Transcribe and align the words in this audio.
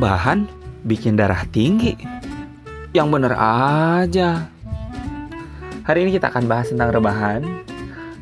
rebahan 0.00 0.48
bikin 0.88 1.12
darah 1.12 1.44
tinggi. 1.52 1.92
Yang 2.96 3.08
bener 3.12 3.36
aja. 3.36 4.48
Hari 5.84 6.08
ini 6.08 6.16
kita 6.16 6.32
akan 6.32 6.48
bahas 6.48 6.72
tentang 6.72 6.88
rebahan 6.88 7.44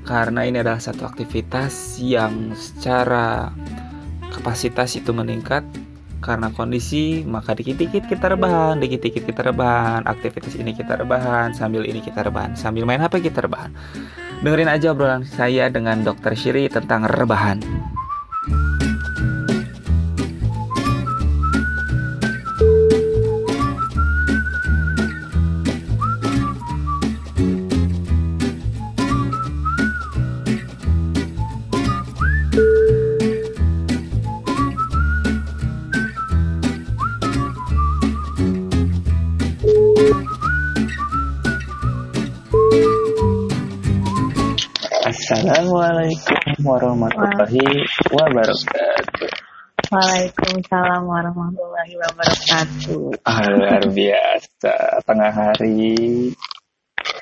karena 0.03 0.43
ini 0.43 0.59
adalah 0.59 0.83
satu 0.83 1.07
aktivitas 1.07 2.03
yang 2.03 2.51
secara 2.59 3.55
kapasitas 4.35 4.99
itu 4.99 5.15
meningkat 5.15 5.63
karena 6.19 6.51
kondisi 6.51 7.23
maka 7.23 7.55
dikit-dikit 7.55 8.11
kita 8.11 8.35
rebahan, 8.35 8.83
dikit-dikit 8.83 9.23
kita 9.23 9.47
rebahan, 9.47 10.03
aktivitas 10.03 10.59
ini 10.59 10.75
kita 10.75 10.99
rebahan, 10.99 11.55
sambil 11.55 11.87
ini 11.87 12.03
kita 12.03 12.27
rebahan, 12.27 12.59
sambil 12.59 12.91
main 12.91 12.99
HP 12.99 13.31
kita 13.31 13.47
rebahan. 13.47 13.71
Dengerin 14.43 14.67
aja 14.67 14.91
obrolan 14.91 15.23
saya 15.23 15.71
dengan 15.71 16.03
Dokter 16.03 16.35
Shiri 16.35 16.67
tentang 16.67 17.07
rebahan. 17.07 17.63
Assalamualaikum 45.29 46.65
warahmatullahi 46.65 47.85
wabarakatuh. 48.17 49.29
Waalaikumsalam 49.93 51.05
warahmatullahi 51.05 52.01
wabarakatuh. 52.01 53.13
Ah, 53.29 53.45
luar 53.53 53.85
biasa, 53.93 55.05
tengah 55.05 55.29
hari 55.29 56.33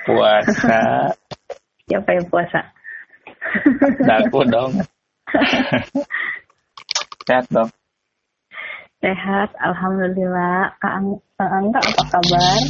puasa. 0.07 1.11
Siapa 1.91 2.11
yang 2.15 2.31
puasa? 2.31 2.71
Daku 3.99 4.55
dong. 4.55 4.87
Sehat 7.27 7.51
dong. 7.51 7.75
Sehat, 9.03 9.51
alhamdulillah. 9.59 10.79
Kak 10.79 10.95
Ang 11.37 11.53
Kak 11.53 11.53
Angga 11.53 11.81
apa 11.85 12.05
kabar? 12.17 12.61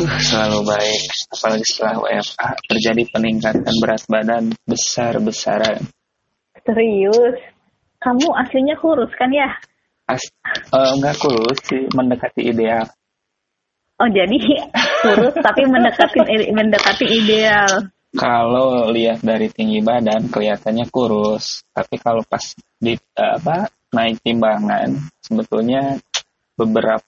Uh, 0.00 0.16
selalu 0.16 0.58
baik. 0.64 1.02
Apalagi 1.28 1.64
setelah 1.68 1.94
WFA 2.00 2.50
terjadi 2.72 3.02
peningkatan 3.12 3.74
berat 3.84 4.00
badan 4.08 4.44
besar-besaran. 4.64 5.84
Serius? 6.64 7.36
Kamu 8.00 8.32
aslinya 8.32 8.80
kurus 8.80 9.12
kan 9.20 9.28
ya? 9.28 9.52
As 10.08 10.24
eh, 10.48 10.90
enggak 10.96 11.20
kurus 11.20 11.68
sih, 11.68 11.84
mendekati 11.92 12.48
ideal. 12.48 12.88
Oh 14.00 14.08
jadi 14.08 14.40
kurus 15.04 15.36
tapi 15.44 15.68
mendekati 15.68 16.48
mendekati 16.48 17.04
ideal. 17.04 17.92
Kalau 18.16 18.88
lihat 18.88 19.20
dari 19.20 19.52
tinggi 19.52 19.84
badan 19.84 20.32
kelihatannya 20.32 20.88
kurus, 20.88 21.60
tapi 21.76 22.00
kalau 22.00 22.24
pas 22.24 22.56
di 22.80 22.96
apa 23.20 23.68
naik 23.92 24.24
timbangan 24.24 25.12
sebetulnya 25.20 26.00
beberapa 26.56 27.04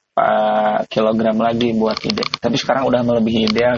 kilogram 0.89 1.37
lagi 1.37 1.77
buat 1.77 2.01
ide. 2.05 2.25
Tapi 2.41 2.57
sekarang 2.57 2.89
udah 2.89 3.01
melebihi 3.05 3.53
ideal. 3.53 3.77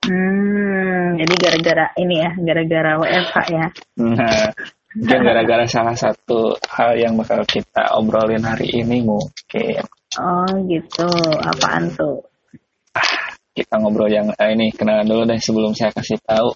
Hmm, 0.00 1.20
jadi 1.20 1.34
gara-gara 1.36 1.86
ini 2.00 2.24
ya, 2.24 2.30
gara-gara 2.40 2.90
WFH 3.04 3.36
ya. 3.52 3.66
Nah, 4.00 4.48
gara-gara 5.22 5.64
salah 5.68 5.94
satu 5.94 6.56
hal 6.66 6.96
yang 6.96 7.14
bakal 7.20 7.44
kita 7.44 7.94
obrolin 8.00 8.42
hari 8.42 8.66
ini 8.80 9.04
mungkin 9.04 9.84
Oh 10.18 10.50
gitu, 10.66 11.06
apaan 11.38 11.86
tuh? 11.94 12.26
kita 13.54 13.76
ngobrol 13.78 14.10
yang 14.10 14.30
eh, 14.34 14.50
ini 14.56 14.72
kenalan 14.74 15.06
dulu 15.06 15.22
deh 15.28 15.38
sebelum 15.38 15.72
saya 15.76 15.94
kasih 15.94 16.18
tahu. 16.22 16.50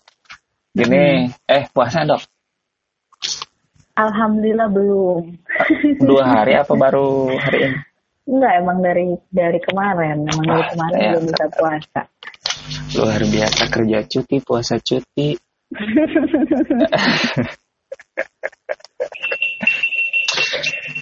Gini, 0.75 1.31
eh 1.47 1.63
puasa 1.71 2.03
dok? 2.03 2.23
Alhamdulillah 3.95 4.69
belum. 4.75 5.23
Dua 6.03 6.25
hari 6.27 6.59
apa 6.59 6.75
baru 6.83 7.31
hari 7.39 7.59
ini? 7.71 7.79
Enggak, 8.25 8.53
emang 8.57 8.79
dari 8.81 9.07
dari 9.29 9.61
kemarin, 9.61 10.25
emang 10.25 10.45
dari 10.49 10.63
Ah, 10.65 10.69
kemarin 10.73 10.97
ya. 10.99 11.11
belum 11.13 11.25
bisa 11.29 11.47
puasa. 11.53 12.01
Luar 12.97 13.21
biasa 13.21 13.63
kerja 13.69 13.99
cuti, 14.09 14.37
puasa 14.41 14.75
cuti. 14.81 15.29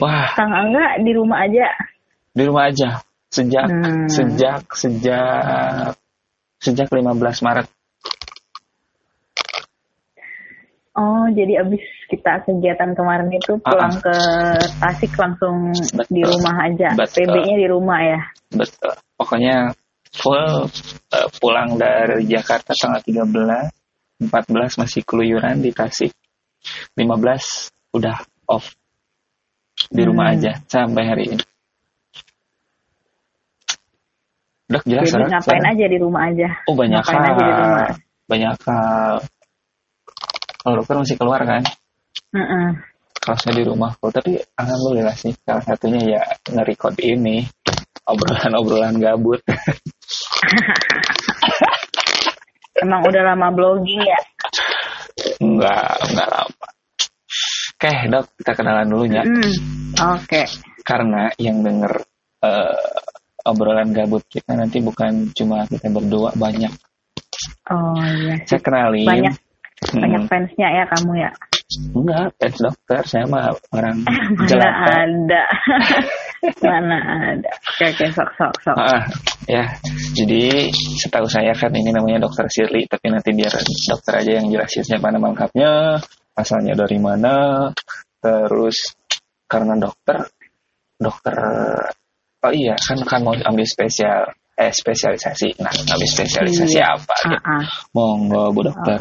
Wah, 0.00 0.26
Kang 0.34 0.50
Angga 0.52 0.98
di 1.00 1.12
rumah 1.14 1.46
aja. 1.46 1.68
di 2.32 2.42
rumah 2.48 2.72
aja 2.72 3.04
sejak 3.28 3.68
Hmm. 3.68 4.08
sejak 4.08 4.64
sejak 4.72 5.92
sejak 6.58 6.88
15 6.88 7.44
Maret. 7.44 7.68
Oh, 10.92 11.24
jadi 11.32 11.64
abis 11.64 11.80
kita 12.12 12.44
kegiatan 12.44 12.92
kemarin 12.92 13.32
itu 13.32 13.56
pulang 13.64 13.96
ke 13.96 14.12
Tasik 14.76 15.16
langsung 15.16 15.72
Ah, 15.72 16.04
Betul. 16.04 16.12
di 16.12 16.22
rumah 16.22 16.54
aja. 16.68 16.88
PB-nya 16.92 17.56
di 17.56 17.66
rumah 17.66 18.00
ya. 18.04 18.20
Betul. 18.52 18.92
Pokoknya 19.16 19.72
full 20.12 20.68
eh, 21.08 21.28
pulang 21.40 21.80
dari 21.80 22.28
Jakarta 22.28 22.76
tanggal 22.76 23.00
13, 23.00 23.72
14 24.28 24.76
masih 24.76 25.00
keluyuran 25.02 25.64
di 25.64 25.72
Tasik. 25.72 26.12
15 26.92 27.72
udah 27.96 28.20
off 28.52 28.76
di 29.88 30.02
rumah 30.04 30.28
Hmm. 30.28 30.36
aja 30.36 30.52
sampai 30.68 31.04
hari 31.08 31.24
ini. 31.32 31.44
Dok 34.68 34.84
jelas 34.84 35.08
jadi 35.08 35.24
ngapain 35.28 35.64
aja 35.68 35.84
di 35.88 35.98
rumah 36.00 36.22
aja. 36.28 36.48
Oh 36.64 36.76
banyak 36.76 37.00
ngapain 37.00 37.16
hal. 37.16 37.28
aja 37.28 37.42
di 37.42 37.52
rumah. 37.52 37.88
Banyak 38.28 38.54
hal. 38.64 39.14
Kalau 40.62 40.78
dokter 40.78 40.94
masih 40.94 41.18
keluar 41.18 41.42
kan? 41.42 41.62
Heeh. 42.30 42.66
Kalau 43.18 43.38
saya 43.38 43.54
di 43.58 43.66
rumah 43.66 43.90
full. 43.98 44.14
Tapi 44.14 44.38
alhamdulillah 44.54 45.14
sih 45.18 45.34
salah 45.42 45.62
satunya 45.66 46.18
ya 46.18 46.22
nge-record 46.46 47.02
ini 47.02 47.42
obrolan-obrolan 48.06 48.94
gabut. 49.02 49.42
Emang 52.82 53.02
udah 53.06 53.22
lama 53.34 53.50
blogging 53.54 54.02
ya. 54.06 54.18
Enggak, 55.42 55.98
enggak 56.10 56.28
lama. 56.30 56.66
Oke, 57.74 57.92
dok, 58.06 58.26
kita 58.38 58.52
kenalan 58.54 58.86
dulu 58.86 59.04
ya. 59.10 59.22
Hmm. 59.26 59.54
Oke. 60.18 60.46
Karena 60.86 61.30
yang 61.38 61.62
denger 61.66 62.06
eh, 62.42 62.94
obrolan 63.50 63.90
gabut 63.90 64.22
kita 64.30 64.54
nanti 64.54 64.78
bukan 64.78 65.34
cuma 65.34 65.66
kita 65.66 65.90
berdua, 65.90 66.30
banyak. 66.38 66.70
Oh 67.70 67.98
iya. 67.98 68.38
Saya 68.46 68.62
kenalin. 68.62 69.06
Banyak 69.06 69.34
banyak 69.94 70.22
fansnya 70.28 70.68
ya 70.68 70.84
kamu 70.88 71.12
ya. 71.20 71.30
Enggak, 71.96 72.36
fans 72.36 72.58
dokter. 72.60 73.00
Saya 73.08 73.24
mah 73.24 73.52
orang 73.72 73.96
Mana 74.04 74.44
jelata. 74.44 74.92
ada. 75.08 75.42
Mana 76.68 76.98
ada. 77.32 77.50
Oke, 77.72 77.84
oke, 77.92 78.04
sok 78.12 78.30
sok 78.36 78.54
sok. 78.60 78.76
Ah, 78.76 79.02
ya, 79.46 79.64
jadi 80.12 80.68
setahu 80.98 81.24
saya 81.26 81.54
kan 81.54 81.72
ini 81.72 81.94
namanya 81.94 82.22
dokter 82.22 82.44
Shirley, 82.50 82.84
tapi 82.90 83.08
nanti 83.08 83.30
biar 83.32 83.52
dokter 83.88 84.12
aja 84.20 84.32
yang 84.42 84.50
jelasin 84.50 84.82
siapa 84.82 85.08
nama 85.08 85.32
lengkapnya, 85.32 86.02
asalnya 86.34 86.74
dari 86.74 86.98
mana, 86.98 87.70
terus 88.18 88.76
karena 89.46 89.78
dokter, 89.78 90.28
dokter, 90.98 91.36
oh 92.42 92.52
iya 92.52 92.74
kan 92.74 92.98
kan 93.06 93.20
mau 93.22 93.38
ambil 93.38 93.64
spesial, 93.64 94.34
eh 94.58 94.74
spesialisasi, 94.74 95.62
nah 95.62 95.70
ambil 95.70 96.08
spesialisasi 96.10 96.74
Iya. 96.76 96.98
apa? 96.98 97.14
Gitu. 97.22 97.38
ah. 97.38 97.64
Monggo 97.94 98.50
bu 98.50 98.60
dokter, 98.66 98.98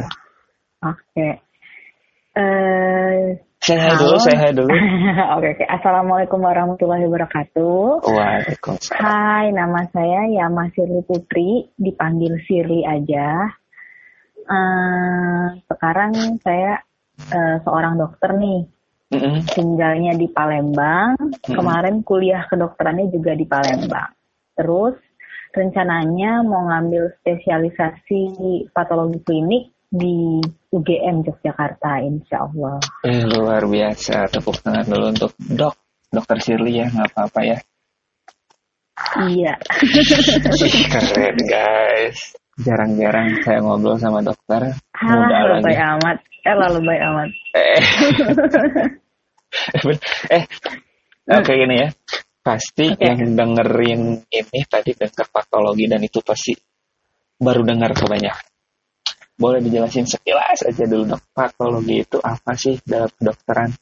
Oke. 0.82 1.30
Eh, 2.32 3.38
saya 3.62 3.94
dulu, 3.94 4.18
saya 4.18 4.50
dulu. 4.50 4.74
Oke, 5.38 5.54
oke. 5.54 5.66
Assalamualaikum 5.70 6.42
warahmatullahi 6.42 7.06
wabarakatuh. 7.06 8.02
Waalaikumsalam. 8.02 8.98
Hai, 8.98 9.54
nama 9.54 9.86
saya 9.94 10.26
Yama 10.34 10.74
Sirli 10.74 11.06
Putri, 11.06 11.70
dipanggil 11.78 12.42
Sirli 12.50 12.82
aja. 12.82 13.46
Eh, 14.42 15.46
sekarang 15.70 16.42
saya 16.42 16.82
eh, 17.30 17.62
seorang 17.62 18.02
dokter 18.02 18.34
nih, 18.34 18.66
Mm-mm. 19.14 19.46
tinggalnya 19.54 20.18
di 20.18 20.26
Palembang. 20.34 21.14
Mm-mm. 21.22 21.46
Kemarin 21.46 22.02
kuliah 22.02 22.50
kedokterannya 22.50 23.14
juga 23.14 23.38
di 23.38 23.46
Palembang. 23.46 24.10
Terus 24.58 24.98
rencananya 25.54 26.42
mau 26.42 26.66
ngambil 26.66 27.14
spesialisasi 27.22 28.66
patologi 28.74 29.22
klinik 29.22 29.71
di 29.92 30.40
UGM 30.72 31.28
Yogyakarta, 31.28 32.00
insya 32.00 32.48
Allah. 32.48 32.80
Eh, 33.04 33.28
luar 33.28 33.68
biasa, 33.68 34.32
tepuk 34.32 34.64
tangan 34.64 34.88
dulu 34.88 35.06
untuk 35.12 35.32
dok, 35.36 35.76
dokter 36.08 36.38
Shirley 36.40 36.80
ya, 36.80 36.88
nggak 36.88 37.12
apa-apa 37.12 37.42
ya. 37.44 37.58
Iya. 39.28 39.54
Keren 40.88 41.38
guys. 41.44 42.40
Jarang-jarang 42.62 43.44
saya 43.44 43.60
ngobrol 43.60 44.00
sama 44.00 44.24
dokter. 44.24 44.80
Halah, 44.96 45.60
lebay 45.60 45.76
lagi. 45.76 45.90
amat. 46.00 46.18
Eh, 46.42 46.56
lah, 46.56 46.70
lebay 46.72 47.00
amat. 47.02 47.30
Eh, 47.52 47.82
eh, 50.40 50.44
oke 51.36 51.52
gini 51.52 51.76
ya. 51.84 51.90
pasti 52.42 52.90
Oke. 52.90 53.06
yang 53.06 53.38
dengerin 53.38 54.26
ini 54.26 54.60
tadi 54.66 54.98
denger 54.98 55.30
patologi 55.30 55.86
dan 55.86 56.02
itu 56.02 56.26
pasti 56.26 56.58
baru 57.38 57.62
dengar 57.62 57.94
kebanyakan. 57.94 58.51
Boleh 59.42 59.58
dijelasin 59.66 60.06
sekilas 60.06 60.62
aja 60.62 60.86
dulu 60.86 61.18
dok, 61.18 61.22
patologi 61.34 62.06
itu 62.06 62.22
apa 62.22 62.54
sih 62.54 62.78
dalam 62.86 63.10
kedokteran? 63.18 63.74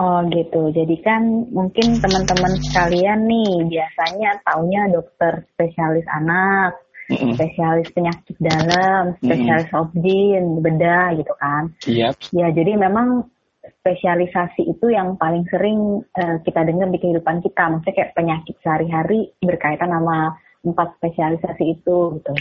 Oh 0.00 0.24
gitu. 0.28 0.72
Jadi 0.72 0.96
kan 1.04 1.52
mungkin 1.52 2.00
teman-teman 2.00 2.56
sekalian 2.64 3.28
nih 3.28 3.68
biasanya 3.68 4.40
taunya 4.44 4.88
dokter 4.88 5.44
spesialis 5.52 6.04
anak, 6.08 6.80
Mm-mm. 7.12 7.36
spesialis 7.36 7.88
penyakit 7.92 8.36
dalam, 8.40 9.16
spesialis 9.20 9.68
obgyn, 9.76 10.64
bedah 10.64 11.16
gitu 11.16 11.32
kan. 11.36 11.72
Iya, 11.84 12.16
Ya 12.32 12.48
jadi 12.52 12.76
memang 12.76 13.28
spesialisasi 13.64 14.68
itu 14.68 14.86
yang 14.92 15.16
paling 15.16 15.48
sering 15.48 16.04
eh, 16.12 16.44
kita 16.44 16.64
dengar 16.64 16.88
di 16.88 16.98
kehidupan 17.00 17.40
kita. 17.40 17.64
Maksudnya 17.68 17.96
kayak 17.96 18.14
penyakit 18.16 18.56
sehari-hari 18.60 19.32
berkaitan 19.40 19.92
sama 19.92 20.36
empat 20.60 20.98
spesialisasi 21.00 21.64
itu 21.78 22.20
gitu. 22.20 22.32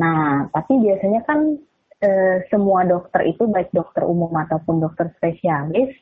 Nah, 0.00 0.48
tapi 0.48 0.80
biasanya 0.80 1.20
kan 1.28 1.60
eh, 2.00 2.36
semua 2.48 2.84
dokter 2.88 3.28
itu 3.28 3.44
baik 3.46 3.70
dokter 3.72 4.02
umum 4.04 4.32
ataupun 4.32 4.80
dokter 4.80 5.12
spesialis 5.20 5.92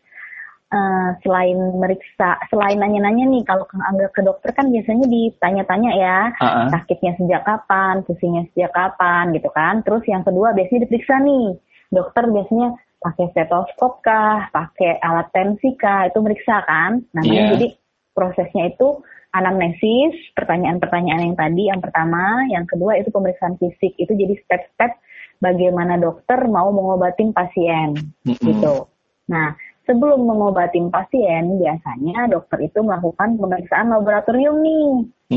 eh, 0.71 1.11
selain 1.27 1.59
meriksa, 1.79 2.39
selain 2.49 2.79
nanya-nanya 2.79 3.27
nih 3.27 3.43
kalau 3.43 3.67
Kang 3.67 3.83
Angga 3.83 4.09
ke 4.15 4.23
dokter 4.23 4.55
kan 4.55 4.71
biasanya 4.71 5.07
ditanya-tanya 5.11 5.91
ya 5.99 6.19
ah. 6.39 6.71
sakitnya 6.71 7.19
sejak 7.19 7.43
kapan, 7.43 8.07
pusingnya 8.07 8.47
sejak 8.55 8.73
kapan 8.73 9.35
gitu 9.35 9.51
kan. 9.51 9.83
Terus 9.83 10.03
yang 10.07 10.23
kedua 10.23 10.55
biasanya 10.55 10.87
diperiksa 10.87 11.19
nih. 11.23 11.59
Dokter 11.89 12.29
biasanya 12.29 12.77
pakai 12.99 13.31
stetoskop 13.33 14.03
kah, 14.03 14.51
pakai 14.51 14.99
alat 15.01 15.31
tensi 15.31 15.73
kah, 15.79 16.11
itu 16.11 16.19
meriksa 16.21 16.67
kan. 16.67 17.01
Namanya 17.15 17.33
Iya. 17.33 17.51
jadi 17.57 17.67
prosesnya 18.13 18.75
itu 18.75 19.01
anamnesis, 19.31 20.15
pertanyaan-pertanyaan 20.35 21.31
yang 21.31 21.37
tadi 21.39 21.63
yang 21.71 21.81
pertama, 21.85 22.43
yang 22.51 22.65
kedua 22.67 22.99
itu 22.99 23.13
pemeriksaan 23.13 23.61
fisik. 23.61 23.95
Itu 24.01 24.17
jadi 24.17 24.35
step-step 24.45 24.93
bagaimana 25.39 25.99
dokter 25.99 26.39
mau 26.51 26.71
mengobatin 26.71 27.31
pasien 27.35 27.95
Mm-mm. 28.27 28.43
gitu. 28.43 28.87
Nah, 29.31 29.55
sebelum 29.87 30.27
mengobatin 30.27 30.91
pasien, 30.93 31.59
biasanya 31.59 32.29
dokter 32.29 32.69
itu 32.69 32.83
melakukan 32.83 33.39
pemeriksaan 33.39 33.89
laboratorium 33.91 34.61
nih. 34.61 34.89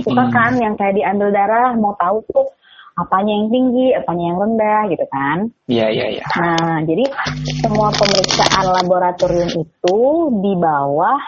Suka 0.03 0.27
Mm-mm. 0.27 0.35
kan 0.35 0.53
yang 0.59 0.73
kayak 0.75 0.97
diambil 0.97 1.29
darah, 1.31 1.73
mau 1.77 1.95
tahu 1.99 2.23
tuh 2.31 2.47
apanya 2.99 3.31
yang 3.31 3.47
tinggi, 3.49 3.95
apanya 3.95 4.23
yang 4.31 4.37
rendah 4.39 4.81
gitu 4.91 5.05
kan. 5.07 5.37
Iya, 5.71 5.87
iya, 5.89 6.05
iya. 6.19 6.25
Nah, 6.37 6.83
jadi 6.83 7.05
semua 7.63 7.89
pemeriksaan 7.95 8.65
laboratorium 8.83 9.51
itu 9.63 9.99
di 10.43 10.53
bawah 10.59 11.19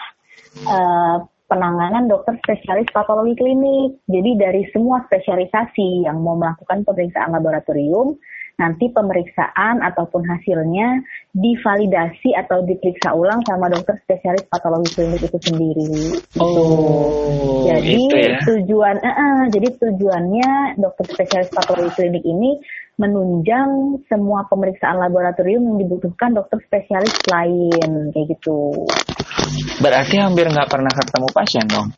eh, 0.60 1.16
penanganan 1.48 2.08
dokter 2.08 2.36
spesialis 2.40 2.88
patologi 2.92 3.36
klinik. 3.36 4.00
Jadi 4.08 4.30
dari 4.36 4.62
semua 4.72 5.04
spesialisasi 5.08 6.08
yang 6.08 6.20
mau 6.20 6.36
melakukan 6.36 6.84
pemeriksaan 6.84 7.32
laboratorium, 7.32 8.16
nanti 8.54 8.86
pemeriksaan 8.90 9.82
ataupun 9.82 10.22
hasilnya 10.22 11.02
divalidasi 11.34 12.38
atau 12.38 12.62
diperiksa 12.62 13.10
ulang 13.10 13.42
sama 13.50 13.66
dokter 13.66 13.98
spesialis 14.06 14.46
patologi 14.46 14.94
klinik 14.94 15.22
itu 15.26 15.38
sendiri. 15.42 15.86
Gitu. 15.90 16.38
Oh, 16.38 17.66
Jadi 17.66 17.98
itu 17.98 18.14
ya. 18.14 18.38
tujuan, 18.46 18.96
eh, 19.02 19.10
eh, 19.10 19.40
jadi 19.50 19.68
tujuannya 19.74 20.50
dokter 20.78 21.06
spesialis 21.10 21.50
patologi 21.50 21.90
klinik 21.98 22.22
ini 22.22 22.62
menunjang 22.94 23.98
semua 24.06 24.46
pemeriksaan 24.46 25.02
laboratorium 25.02 25.66
yang 25.74 25.78
dibutuhkan 25.82 26.30
dokter 26.30 26.62
spesialis 26.62 27.14
lain 27.26 28.14
kayak 28.14 28.38
gitu. 28.38 28.86
Berarti 29.82 30.14
hampir 30.22 30.46
nggak 30.46 30.70
pernah 30.70 30.92
ketemu 30.94 31.28
pasien 31.34 31.66
dong? 31.66 31.88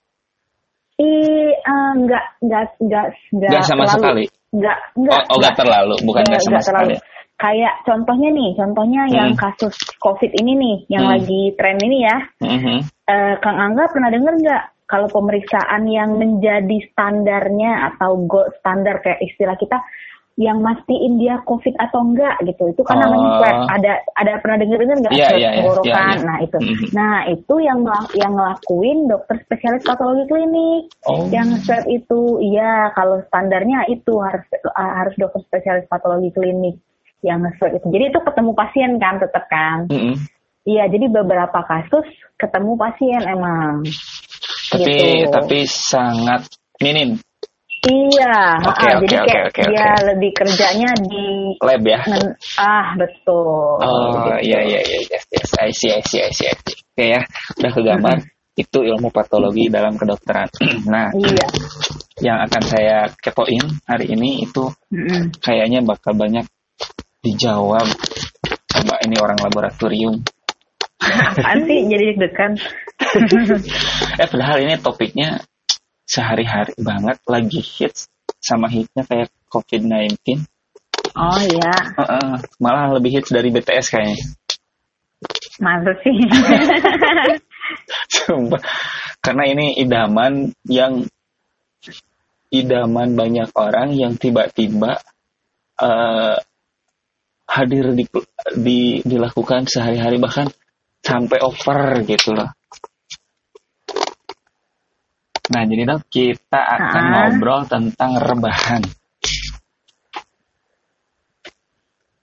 Ih, 0.97 1.53
eh, 1.53 1.91
nggak 2.01 2.25
nggak 2.41 2.65
nggak 2.81 3.07
nggak 3.29 3.65
sama 3.69 3.85
terlalu. 3.85 3.93
sekali? 4.01 4.25
Nggak 4.57 4.79
Oh, 4.97 5.01
nggak. 5.05 5.23
oh 5.29 5.37
nggak 5.37 5.57
terlalu, 5.61 5.95
bukan 6.09 6.23
nggak 6.25 6.43
sama 6.43 6.61
terlalu. 6.65 6.97
sekali. 6.97 7.15
Kayak 7.37 7.75
contohnya 7.85 8.29
nih, 8.33 8.51
contohnya 8.57 9.03
yang 9.13 9.31
Hmm. 9.37 9.41
kasus 9.45 9.77
COVID 10.01 10.33
ini 10.41 10.53
nih, 10.57 10.77
yang 10.89 11.05
Hmm. 11.05 11.13
lagi 11.21 11.41
tren 11.61 11.77
ini 11.77 11.99
ya. 12.01 12.17
Mhm. 12.41 12.77
Eh, 13.07 13.35
Kang 13.45 13.59
Angga 13.61 13.85
pernah 13.93 14.09
dengar 14.09 14.35
nggak 14.41 14.63
kalau 14.87 15.11
pemeriksaan 15.13 15.85
yang 15.85 16.17
menjadi 16.17 16.79
standarnya 16.95 17.93
atau 17.93 18.17
gold 18.25 18.55
standar 18.57 19.03
kayak 19.05 19.21
istilah 19.21 19.59
kita 19.59 19.77
yang 20.37 20.61
mastiin 20.61 21.17
dia 21.17 21.41
COVID 21.49 21.81
atau 21.81 22.05
enggak 22.05 22.37
gitu 22.45 22.69
itu 22.69 22.83
kan 22.85 23.01
namanya 23.01 23.25
Oh. 23.25 23.37
swab 23.41 23.57
ada 23.73 23.93
ada 24.21 24.33
pernah 24.45 24.57
dengar 24.61 24.79
dengar 24.85 24.97
nggak 25.01 25.13
iya, 25.17 25.29
iya, 25.33 25.51
tenggorokan 25.57 25.89
iya, 25.89 26.05
iya. 26.13 26.27
nah 26.29 26.37
itu 26.45 26.57
Mhm. 26.61 26.87
nah 26.93 27.17
itu 27.25 27.55
yang 27.65 27.79
yang 28.13 28.33
ngelakuin 28.37 28.99
dokter 29.09 29.37
spesialis 29.49 29.83
patologi 29.89 30.25
klinik 30.29 30.83
Oh. 31.09 31.25
yang 31.33 31.49
swab 31.65 31.89
itu 31.89 32.21
iya 32.45 32.93
kalau 32.93 33.25
standarnya 33.33 33.89
itu 33.89 34.13
harus 34.21 34.45
harus 34.77 35.15
dokter 35.17 35.41
spesialis 35.49 35.89
patologi 35.89 36.29
klinik 36.37 36.77
yang 37.25 37.41
swab 37.57 37.73
itu 37.73 37.89
jadi 37.89 38.13
itu 38.13 38.21
ketemu 38.21 38.53
pasien 38.53 38.91
kan 39.01 39.17
tetap 39.17 39.45
kan 39.49 39.89
Mhm. 39.89 40.37
Iya, 40.67 40.91
jadi 40.91 41.07
beberapa 41.07 41.63
kasus 41.63 42.03
ketemu 42.43 42.75
pasien 42.75 43.23
emang. 43.23 43.87
Tapi 44.67 44.83
Gitu. 45.23 45.31
tapi 45.31 45.59
sangat 45.63 46.43
minim 46.83 47.23
Iya, 47.87 48.37
Oke, 48.67 48.83
ah, 48.83 48.99
oke, 48.99 49.05
jadi 49.07 49.15
oke, 49.17 49.29
kayak 49.31 49.45
oke, 49.47 49.61
dia 49.63 49.87
oke. 49.87 50.03
lebih 50.11 50.31
kerjanya 50.35 50.91
di 51.07 51.27
lab 51.63 51.83
ya. 51.83 52.01
men- 52.11 52.35
ah 52.59 52.87
betul. 52.99 53.79
Oh 53.79 54.27
Gitu. 54.27 54.51
iya 54.51 54.61
iya 54.67 54.81
iya 54.83 54.99
yes 55.07 55.25
yes 55.31 55.51
I 55.57 55.71
see 55.71 55.91
I 55.91 56.03
see 56.03 56.19
I 56.19 56.31
see, 56.35 56.47
I 56.51 56.57
see. 56.59 56.75
Oke 56.83 57.05
ya 57.15 57.21
udah 57.57 57.71
kegambar 57.71 58.17
itu 58.57 58.79
ilmu 58.83 59.09
patologi 59.11 59.71
dalam 59.71 59.95
kedokteran. 59.95 60.51
nah 60.93 61.15
Iya. 61.15 61.47
yang 62.19 62.43
akan 62.43 62.63
saya 62.65 62.97
kepoin 63.17 63.63
hari 63.87 64.11
ini 64.11 64.43
itu 64.43 64.67
Mm-mm. 64.91 65.37
kayaknya 65.39 65.79
bakal 65.81 66.17
banyak 66.17 66.43
dijawab 67.23 67.87
sama 68.67 68.99
ini 69.05 69.15
orang 69.19 69.39
laboratorium. 69.39 70.27
Apaan 71.07 71.63
sih 71.69 71.87
jadi 71.87 72.19
deg-degan? 72.19 72.53
Eh 74.21 74.27
padahal 74.27 74.65
ini 74.65 74.75
topiknya 74.81 75.39
sehari-hari 76.07 76.73
banget 76.79 77.19
lagi 77.27 77.61
hits 77.61 78.07
sama 78.39 78.71
hitnya 78.71 79.03
kayak 79.03 79.29
COVID-19. 79.51 80.47
Oh 81.17 81.41
iya, 81.43 81.75
Heeh, 81.99 82.33
malah 82.63 82.95
lebih 82.95 83.21
hits 83.21 83.35
dari 83.35 83.51
BTS 83.51 83.91
kayaknya. 83.91 84.21
masa 85.59 85.93
sih? 86.05 86.17
Sumpah. 88.15 88.61
Karena 89.25 89.45
ini 89.49 89.81
idaman 89.81 90.53
yang 90.69 91.03
idaman 92.53 93.17
banyak 93.17 93.51
orang 93.57 93.97
yang 93.97 94.15
tiba-tiba 94.21 95.01
eh, 95.81 96.37
hadir 97.49 97.85
di, 97.97 98.05
di 98.55 98.81
dilakukan 99.03 99.65
sehari-hari 99.67 100.21
bahkan 100.21 100.53
sampai 101.01 101.39
over 101.41 102.05
gitu 102.05 102.37
loh. 102.37 102.51
Nah, 105.47 105.63
jadi 105.63 105.83
dok 105.85 106.03
kita 106.09 106.59
akan 106.59 107.03
Ah. 107.03 107.11
ngobrol 107.31 107.63
tentang 107.65 108.19
rebahan. 108.19 108.83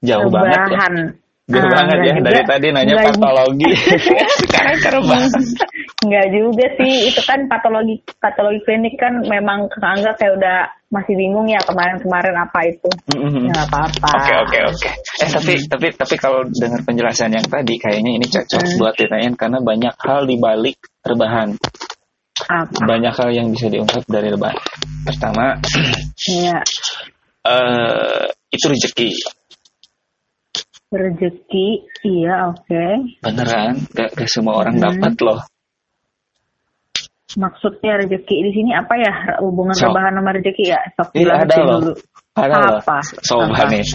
Jauh 0.04 0.28
banget 0.28 0.52
ya. 0.52 0.64
Rebahan. 0.68 0.94
Jauh 1.44 1.60
Ah, 1.60 1.72
banget 1.76 1.98
ya 2.00 2.14
juga. 2.14 2.24
dari 2.24 2.42
tadi 2.44 2.68
nanya 2.72 2.94
Enggak- 2.94 3.20
patologi. 3.20 3.68
Sekarang 4.44 4.78
ke 4.80 4.90
rebahan. 4.92 5.32
Enggak 6.00 6.28
juga 6.30 6.66
sih, 6.76 6.94
itu 7.06 7.22
kan 7.22 7.40
patologi 7.48 7.96
patologi 8.18 8.60
klinik 8.64 8.96
kan 8.96 9.14
memang 9.24 9.68
Kang 9.74 10.00
kayak 10.00 10.34
udah 10.34 10.58
masih 10.88 11.16
bingung 11.18 11.44
ya 11.46 11.60
kemarin-kemarin 11.60 12.36
apa 12.38 12.60
itu. 12.64 12.90
Mhm. 13.12 13.50
Ya 13.50 13.60
apa-apa. 13.62 14.08
Oke 14.14 14.34
oke 14.40 14.58
oke. 14.70 14.90
Eh 15.20 15.30
tapi 15.30 15.54
tapi 15.66 15.88
tapi 15.92 16.16
kalau 16.16 16.48
dengar 16.50 16.80
penjelasan 16.82 17.32
yang 17.32 17.44
tadi 17.44 17.76
kayaknya 17.76 18.12
ini 18.14 18.26
cocok 18.26 18.62
Hmm. 18.62 18.78
buat 18.78 18.94
ditanyain 18.96 19.36
karena 19.36 19.60
banyak 19.60 19.94
hal 20.00 20.24
di 20.24 20.36
balik 20.38 20.78
rebahan. 21.02 21.60
Apa? 22.46 22.78
Banyak 22.84 23.14
hal 23.14 23.30
yang 23.32 23.48
bisa 23.50 23.68
diungkap 23.68 24.04
dari 24.06 24.28
rebahan. 24.30 24.60
Pertama, 25.04 25.56
Iya. 26.30 26.60
eh 27.52 28.24
itu 28.50 28.66
rezeki. 28.68 29.10
Rezeki, 30.94 31.68
iya 32.06 32.54
oke. 32.54 32.86
Beneran, 33.20 33.82
gak, 33.92 34.14
gak 34.14 34.30
semua 34.30 34.62
orang 34.62 34.78
Hmm. 34.78 34.86
dapat 34.94 35.14
loh. 35.26 35.42
Maksudnya 37.34 37.98
rezeki 37.98 38.36
di 38.46 38.52
sini 38.54 38.72
apa 38.78 38.94
ya 38.94 39.14
hubungan 39.42 39.74
So. 39.74 39.90
rebahan 39.90 40.14
sama 40.14 40.38
rezeki 40.38 40.64
ya? 40.70 40.80
Sok 40.94 41.10
Iya 41.18 41.34
ada 41.42 41.56
loh. 41.66 41.80
dulu. 41.82 41.94
Ada 42.38 42.56
loh. 42.62 42.78
Apa? 42.78 42.98
Sobat 43.26 43.58
Apa? 43.58 43.74
nih. 43.74 43.86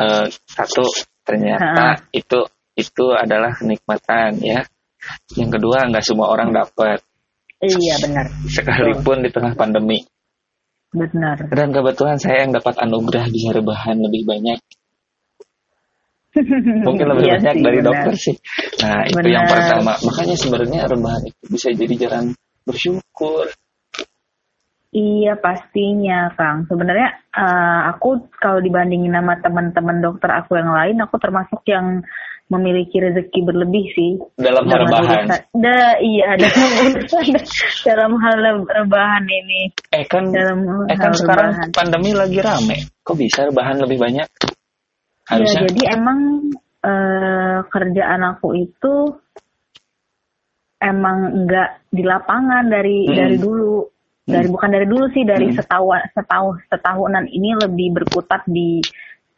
Eh, 0.00 0.24
satu 0.48 0.84
ternyata 1.20 2.00
itu 2.10 2.40
itu 2.72 3.04
adalah 3.12 3.52
kenikmatan 3.52 4.40
ya. 4.40 4.64
Yang 5.36 5.60
kedua 5.60 5.92
nggak 5.92 6.04
semua 6.08 6.32
orang 6.32 6.56
dapat 6.56 7.04
Iya 7.60 8.00
benar, 8.00 8.26
sekalipun 8.48 9.20
di 9.20 9.30
tengah 9.32 9.52
pandemi. 9.52 10.00
benar. 10.90 11.38
Dan 11.54 11.70
kebetulan 11.70 12.18
saya 12.18 12.42
yang 12.48 12.50
dapat 12.56 12.74
anugerah 12.82 13.30
bisa 13.30 13.54
rebahan 13.54 14.00
lebih 14.00 14.26
banyak. 14.26 14.58
Mungkin 16.86 17.06
lebih 17.10 17.24
Iya 17.26 17.34
banyak 17.38 17.54
sih, 17.54 17.62
dari 17.62 17.78
benar. 17.78 17.86
dokter 17.90 18.14
sih. 18.18 18.36
Nah, 18.82 19.02
itu 19.06 19.28
yang 19.30 19.46
pertama. 19.46 19.92
Makanya 20.02 20.36
sebenarnya 20.38 20.80
rebahan 20.90 21.22
itu 21.30 21.42
bisa 21.46 21.68
jadi 21.74 21.94
jalan 22.06 22.24
bersyukur. 22.66 23.50
Iya 24.90 25.38
pastinya 25.38 26.34
Kang. 26.34 26.66
Sebenarnya 26.66 27.22
uh, 27.38 27.94
aku 27.94 28.26
kalau 28.42 28.58
dibandingin 28.58 29.14
sama 29.14 29.38
teman-teman 29.38 30.02
dokter 30.02 30.30
aku 30.34 30.58
yang 30.58 30.74
lain, 30.74 30.98
aku 30.98 31.14
termasuk 31.22 31.62
yang 31.70 32.02
memiliki 32.50 32.98
rezeki 32.98 33.40
berlebih 33.46 33.84
sih. 33.94 34.10
Dalam 34.34 34.66
hal 34.66 34.90
rebahan. 34.90 35.24
Da, 35.54 35.96
iya 36.02 36.34
dalam 36.34 36.98
dalam 37.88 38.12
hal 38.18 38.36
rebahan 38.66 39.24
ini. 39.24 39.70
Eh 39.94 40.04
kan, 40.10 40.28
dalam 40.34 40.90
eh 40.90 40.98
kan 40.98 41.14
sekarang 41.14 41.54
rebahan. 41.54 41.68
pandemi 41.70 42.10
lagi 42.10 42.38
rame. 42.42 42.76
Kok 43.06 43.16
bisa 43.16 43.46
rebahan 43.46 43.78
lebih 43.78 44.02
banyak? 44.02 44.26
Iya, 44.26 45.30
Harusnya. 45.30 45.62
Ya, 45.62 45.66
jadi 45.70 45.82
emang 45.94 46.18
uh, 46.82 47.58
kerjaan 47.70 48.22
aku 48.34 48.58
itu 48.58 48.94
emang 50.82 51.44
enggak 51.44 51.86
di 51.92 52.02
lapangan 52.02 52.66
dari 52.66 53.06
hmm. 53.06 53.14
dari 53.14 53.36
dulu 53.38 53.86
dari 54.26 54.46
hmm. 54.48 54.54
bukan 54.54 54.70
dari 54.72 54.86
dulu 54.88 55.04
sih 55.12 55.24
dari 55.28 55.46
hmm. 55.52 55.56
setahun 55.60 56.00
setahun 56.16 56.56
setahunan 56.72 57.24
ini 57.30 57.54
lebih 57.60 58.00
berkutat 58.00 58.42
di 58.48 58.80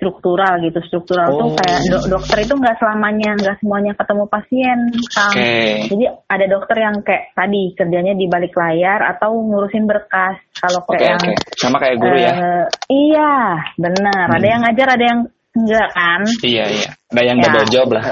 struktural 0.03 0.59
gitu 0.59 0.83
struktural 0.91 1.31
oh. 1.31 1.39
tuh 1.39 1.49
kayak 1.63 1.79
do 1.87 1.99
dokter 2.19 2.43
itu 2.43 2.59
nggak 2.59 2.75
selamanya 2.83 3.39
nggak 3.39 3.57
semuanya 3.63 3.95
ketemu 3.95 4.25
pasien 4.27 4.79
kang 5.15 5.31
okay. 5.31 5.87
jadi 5.87 6.05
ada 6.27 6.47
dokter 6.51 6.77
yang 6.83 6.97
kayak 7.07 7.31
tadi 7.39 7.63
kerjanya 7.79 8.19
di 8.19 8.27
balik 8.27 8.51
layar 8.59 8.99
atau 9.15 9.31
ngurusin 9.31 9.87
berkas 9.87 10.43
kalau 10.59 10.83
kayak 10.91 10.99
okay, 10.99 11.07
yang 11.07 11.23
okay. 11.23 11.37
sama 11.55 11.79
kayak 11.79 11.97
guru 12.03 12.17
uh, 12.19 12.19
ya 12.19 12.33
eh, 12.35 12.67
iya 12.91 13.35
benar 13.79 14.27
hmm. 14.27 14.37
ada 14.43 14.47
yang 14.51 14.61
ngajar 14.67 14.89
ada 14.91 15.05
yang 15.07 15.21
enggak 15.53 15.89
kan 15.95 16.21
iya 16.43 16.65
iya 16.67 16.89
ada 17.15 17.23
yang 17.23 17.39
ya. 17.39 17.63
job 17.71 17.89
lah 17.95 18.05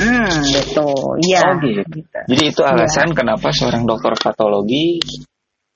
hmm 0.00 0.32
betul 0.56 1.12
iya 1.28 1.40
oh, 1.44 1.54
gitu. 1.60 1.84
gitu. 1.92 2.18
jadi 2.24 2.42
itu 2.56 2.62
alasan 2.64 3.12
ya. 3.12 3.16
kenapa 3.20 3.52
seorang 3.52 3.84
dokter 3.84 4.16
patologi 4.16 4.96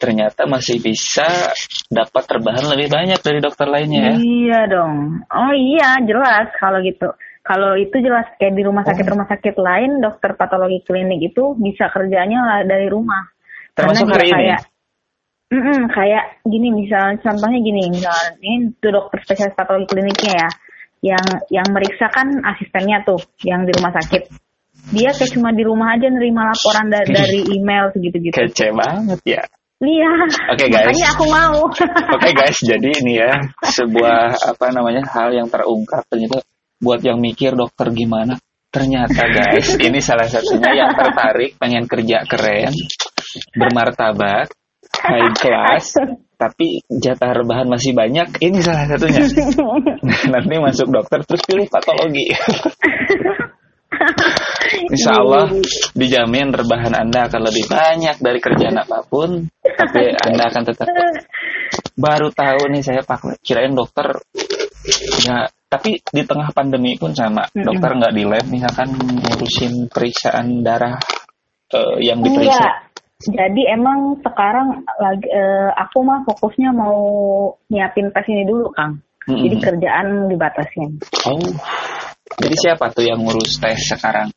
ternyata 0.03 0.51
masih 0.51 0.83
bisa 0.83 1.55
dapat 1.87 2.27
terbahan 2.27 2.67
lebih 2.75 2.91
banyak 2.91 3.23
dari 3.23 3.39
dokter 3.39 3.71
lainnya 3.71 4.11
ya? 4.11 4.15
Iya 4.19 4.61
dong. 4.67 5.23
Oh 5.31 5.55
iya, 5.55 6.03
jelas 6.03 6.51
kalau 6.59 6.83
gitu. 6.83 7.07
Kalau 7.47 7.79
itu 7.79 7.95
jelas 8.03 8.27
kayak 8.39 8.59
di 8.59 8.63
rumah 8.67 8.83
sakit 8.83 9.07
oh. 9.07 9.11
rumah 9.15 9.27
sakit 9.31 9.55
lain, 9.55 10.03
dokter 10.03 10.35
patologi 10.35 10.83
klinik 10.83 11.31
itu 11.31 11.55
bisa 11.55 11.87
kerjanya 11.95 12.67
dari 12.67 12.91
rumah. 12.91 13.31
Termasuk 13.79 14.11
Karena 14.11 14.15
hari 14.19 14.27
ini. 14.27 14.35
Kayak, 14.35 14.61
mm 15.55 15.63
-mm, 15.63 15.81
kayak 15.95 16.25
gini 16.43 16.69
misalnya 16.75 17.17
contohnya 17.23 17.59
gini 17.63 17.83
misalnya 17.95 18.31
ini 18.43 18.75
tuh 18.83 18.91
dokter 18.91 19.19
spesialis 19.23 19.55
patologi 19.55 19.87
kliniknya 19.87 20.35
ya 20.35 20.51
yang 21.03 21.27
yang 21.51 21.67
meriksa 21.75 22.07
kan 22.15 22.31
asistennya 22.47 23.03
tuh 23.03 23.19
yang 23.43 23.67
di 23.67 23.75
rumah 23.75 23.91
sakit 23.91 24.23
dia 24.95 25.11
kayak 25.15 25.33
cuma 25.35 25.51
di 25.51 25.63
rumah 25.67 25.95
aja 25.99 26.11
nerima 26.11 26.51
laporan 26.51 26.91
da 26.91 27.03
dari 27.19 27.43
email 27.59 27.91
segitu 27.91 28.31
gitu 28.31 28.35
kece 28.39 28.71
banget 28.71 29.21
ya 29.27 29.43
Iya. 29.83 30.11
Oke 30.55 30.55
okay, 30.55 30.69
guys. 30.71 30.95
Makanya 30.95 31.09
aku 31.11 31.25
mau. 31.27 31.59
Oke 31.67 31.83
okay, 32.15 32.33
guys, 32.39 32.59
jadi 32.63 32.89
ini 33.03 33.19
ya 33.19 33.35
sebuah 33.67 34.39
apa 34.55 34.71
namanya 34.71 35.03
hal 35.11 35.35
yang 35.35 35.51
terungkap 35.51 36.07
ternyata 36.07 36.47
buat 36.79 37.03
yang 37.03 37.19
mikir 37.19 37.59
dokter 37.59 37.91
gimana. 37.91 38.39
Ternyata 38.73 39.23
guys, 39.29 39.75
ini 39.77 39.99
salah 40.01 40.31
satunya 40.31 40.71
yang 40.73 40.95
tertarik 40.97 41.59
pengen 41.61 41.85
kerja 41.85 42.25
keren, 42.25 42.73
bermartabat, 43.53 44.49
high 45.03 45.35
class, 45.37 45.99
tapi 46.39 46.81
jatah 46.89 47.43
rebahan 47.43 47.67
masih 47.69 47.93
banyak. 47.93 48.39
Ini 48.39 48.59
salah 48.63 48.87
satunya. 48.87 49.29
Nanti 50.33 50.55
masuk 50.63 50.89
dokter 50.89 51.21
terus 51.27 51.43
pilih 51.45 51.67
patologi. 51.69 52.33
Insya 54.95 55.21
Allah 55.21 55.53
dijamin 55.93 56.53
rebahan 56.53 56.97
Anda 56.97 57.29
akan 57.29 57.43
lebih 57.53 57.69
banyak 57.69 58.17
dari 58.19 58.41
kerjaan 58.41 58.77
apa 58.81 59.05
pun, 59.05 59.47
tapi 59.63 60.01
Anda 60.17 60.49
akan 60.49 60.63
tetap 60.65 60.87
baru 61.97 62.33
tahu 62.33 62.73
nih 62.73 62.83
saya 62.85 63.01
pak 63.05 63.41
kirain 63.45 63.77
dokter 63.77 64.17
ya 65.23 65.47
tapi 65.73 66.01
di 66.05 66.23
tengah 66.25 66.53
pandemi 66.53 66.97
pun 67.01 67.17
sama 67.17 67.49
dokter 67.53 67.91
nggak 67.97 68.13
di 68.13 68.25
lab 68.29 68.47
misalkan 68.53 68.93
ngurusin 68.93 69.89
periksaan 69.89 70.61
darah 70.61 71.01
uh, 71.73 71.97
yang 71.97 72.21
diperiksa. 72.21 72.61
Enggak. 72.61 72.77
Jadi 73.23 73.63
emang 73.71 74.19
sekarang 74.19 74.83
lagi 74.99 75.29
uh, 75.31 75.71
aku 75.79 76.03
mah 76.03 76.27
fokusnya 76.27 76.75
mau 76.75 76.99
nyiapin 77.71 78.11
tes 78.11 78.27
ini 78.29 78.45
dulu 78.45 78.69
Kang. 78.75 78.99
Mm 79.25 79.31
-hmm. 79.31 79.43
Jadi 79.47 79.57
kerjaan 79.63 80.07
dibatasin. 80.29 80.91
Oh. 81.31 81.39
Jadi 82.39 82.55
siapa 82.57 82.89
tuh 82.93 83.05
yang 83.05 83.21
ngurus 83.21 83.61
tes 83.61 83.81
sekarang? 83.93 84.33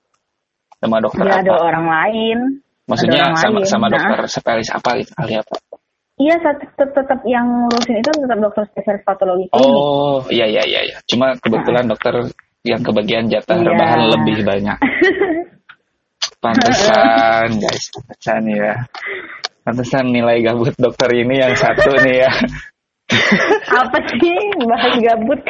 Sama 0.79 0.99
dokter 0.99 1.25
ya, 1.25 1.39
apa? 1.39 1.41
ada 1.45 1.53
orang 1.55 1.85
lain. 1.87 2.37
Maksudnya 2.85 3.33
orang 3.33 3.39
sama 3.39 3.59
lain. 3.59 3.67
sama 3.69 3.87
dokter 3.89 4.19
nah. 4.19 4.29
spesialis 4.29 4.69
apa 4.73 4.89
gitu 5.01 5.11
kali 5.15 5.33
apa? 5.39 5.55
Iya, 6.15 6.35
tetap, 6.39 6.89
tetap 6.95 7.19
yang 7.27 7.43
ngurusin 7.43 7.99
itu 7.99 8.09
tetap 8.11 8.39
dokter 8.39 8.63
spesialis 8.71 9.03
patologi 9.03 9.45
klinik. 9.51 9.67
Oh, 9.67 10.23
iya 10.31 10.45
iya 10.47 10.63
iya 10.63 10.81
iya. 10.91 10.97
Cuma 11.07 11.35
kebetulan 11.39 11.87
nah. 11.87 11.91
dokter 11.95 12.13
yang 12.63 12.81
kebagian 12.83 13.25
jatah 13.27 13.57
iya. 13.59 13.67
rebahan 13.67 14.01
lebih 14.15 14.37
banyak. 14.43 14.77
Pantesan, 16.43 17.57
guys, 17.57 17.85
pantesan 17.89 18.41
ya. 18.53 18.73
Pantesan 19.65 20.05
nilai 20.13 20.45
gabut 20.45 20.77
dokter 20.77 21.09
ini 21.09 21.41
yang 21.41 21.57
satu 21.57 21.89
nih 22.05 22.21
ya. 22.21 22.31
Apa 23.81 23.97
sih 24.13 24.37
bahas 24.61 24.93
gabut? 25.01 25.41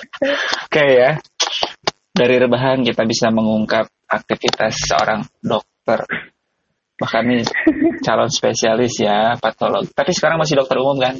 Oke 0.68 0.84
ya 0.84 1.16
dari 2.14 2.38
rebahan 2.38 2.86
kita 2.86 3.02
bisa 3.02 3.34
mengungkap 3.34 3.90
aktivitas 4.06 4.78
seorang 4.86 5.26
dokter. 5.42 6.06
Bahkan 6.94 7.22
nih 7.26 7.42
calon 8.06 8.30
spesialis 8.30 9.02
ya 9.02 9.34
patolog. 9.34 9.90
Tapi 9.90 10.14
sekarang 10.14 10.38
masih 10.38 10.62
dokter 10.62 10.78
umum 10.78 10.94
kan? 11.02 11.18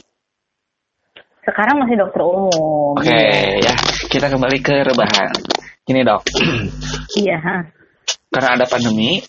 Sekarang 1.43 1.83
masih 1.83 1.99
dokter 1.99 2.23
umum. 2.23 2.95
Oke 2.95 3.11
okay, 3.11 3.59
ya. 3.59 3.75
Kita 4.07 4.31
kembali 4.31 4.59
ke 4.63 4.87
rebahan. 4.87 5.35
Gini 5.83 6.07
dok. 6.07 6.23
Iya 7.19 7.69
karena 8.35 8.59
ada 8.59 8.67
pandemi 8.67 9.23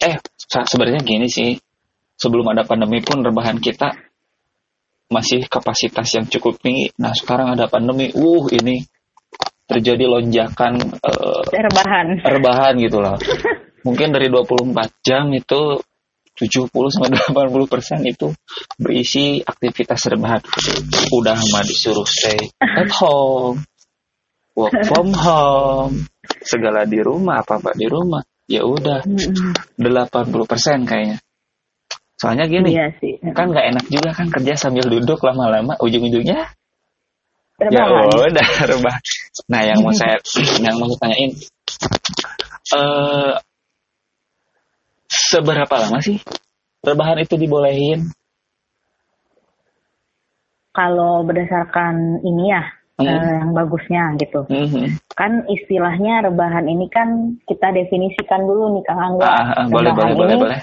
eh 0.00 0.16
sebenarnya 0.48 1.04
gini 1.04 1.28
sih. 1.28 1.52
Sebelum 2.16 2.48
ada 2.48 2.64
pandemi 2.64 3.04
pun 3.04 3.20
rebahan 3.20 3.60
kita 3.60 3.92
masih 5.12 5.44
kapasitas 5.52 6.08
yang 6.16 6.24
cukup 6.24 6.56
tinggi. 6.56 6.88
Nah 6.96 7.12
sekarang 7.12 7.52
ada 7.52 7.68
pandemi 7.68 8.08
uh 8.16 8.44
ini 8.56 8.80
terjadi 9.66 10.06
lonjakan 10.06 10.78
uh, 11.02 11.42
rebahan. 11.50 12.06
rebahan 12.22 12.74
gitu 12.78 13.02
loh. 13.02 13.18
Mungkin 13.86 14.14
dari 14.14 14.30
24 14.30 14.74
jam 15.02 15.30
itu 15.34 15.78
70 16.36 16.68
sampai 16.68 17.16
80 17.32 17.72
persen 17.72 18.00
itu 18.06 18.30
berisi 18.78 19.42
aktivitas 19.42 20.06
rebahan. 20.10 20.42
Udah 21.14 21.38
mah 21.38 21.64
disuruh 21.66 22.06
stay 22.06 22.50
at 22.60 22.90
home 22.94 23.62
work 24.54 24.74
from 24.86 25.10
home. 25.14 26.06
Segala 26.42 26.86
di 26.86 26.98
rumah 27.02 27.42
apa 27.42 27.58
apa 27.58 27.74
di 27.74 27.86
rumah. 27.86 28.22
Ya 28.46 28.62
udah 28.62 29.02
80 29.02 30.50
persen 30.50 30.86
kayaknya. 30.86 31.18
Soalnya 32.16 32.48
gini 32.48 32.72
iya 32.72 32.88
sih. 32.96 33.20
kan 33.36 33.52
nggak 33.52 33.66
enak 33.76 33.86
juga 33.92 34.10
kan 34.16 34.32
kerja 34.32 34.56
sambil 34.56 34.88
duduk 34.88 35.20
lama-lama 35.20 35.76
ujung-ujungnya 35.84 36.48
Ya 37.56 37.88
udah 37.88 38.48
rebah. 38.68 38.96
Nah 39.44 39.60
yang 39.60 39.84
mau 39.84 39.92
saya 39.92 40.16
yang 40.64 40.76
mau 40.80 40.88
saya 40.88 41.00
tanyain, 41.04 41.30
uh, 42.72 43.32
seberapa 45.06 45.74
lama 45.76 45.98
sih 46.00 46.16
rebahan 46.80 47.20
itu 47.20 47.36
dibolehin? 47.36 48.08
Kalau 50.72 51.24
berdasarkan 51.24 52.20
ini 52.20 52.52
ya, 52.52 52.62
hmm. 53.00 53.08
uh, 53.08 53.32
yang 53.44 53.50
bagusnya 53.56 54.12
gitu. 54.20 54.44
Hmm. 54.48 55.00
Kan 55.16 55.44
istilahnya 55.48 56.28
rebahan 56.28 56.68
ini 56.68 56.88
kan 56.92 57.40
kita 57.48 57.72
definisikan 57.72 58.44
dulu 58.44 58.76
nih 58.76 58.84
Kang 58.84 59.00
Angga. 59.00 59.24
Ah, 59.24 59.64
ah, 59.64 59.66
boleh, 59.72 59.92
boleh, 59.96 60.12
ini, 60.12 60.20
boleh, 60.20 60.36
boleh. 60.36 60.60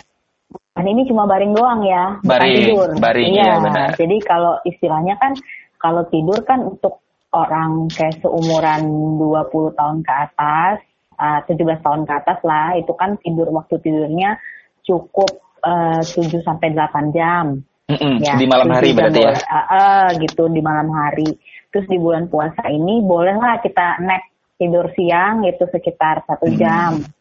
Kan 0.74 0.86
ini 0.90 1.02
cuma 1.06 1.26
baring 1.30 1.54
doang 1.54 1.82
ya, 1.86 2.18
baring, 2.26 2.54
tidur. 2.62 2.90
Baring, 2.98 3.34
iya, 3.34 3.58
ya, 3.58 3.62
benar. 3.62 3.90
Jadi 3.98 4.18
kalau 4.26 4.58
istilahnya 4.66 5.18
kan 5.18 5.34
kalau 5.78 6.06
tidur 6.10 6.42
kan 6.46 6.62
untuk 6.66 7.03
orang 7.34 7.90
kayak 7.90 8.22
seumuran 8.22 8.86
20 9.18 9.74
tahun 9.74 9.98
ke 10.06 10.14
atas, 10.14 10.78
uh, 11.18 11.42
17 11.50 11.82
tahun 11.82 12.02
ke 12.06 12.14
atas 12.14 12.40
lah, 12.46 12.78
itu 12.78 12.94
kan 12.94 13.18
tidur 13.20 13.50
waktu 13.50 13.82
tidurnya 13.82 14.38
cukup 14.86 15.42
uh, 15.66 16.02
7 16.06 16.30
sampai 16.46 16.78
8 16.78 17.10
jam. 17.18 17.66
Mm 17.84 17.98
-mm, 18.00 18.16
ya, 18.24 18.40
di 18.40 18.48
malam 18.48 18.70
hari 18.72 18.96
berarti 18.96 19.20
ya? 19.20 19.34
Uh, 19.44 19.60
uh, 19.60 20.06
gitu 20.22 20.48
di 20.48 20.62
malam 20.64 20.88
hari. 20.94 21.36
Terus 21.74 21.90
di 21.90 21.98
bulan 22.00 22.30
puasa 22.30 22.70
ini 22.70 23.02
bolehlah 23.04 23.60
kita 23.60 24.00
nap 24.06 24.24
tidur 24.56 24.88
siang 24.94 25.44
itu 25.44 25.66
sekitar 25.68 26.24
satu 26.24 26.48
jam. 26.54 27.02
Mm. 27.02 27.12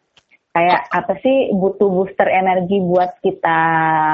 Kayak 0.53 0.81
apa 0.93 1.17
sih 1.25 1.49
butuh 1.57 1.89
booster 1.89 2.29
energi 2.29 2.77
buat 2.85 3.17
kita 3.25 3.61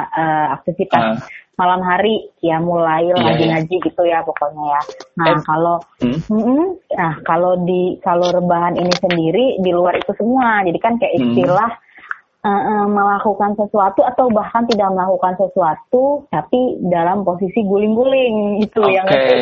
uh, 0.06 0.46
aktivitas 0.54 1.04
uh 1.18 1.37
malam 1.58 1.82
hari 1.82 2.30
ya 2.38 2.62
mulai 2.62 3.10
yeah, 3.10 3.18
ngaji-ngaji 3.18 3.76
yeah. 3.82 3.86
gitu 3.90 4.02
ya 4.06 4.18
pokoknya 4.22 4.64
ya. 4.78 4.82
Nah 5.18 5.26
eh, 5.34 5.38
kalau 5.42 5.76
hmm? 5.98 6.18
mm, 6.30 6.66
nah 6.94 7.12
kalau 7.26 7.52
di 7.66 7.98
kalau 7.98 8.30
rebahan 8.30 8.78
ini 8.78 8.94
sendiri 8.94 9.46
di 9.58 9.70
luar 9.74 9.98
itu 9.98 10.14
semua. 10.14 10.62
Jadi 10.62 10.78
kan 10.78 10.94
kayak 11.02 11.18
hmm. 11.18 11.24
istilah 11.34 11.70
hmm. 11.74 12.46
uh, 12.46 12.62
uh, 12.62 12.84
melakukan 12.86 13.58
sesuatu 13.58 14.06
atau 14.06 14.30
bahkan 14.30 14.70
tidak 14.70 14.86
melakukan 14.94 15.34
sesuatu 15.34 16.30
tapi 16.30 16.78
dalam 16.86 17.26
posisi 17.26 17.66
guling-guling 17.66 18.62
itu 18.62 18.78
Oke. 18.78 18.94
yang 18.94 19.06
itu 19.10 19.34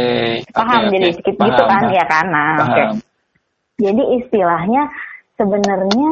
paham 0.57 0.89
Oke, 0.89 0.93
jadi 0.97 1.07
sedikit 1.13 1.35
Paham, 1.37 1.49
gitu 1.53 1.63
kan 1.69 1.83
ya 1.93 2.05
kan 2.09 2.27
nah 2.33 2.55
oke 2.57 2.73
Paham. 2.73 2.97
jadi 3.77 4.03
istilahnya 4.25 4.83
sebenarnya 5.37 6.11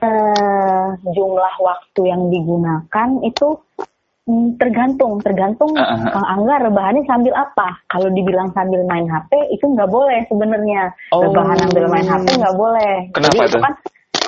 eh, 0.00 0.88
jumlah 1.12 1.54
waktu 1.60 2.00
yang 2.08 2.32
digunakan 2.32 3.08
itu 3.20 3.60
mm, 4.28 4.60
tergantung 4.60 5.16
tergantung 5.24 5.72
Ah, 5.74 5.88
ah, 5.88 5.98
ah. 6.04 6.10
Kang 6.12 6.26
Angga 6.36 6.54
rebahannya 6.68 7.02
sambil 7.08 7.32
apa 7.32 7.68
kalau 7.88 8.12
dibilang 8.12 8.52
sambil 8.52 8.84
main 8.84 9.08
HP 9.08 9.32
itu 9.50 9.64
nggak 9.64 9.88
boleh 9.88 10.20
sebenarnya 10.28 10.92
Oh. 11.10 11.24
rebahan 11.24 11.56
sambil 11.64 11.84
main 11.88 12.04
HP 12.04 12.26
nggak 12.36 12.56
boleh 12.60 12.94
Kenapa 13.16 13.32
Jadi 13.34 13.48
itu 13.48 13.58
kan 13.58 13.74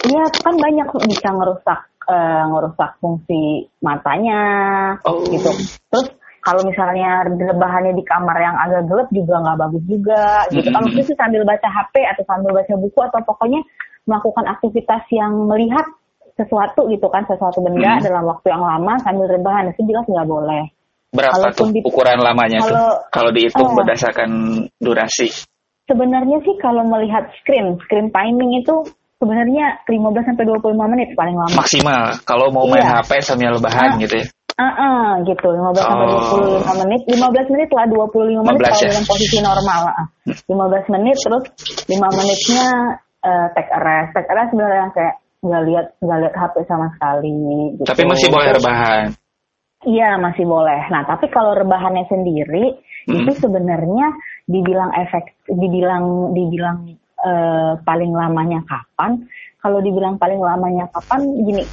iya 0.09 0.23
itu 0.25 0.38
kan 0.40 0.54
banyak 0.57 0.87
bisa 1.07 1.28
ngerusak 1.30 1.80
eh, 2.09 2.42
ngerusak 2.49 2.90
fungsi 2.99 3.42
matanya 3.85 4.40
Oh. 5.04 5.21
gitu 5.28 5.52
terus 5.92 6.09
kalau 6.40 6.64
misalnya 6.64 7.21
rebahannya 7.28 7.92
di 7.92 8.04
kamar 8.09 8.33
yang 8.40 8.57
agak 8.57 8.88
gelap 8.88 9.09
juga 9.12 9.45
nggak 9.45 9.59
bagus 9.61 9.85
juga 9.85 10.25
gitu 10.49 10.73
Mm-mm. 10.73 10.80
maksudnya 10.80 11.04
sih 11.04 11.16
sambil 11.21 11.45
baca 11.45 11.69
HP 11.69 11.95
atau 12.00 12.25
sambil 12.25 12.50
baca 12.57 12.75
buku 12.80 13.00
atau 13.04 13.21
pokoknya 13.28 13.61
melakukan 14.09 14.49
aktivitas 14.49 15.04
yang 15.12 15.37
melihat 15.45 15.85
sesuatu 16.40 16.88
gitu 16.88 17.06
kan 17.06 17.20
sesuatu 17.25 17.61
benda 17.61 17.97
Mm. 17.97 18.02
dalam 18.02 18.25
waktu 18.25 18.47
yang 18.49 18.62
lama 18.62 18.97
sambil 18.99 19.28
rebahan 19.28 19.68
itu 19.68 19.85
jelas 19.85 20.09
nggak 20.09 20.25
boleh 20.26 20.64
Berapa 21.11 21.35
Kalaupun 21.35 21.66
tuh 21.66 21.75
di- 21.75 21.82
ukuran 21.85 22.18
lamanya 22.18 22.59
tuh? 22.62 22.70
kalau- 22.70 22.99
Kalau 23.11 23.30
dihitung 23.30 23.68
Oh. 23.68 23.76
berdasarkan 23.76 24.30
durasi. 24.78 25.28
sebenarnya 25.85 26.38
sih 26.40 26.54
kalau 26.56 26.87
melihat 26.87 27.26
screen 27.37 27.75
screen 27.82 28.09
timing 28.09 28.62
itu 28.62 28.75
sebenarnya 29.18 29.82
15 29.85 30.23
sampai 30.23 30.47
25 30.47 30.87
menit 30.87 31.11
paling 31.12 31.35
lama 31.35 31.50
Maksimal. 31.52 32.14
Kalau 32.23 32.47
mau 32.49 32.62
main 32.64 32.80
Iya. 32.80 33.02
HP 33.02 33.11
sambil 33.20 33.52
rebahan 33.52 33.94
Ah. 33.94 33.99
gitu 33.99 34.14
ya. 34.16 34.26
Ah, 34.54 35.18
gitu, 35.25 35.50
15 35.50 35.82
sampai 35.82 36.06
Oh. 36.06 36.12
25 36.30 36.75
menit. 36.78 37.00
15 37.09 37.49
menit 37.49 37.68
lah, 37.73 37.85
25 37.87 38.38
menit 38.38 38.61
15 38.61 38.70
kalau 38.70 38.85
ya? 38.85 38.90
dalam 38.92 39.06
posisi 39.09 39.37
normal. 39.40 39.80
ah. 39.90 40.06
15 40.47 40.85
menit 40.87 41.16
terus 41.18 41.44
5 41.87 42.09
menitnya 42.12 42.64
eh, 43.20 43.47
take 43.52 43.68
a 43.68 43.80
rest. 43.82 44.11
Take 44.14 44.30
a 44.30 44.35
rest 44.35 44.49
sebenarnya 44.49 44.78
yang 44.80 44.92
kayak 44.94 45.14
nggak 45.40 45.62
lihat 45.68 45.87
nggak 46.00 46.18
lihat 46.25 46.35
HP 46.37 46.54
sama 46.68 46.87
sekali. 46.97 47.32
Gitu. 47.76 47.88
Tapi 47.88 48.02
masih 48.04 48.28
boleh 48.28 48.49
rebahan. 48.56 49.04
Iya 49.80 50.20
masih 50.20 50.44
boleh. 50.44 50.80
Nah 50.92 51.02
tapi 51.09 51.32
kalau 51.32 51.56
rebahannya 51.56 52.04
sendiri 52.09 52.76
Hmm. 53.09 53.25
itu 53.25 53.32
sebenarnya 53.40 54.12
dibilang 54.44 54.92
efek, 54.92 55.40
dibilang 55.49 56.37
dibilang 56.37 56.85
eh, 57.20 57.73
paling 57.80 58.12
lamanya 58.12 58.61
kapan? 58.68 59.25
Kalau 59.61 59.80
dibilang 59.80 60.20
paling 60.20 60.40
lamanya 60.40 60.88
kapan, 60.92 61.20
gini 61.44 61.64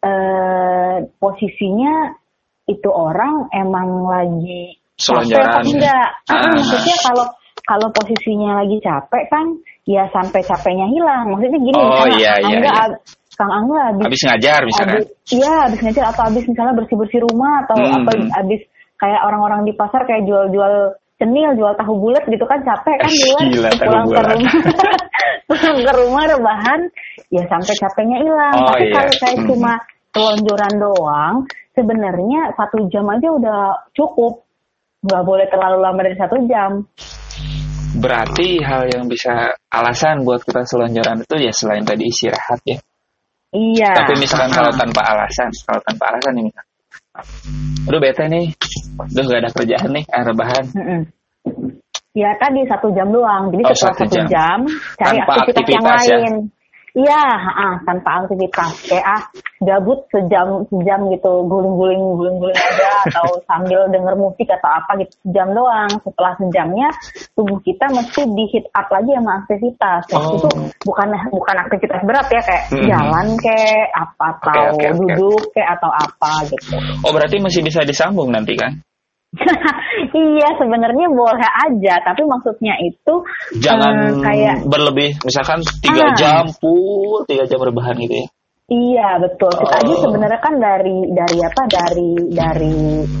eh, 0.00 0.96
posisinya 1.20 2.16
itu 2.64 2.88
orang 2.88 3.50
emang 3.52 4.08
lagi 4.08 4.78
capek 5.00 5.42
apa 5.42 5.64
enggak? 5.64 6.08
Ah. 6.28 6.48
maksudnya 6.54 6.96
kalau 7.02 7.26
kalau 7.64 7.88
posisinya 7.92 8.60
lagi 8.62 8.78
capek 8.84 9.24
kan 9.32 9.46
ya 9.88 10.04
sampai 10.12 10.40
capeknya 10.44 10.86
hilang. 10.90 11.30
Maksudnya 11.32 11.60
gini, 11.60 11.76
Oh, 11.76 12.06
iya, 12.16 12.32
iya, 12.44 12.58
Angga, 12.60 12.72
iya. 12.72 12.84
Kang 13.36 13.52
Angga 13.52 13.80
habis 13.92 14.04
Habis 14.04 14.22
ngajar 14.28 14.60
misalnya. 14.68 14.98
Iya, 15.32 15.52
habis 15.64 15.80
ngajar 15.80 16.04
atau 16.12 16.22
habis 16.28 16.44
misalnya 16.44 16.74
bersih-bersih 16.76 17.20
rumah 17.24 17.64
atau 17.64 17.76
Hmm. 17.80 17.96
apa 18.04 18.10
habis 18.36 18.60
kayak 19.00 19.20
orang-orang 19.24 19.64
di 19.64 19.72
pasar 19.72 20.04
kayak 20.04 20.28
jual-jual 20.28 20.74
cenil, 21.16 21.50
jual 21.56 21.72
tahu 21.76 21.92
bulat 22.00 22.24
gitu 22.28 22.44
kan 22.44 22.60
capek 22.64 22.96
kan 23.00 23.08
Gila, 23.12 23.70
pulang 23.76 24.06
ke 24.08 24.20
rumah 24.24 24.52
pulang 25.48 25.78
ke 25.84 25.92
rumah 25.96 26.22
rebahan 26.28 26.80
ya 27.32 27.42
sampai 27.48 27.74
capeknya 27.76 28.18
hilang. 28.20 28.54
Oh, 28.60 28.66
Tapi 28.72 28.84
iya. 28.88 28.94
kalau 28.96 29.12
kayak 29.20 29.36
Hmm. 29.40 29.48
cuma 29.48 29.72
telonjoran 30.10 30.74
doang, 30.76 31.34
sebenarnya 31.72 32.40
satu 32.56 32.88
jam 32.92 33.06
aja 33.08 33.28
udah 33.30 33.60
cukup. 33.94 34.44
Nggak 35.00 35.22
boleh 35.24 35.46
terlalu 35.48 35.78
lama 35.80 36.00
dari 36.04 36.16
satu 36.20 36.36
jam. 36.44 36.84
Berarti 37.98 38.62
hal 38.62 38.86
yang 38.86 39.10
bisa 39.10 39.50
alasan 39.72 40.22
buat 40.22 40.46
kita 40.46 40.62
selonjoran 40.62 41.26
itu 41.26 41.36
ya 41.42 41.50
selain 41.50 41.82
tadi 41.82 42.06
istirahat 42.06 42.60
ya. 42.62 42.78
Iya. 43.50 43.90
Tapi 43.98 44.14
misalkan 44.22 44.54
kalau 44.54 44.70
tanpa 44.70 45.02
alasan, 45.10 45.50
kalau 45.66 45.82
tanpa 45.82 46.04
alasan 46.14 46.32
nih 46.38 46.44
misalkan. 46.46 46.70
Aduh 47.90 47.98
bete 47.98 48.24
nih. 48.30 48.46
Aduh 48.94 49.22
gak 49.26 49.40
ada 49.42 49.50
kerjaan 49.50 49.90
nih, 49.90 50.04
ah, 50.14 50.22
rebahan. 50.22 50.64
Mm-mm. 50.70 51.00
Ya 52.14 52.30
tadi 52.38 52.62
satu 52.66 52.90
jam 52.94 53.10
doang. 53.10 53.50
Jadi 53.54 53.62
Oh, 53.66 53.74
setelah 53.74 53.96
satu 53.98 54.06
jam. 54.10 54.26
jam, 54.30 54.58
cari 54.98 55.18
Tanpa 55.18 55.32
aktivitas, 55.46 55.70
yang 55.70 55.84
aktivitas 55.86 56.02
ya? 56.06 56.18
Iya, 56.90 57.22
ah, 57.38 57.74
tanpa 57.86 58.26
aktivitas. 58.26 58.90
Kayak 58.90 59.06
ah 59.06 59.22
gabut 59.62 60.02
sejam 60.10 60.66
sejam 60.66 61.06
gitu, 61.14 61.32
guling-guling 61.46 62.02
guling-guling 62.18 62.58
aja 62.58 62.90
atau 63.06 63.38
sambil 63.46 63.86
denger 63.94 64.14
musik 64.18 64.50
atau 64.50 64.70
apa 64.70 64.98
gitu 64.98 65.14
sejam 65.22 65.54
doang. 65.54 65.90
Setelah 66.02 66.34
sejamnya 66.42 66.88
tubuh 67.38 67.58
kita 67.62 67.86
mesti 67.94 68.20
di 68.34 68.44
hit 68.50 68.66
up 68.74 68.90
lagi 68.90 69.10
sama 69.14 69.32
aktivitas. 69.46 70.02
Oh. 70.16 70.34
Itu 70.34 70.48
bukan 70.82 71.08
bukan 71.30 71.56
aktivitas 71.62 72.00
berat 72.02 72.26
ya 72.32 72.42
kayak 72.42 72.64
Mm-mm. 72.74 72.88
jalan 72.90 73.26
kayak 73.38 73.86
apa 73.94 74.26
atau 74.40 74.62
oke, 74.74 74.82
oke. 74.82 74.98
duduk 74.98 75.42
kayak 75.54 75.70
atau 75.78 75.90
apa 75.94 76.32
gitu. 76.50 76.74
Oh 77.06 77.12
berarti 77.14 77.36
masih 77.38 77.62
bisa 77.62 77.86
disambung 77.86 78.34
nanti 78.34 78.58
kan? 78.58 78.82
iya 80.16 80.48
sebenarnya 80.58 81.06
boleh 81.06 81.48
aja 81.70 81.94
tapi 82.02 82.22
maksudnya 82.26 82.74
itu 82.82 83.14
Jangan 83.62 83.94
eh, 83.94 84.22
kayak 84.26 84.56
berlebih, 84.66 85.14
misalkan 85.22 85.62
tiga 85.78 86.10
Ah. 86.10 86.14
jam 86.18 86.44
full, 86.50 87.22
tiga 87.30 87.46
jam 87.46 87.62
rebahan 87.62 87.94
gitu 87.98 88.14
ya. 88.14 88.26
iya 88.70 89.08
betul 89.18 89.50
kita 89.50 89.76
aja 89.82 89.94
Oh. 89.98 90.02
sebenarnya 90.06 90.38
kan 90.38 90.54
dari 90.58 90.98
dari 91.10 91.38
apa 91.42 91.62
dari 91.66 92.10
dari 92.30 92.76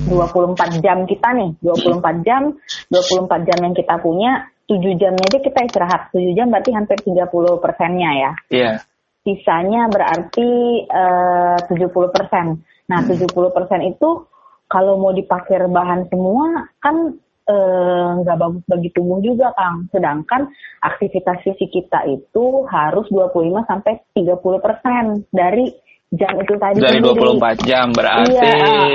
24 0.06 0.78
jam 0.78 0.98
kita 1.06 1.28
nih 1.34 1.50
24 1.58 2.22
jam 2.22 2.42
24 2.86 3.46
jam 3.46 3.58
yang 3.66 3.74
kita 3.74 3.94
punya 3.98 4.30
7 4.70 4.78
jamnya 4.94 5.26
aja 5.26 5.38
kita 5.42 5.58
istirahat 5.66 6.14
7 6.14 6.38
jam 6.38 6.46
berarti 6.50 6.70
hampir 6.70 6.98
30 7.02 7.26
persennya 7.58 8.10
ya 8.14 8.32
Iya. 8.46 8.72
sisanya 9.20 9.90
berarti 9.90 10.50
eh, 10.86 11.58
70 11.66 12.08
persen. 12.08 12.46
Nah, 12.86 12.98
70 13.04 13.28
persen 13.50 13.80
itu 13.84 14.26
kalau 14.70 14.94
mau 15.02 15.10
dipakai 15.10 15.66
rebahan 15.66 16.06
semua 16.06 16.70
kan 16.78 17.18
eh, 17.50 18.08
nggak 18.22 18.38
bagus 18.38 18.62
bagi 18.70 18.88
tubuh 18.94 19.18
juga, 19.18 19.50
Kang. 19.58 19.90
Sedangkan 19.90 20.46
aktivitas 20.78 21.42
fisik 21.42 21.74
kita 21.74 22.06
itu 22.06 22.62
harus 22.70 23.10
25 23.10 23.66
sampai 23.66 23.98
30 24.14 24.38
persen 24.62 25.26
dari 25.34 25.66
jam 26.14 26.38
itu 26.38 26.54
tadi 26.54 26.78
Dari 26.78 27.02
sendiri. 27.02 27.18
24 27.42 27.66
jam 27.66 27.86
berarti 27.90 28.34
Iya, 28.34 28.50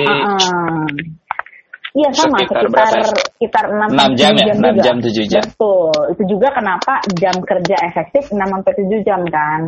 ah, 0.08 0.28
ah. 0.32 0.88
Iya 1.96 2.10
sama 2.12 2.44
Sekitar 2.44 2.60
sekitar 2.60 2.72
berapa 2.76 2.96
ya? 3.00 3.08
sekitar 3.40 3.66
6 3.72 3.96
Enam 3.96 4.12
jam 4.20 4.34
ya? 4.36 4.46
Enam 4.52 4.76
juga. 4.76 4.84
jam, 4.84 4.96
tujuh 5.00 5.26
jam. 5.32 5.44
Betul. 5.48 6.00
Itu 6.12 6.24
juga 6.28 6.48
kenapa 6.52 6.94
jam 7.16 7.36
kerja 7.40 7.76
efektif 7.88 8.24
6 8.32 8.36
sampai 8.36 8.74
7 8.76 9.08
jam 9.08 9.22
kan. 9.32 9.62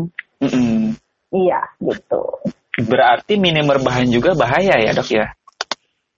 Mm-mm. 0.44 0.92
Iya, 1.32 1.60
gitu. 1.80 2.24
Berarti 2.84 3.40
minim 3.40 3.68
rebahan 3.68 4.12
juga 4.12 4.36
bahaya 4.36 4.76
ya 4.76 4.92
dok 4.92 5.08
ya? 5.08 5.32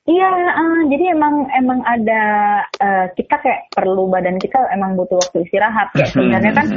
Iya, 0.09 0.29
eh, 0.33 0.81
jadi 0.89 1.05
emang 1.13 1.45
emang 1.53 1.79
ada 1.85 2.23
eh, 2.81 3.05
kita 3.13 3.35
kayak 3.45 3.69
perlu 3.77 4.09
badan 4.09 4.41
kita 4.41 4.57
emang 4.73 4.97
butuh 4.97 5.21
waktu 5.21 5.45
istirahat. 5.45 5.93
Kayak 5.93 6.09
sebenarnya 6.17 6.51
kan 6.57 6.67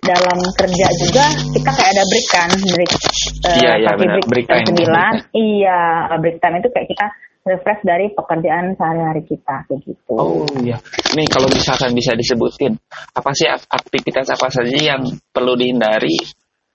dalam 0.00 0.38
kerja 0.56 0.86
juga 0.96 1.24
kita 1.52 1.70
kayak 1.76 1.90
ada 1.92 2.04
break 2.08 2.26
kan, 2.32 2.50
break 2.72 2.90
eh, 2.90 3.56
Iya, 3.60 3.72
iya, 3.84 3.90
break, 4.00 4.24
Break 4.32 4.46
time. 4.48 4.64
9. 4.64 5.36
Iya, 5.36 5.80
break 6.24 6.36
time 6.40 6.56
itu 6.64 6.68
kayak 6.72 6.88
kita 6.88 7.06
refresh 7.44 7.82
dari 7.84 8.06
pekerjaan 8.16 8.72
sehari-hari 8.76 9.22
kita 9.28 9.64
kayak 9.68 9.80
gitu. 9.84 10.12
Oh 10.16 10.44
iya. 10.64 10.80
Nih 11.12 11.28
kalau 11.28 11.52
misalkan 11.52 11.92
bisa 11.92 12.16
disebutin, 12.16 12.80
apa 13.12 13.30
sih 13.36 13.48
ak- 13.48 13.68
aktivitas 13.68 14.32
apa 14.32 14.48
saja 14.48 14.76
yang 14.76 15.04
perlu 15.32 15.52
dihindari 15.52 16.16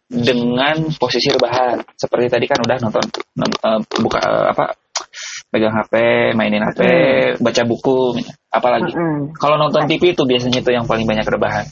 dengan 0.05 0.85
posisi 1.01 1.33
rebahan? 1.33 1.81
Seperti 1.97 2.29
tadi 2.29 2.45
kan 2.45 2.61
udah 2.61 2.77
nonton, 2.77 3.05
non- 3.41 3.85
buka 4.05 4.21
apa, 4.53 4.84
pegang 5.55 5.71
HP, 5.71 5.93
mainin 6.35 6.67
HP, 6.67 6.81
baca 7.39 7.63
buku, 7.63 8.19
apalagi. 8.51 8.91
Mm-mm. 8.91 9.31
Kalau 9.39 9.55
nonton 9.55 9.87
TV 9.87 10.11
itu 10.11 10.27
biasanya 10.27 10.59
itu 10.59 10.71
yang 10.75 10.83
paling 10.83 11.07
banyak 11.07 11.23
rebahan. 11.23 11.63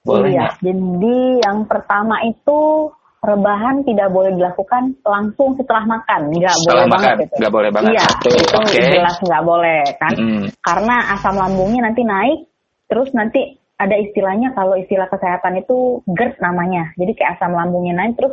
Boleh 0.00 0.32
iya, 0.32 0.48
jadi 0.64 1.44
yang 1.44 1.68
pertama 1.68 2.16
itu 2.24 2.88
rebahan 3.20 3.84
tidak 3.84 4.08
boleh 4.08 4.32
dilakukan 4.32 4.96
langsung 5.04 5.52
setelah 5.60 5.84
makan, 5.84 6.32
nggak 6.32 6.54
Setelah 6.56 6.86
boleh 6.88 6.88
makan, 6.88 7.02
banget 7.04 7.18
itu. 7.28 7.34
nggak 7.36 7.52
boleh 7.52 7.70
banget. 7.74 7.92
Iya, 7.92 8.06
Satu, 8.08 8.28
itu 8.32 8.56
oke. 8.56 8.80
jelas 8.88 9.16
nggak 9.20 9.44
boleh 9.44 9.82
kan, 10.00 10.12
Mm-mm. 10.16 10.44
karena 10.64 10.96
asam 11.12 11.34
lambungnya 11.36 11.80
nanti 11.84 12.02
naik, 12.08 12.40
terus 12.88 13.12
nanti 13.12 13.40
ada 13.76 13.94
istilahnya 14.00 14.56
kalau 14.56 14.74
istilah 14.80 15.10
kesehatan 15.12 15.60
itu 15.60 16.00
GERD 16.08 16.40
namanya, 16.40 16.94
jadi 16.96 17.12
kayak 17.12 17.30
asam 17.36 17.52
lambungnya 17.52 17.94
naik, 18.00 18.16
terus 18.16 18.32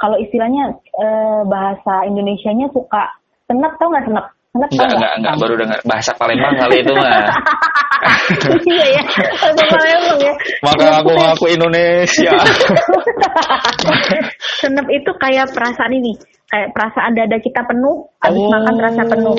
kalau 0.00 0.18
istilahnya 0.18 0.74
eh, 0.80 1.40
bahasa 1.46 2.02
Indonesianya 2.10 2.72
suka 2.74 3.21
senep 3.52 3.72
tau 3.76 3.88
nggak 3.92 4.04
senep? 4.08 4.26
Senep 4.52 4.68
tau 4.68 4.76
Enggak, 4.80 4.96
enggak, 4.96 5.12
enggak, 5.20 5.34
baru 5.36 5.54
dengar 5.60 5.78
bahasa 5.84 6.10
Palembang 6.16 6.54
kali 6.56 6.76
itu 6.80 6.92
mah. 6.96 7.08
iya 8.72 8.86
ya, 8.96 9.02
bahasa 9.38 9.64
Palembang 9.68 10.18
ya. 10.18 10.32
Maka 10.60 10.80
Senep 10.82 10.98
aku 10.98 11.10
ngaku 11.12 11.44
Indonesia. 11.52 12.32
senep 14.60 14.86
itu 14.88 15.10
kayak 15.18 15.46
perasaan 15.52 15.92
ini 15.92 16.12
kayak 16.48 16.68
perasaan 16.72 17.12
dada 17.12 17.36
kita 17.38 17.60
penuh, 17.64 17.96
habis 18.20 18.40
Oh. 18.40 18.48
makan 18.50 18.74
terasa 18.76 19.02
penuh. 19.08 19.36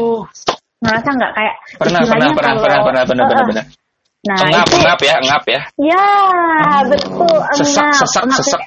Ngerasa 0.83 1.09
nggak 1.09 1.31
kayak 1.31 1.55
Pernah, 1.79 2.01
pernah, 2.03 2.29
pernah, 2.33 2.53
kalau- 2.53 2.63
pernah, 2.63 3.03
pernah, 3.05 3.23
benar, 3.23 3.25
eh. 3.25 3.47
benar. 3.49 3.65
Nah, 4.23 4.39
Engap, 4.39 4.65
itu 4.65 4.75
engap 4.79 4.99
ya, 5.03 5.15
engap 5.19 5.43
ya. 5.45 5.61
ya 5.83 6.05
betul 6.87 7.35
Sesak, 7.59 7.91
engap. 7.91 7.99
sesak, 7.99 8.23
sesak. 8.39 8.61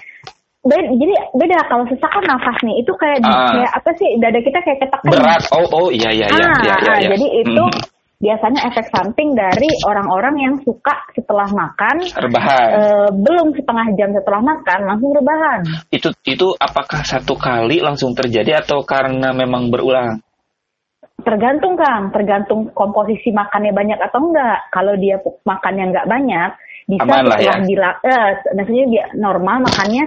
Beda, 0.66 0.90
jadi 0.90 1.14
beda 1.32 1.56
kalau 1.70 1.86
sesak 1.86 2.10
kan 2.10 2.24
nafas 2.26 2.58
nih 2.60 2.82
itu 2.82 2.90
kayak 2.98 3.22
di- 3.22 3.30
Ah. 3.30 3.54
kayak 3.54 3.70
apa 3.72 3.90
sih 3.94 4.08
dada 4.18 4.40
kita 4.40 4.58
kayak 4.60 4.78
ketekan 4.82 5.10
Berat. 5.14 5.42
Oh, 5.54 5.62
oh, 5.70 5.88
iya, 5.88 6.10
iya, 6.10 6.26
iya, 6.26 6.42
ah, 6.42 6.58
iya, 6.58 6.74
iya. 6.74 6.90
ah, 6.90 6.98
iya. 6.98 7.08
jadi 7.14 7.26
itu 7.40 7.62
Mhm. 7.62 7.82
biasanya 8.16 8.60
efek 8.66 8.86
samping 8.90 9.28
dari 9.32 9.68
orang-orang 9.84 10.34
yang 10.40 10.54
suka 10.60 10.96
setelah 11.12 11.46
makan 11.48 12.02
rebahan. 12.16 12.68
eh, 12.72 13.08
belum 13.14 13.54
setengah 13.54 13.86
jam 13.94 14.10
setelah 14.10 14.42
makan 14.42 14.78
langsung 14.84 15.12
rebahan. 15.12 15.60
itu 15.88 16.08
itu 16.26 16.46
apakah 16.56 17.04
satu 17.04 17.36
kali 17.36 17.78
langsung 17.78 18.10
terjadi 18.10 18.58
atau 18.58 18.82
karena 18.82 19.30
memang 19.30 19.70
berulang? 19.70 20.18
Tergantung 21.16 21.74
Kang, 21.74 22.10
tergantung 22.10 22.70
komposisi 22.70 23.30
makannya 23.30 23.70
banyak 23.70 23.98
atau 24.00 24.20
enggak. 24.20 24.68
Kalau 24.68 24.94
dia 24.94 25.16
pu- 25.16 25.40
makannya 25.42 25.90
enggak 25.90 26.06
banyak, 26.06 26.50
bisa 26.86 27.02
Aman 27.02 27.24
lah 27.24 27.34
setelah 27.36 27.58
ya. 27.58 27.66
dila- 27.66 28.00
eh, 28.00 28.28
maksudnya 28.52 28.84
dia 28.86 29.04
normal 29.12 29.56
makannya 29.60 30.04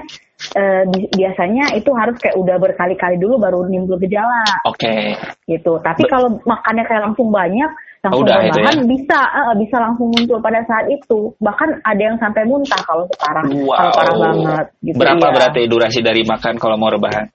eh, 0.55 0.83
bi- 0.87 1.11
biasanya 1.11 1.75
itu 1.75 1.91
harus 1.91 2.15
kayak 2.15 2.35
udah 2.35 2.55
berkali-kali 2.55 3.15
dulu 3.15 3.35
baru 3.37 3.67
nimbul 3.67 3.99
gejala 3.99 4.43
Oke. 4.63 5.15
gitu. 5.45 5.77
Tapi 5.79 6.03
Be- 6.03 6.09
kalau 6.09 6.39
makannya 6.43 6.83
kayak 6.83 7.03
langsung 7.05 7.27
banyak, 7.27 7.71
langsung 7.99 8.23
Udah 8.23 8.39
itu 8.39 8.55
rebahan 8.55 8.77
ya. 8.79 8.85
bisa 8.87 9.19
eh, 9.19 9.53
bisa 9.57 9.75
langsung 9.77 10.07
muncul 10.09 10.39
pada 10.39 10.59
saat 10.63 10.85
itu. 10.87 11.19
Bahkan 11.37 11.69
ada 11.83 12.01
yang 12.01 12.17
sampai 12.17 12.43
muntah 12.43 12.79
kalau 12.83 13.03
sekarang 13.11 13.45
Wow. 13.59 13.75
kalau 13.75 13.91
parah 13.91 14.15
banget 14.15 14.65
gitu. 14.81 14.95
Berapa 14.95 15.25
iya. 15.25 15.33
berarti 15.35 15.61
durasi 15.67 15.99
dari 15.99 16.21
makan 16.23 16.53
kalau 16.55 16.75
mau 16.75 16.87
rebahan? 16.87 17.27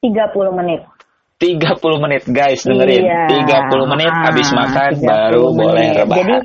30 0.00 0.12
menit. 0.54 0.80
30 1.36 1.68
menit 1.98 2.22
guys 2.26 2.60
dengerin. 2.62 3.02
Iya. 3.02 3.24
30 3.44 3.84
menit 3.86 4.08
Ah, 4.08 4.28
habis 4.28 4.48
makan 4.50 4.90
30 4.94 5.04
baru 5.04 5.42
boleh 5.50 5.72
menit. 5.84 5.96
rebahan. 5.98 6.20
Jadi 6.20 6.36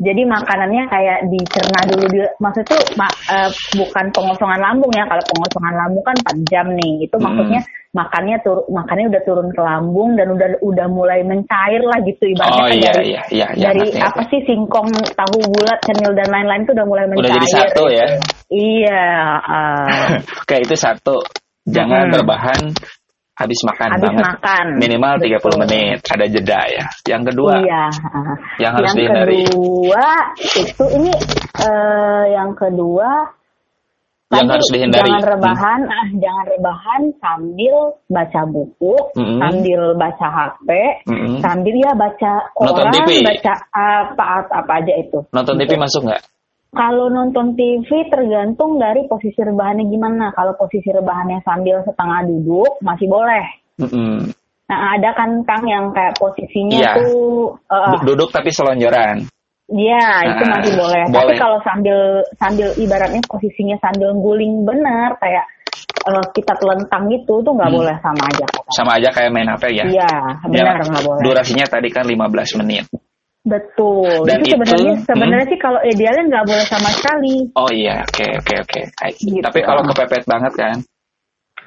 jadi 0.00 0.22
makanannya 0.24 0.88
kayak 0.88 1.18
dicerna 1.28 1.80
dulu 1.84 2.04
di 2.08 2.24
maksud 2.40 2.64
tuh 2.64 2.80
ma- 2.96 3.20
eh, 3.28 3.52
bukan 3.76 4.08
pengosongan 4.16 4.56
lambung 4.56 4.88
ya. 4.96 5.04
Kalau 5.04 5.20
pengosongan 5.28 5.74
lambung 5.76 6.04
kan 6.08 6.16
4 6.24 6.48
jam 6.48 6.66
nih. 6.72 7.04
Itu 7.04 7.20
Mm-mm. 7.20 7.24
maksudnya 7.28 7.60
makannya 7.92 8.36
tur 8.40 8.64
makannya 8.72 9.12
udah 9.12 9.22
turun 9.28 9.48
ke 9.52 9.60
lambung 9.60 10.16
dan 10.16 10.32
udah 10.32 10.48
udah 10.64 10.86
mulai 10.88 11.20
mencair 11.20 11.82
lah 11.84 11.98
gitu 12.06 12.32
ibaratnya 12.32 12.62
oh 12.62 12.68
kan 12.70 12.78
iya 12.80 12.92
dari 12.94 13.04
iya 13.12 13.22
iya 13.28 13.46
iya. 13.52 13.64
dari 13.66 13.86
ngerti, 13.92 14.00
apa 14.00 14.22
sih 14.32 14.40
singkong, 14.48 14.88
tahu 15.12 15.36
bulat, 15.52 15.78
cenil 15.84 16.12
dan 16.16 16.28
lain-lain 16.32 16.62
itu 16.64 16.72
udah 16.72 16.86
mulai 16.88 17.04
mencair. 17.04 17.20
Udah 17.20 17.36
jadi 17.36 17.48
satu 17.52 17.84
ya. 17.92 18.06
Iya, 18.50 19.04
ah. 19.44 19.86
Oke, 20.40 20.56
itu 20.64 20.76
satu. 20.80 21.20
Jangan 21.68 22.08
Mm-mm. 22.08 22.18
rebahan 22.24 22.62
habis 23.40 23.60
makan 23.64 23.88
habis 23.90 24.04
banget. 24.06 24.24
makan. 24.28 24.64
Minimal 24.76 25.14
30 25.16 25.40
Betul. 25.40 25.52
menit. 25.58 25.98
Ada 26.04 26.24
jeda 26.28 26.60
ya. 26.68 26.84
Yang 27.08 27.22
kedua, 27.32 27.54
Iya. 27.58 27.84
ah. 27.88 28.36
yang 28.60 28.72
harus 28.76 28.88
yang 28.88 28.98
dihindari. 29.00 29.40
kedua 29.48 30.06
itu 30.54 30.84
ini 30.94 31.12
eh, 31.58 32.24
yang 32.30 32.50
kedua 32.52 33.10
Yang 34.30 34.46
harus 34.54 34.68
dihindari. 34.70 35.10
Jangan 35.10 35.26
rebahan, 35.26 35.80
ah 35.90 36.06
jangan 36.14 36.44
rebahan 36.46 37.02
sambil 37.18 37.74
baca 38.06 38.40
buku, 38.46 38.94
Mm-mm. 39.18 39.42
sambil 39.42 39.80
baca 39.98 40.26
HP, 40.30 40.68
Mm-mm. 41.10 41.42
sambil 41.42 41.74
ya 41.74 41.90
baca 41.98 42.32
Nonton 42.54 42.86
koran, 42.86 42.94
TV. 42.94 43.26
baca 43.26 43.52
apa 43.74 44.24
apa 44.46 44.72
aja 44.78 44.94
itu. 44.94 45.18
Nonton 45.34 45.58
Gitu. 45.58 45.66
TV 45.66 45.82
masuk 45.82 46.06
nggak? 46.06 46.22
Kalau 46.70 47.10
nonton 47.10 47.52
TV 47.52 47.82
tergantung 48.06 48.78
dari 48.78 49.02
posisi 49.04 49.36
rebahannya 49.36 49.84
gimana. 49.84 50.30
Kalau 50.30 50.54
posisi 50.54 50.86
rebahannya 50.86 51.42
sambil 51.42 51.82
setengah 51.82 52.22
duduk 52.24 52.78
masih 52.80 53.06
boleh. 53.06 53.42
Mm-mm. 53.76 54.30
Nah 54.66 54.94
ada 54.94 55.10
kan 55.12 55.42
Kang 55.42 55.66
yang 55.66 55.90
kayak 55.90 56.14
posisinya 56.14 56.78
Iya. 56.78 56.92
tuh 56.94 57.58
Du- 57.66 58.14
Duduk 58.14 58.30
tapi 58.30 58.48
selonjoran. 58.48 59.26
Iya, 59.66 60.02
itu 60.26 60.42
Ah, 60.42 60.50
masih 60.52 60.72
boleh. 60.74 61.02
Tapi 61.06 61.14
boleh. 61.26 61.38
kalau 61.38 61.58
sambil 61.62 61.98
sambil 62.36 62.68
ibaratnya 62.76 63.22
posisinya 63.24 63.78
sambil 63.78 64.14
guling 64.14 64.62
benar 64.62 65.14
kayak 65.18 65.46
eh, 66.00 66.26
kita 66.32 66.54
telentang 66.56 67.06
gitu 67.06 67.38
tuh 67.40 67.50
nggak 67.50 67.66
Hmm. 67.66 67.78
boleh 67.82 67.96
sama 67.98 68.22
aja. 68.24 68.46
kok. 68.46 68.62
Sama 68.70 68.90
aja 68.94 69.10
kayak 69.10 69.30
main 69.30 69.46
HP 69.46 69.64
ya. 69.70 69.84
Iya, 69.86 70.10
benar 70.44 70.74
Ya, 70.78 70.86
nggak 70.86 71.02
boleh. 71.04 71.22
Durasinya 71.22 71.66
tadi 71.66 71.88
kan 71.88 72.06
15 72.06 72.54
menit. 72.56 72.86
Betul. 73.50 74.30
Dan 74.30 74.46
itu 74.46 74.54
sebenarnya 74.54 74.94
itu, 74.94 75.06
sebenarnya 75.10 75.46
sih 75.50 75.58
kalau 75.58 75.80
idealnya 75.82 76.24
nggak 76.30 76.44
boleh 76.46 76.66
sama 76.70 76.90
sekali. 76.94 77.50
Oh 77.58 77.70
iya, 77.74 78.06
oke 78.06 78.26
oke 78.38 78.54
oke. 78.62 78.80
Hai. 79.02 79.10
Gitu. 79.18 79.42
Tapi 79.42 79.58
kalau 79.66 79.82
kepepet 79.90 80.22
banget 80.30 80.52
kan, 80.54 80.76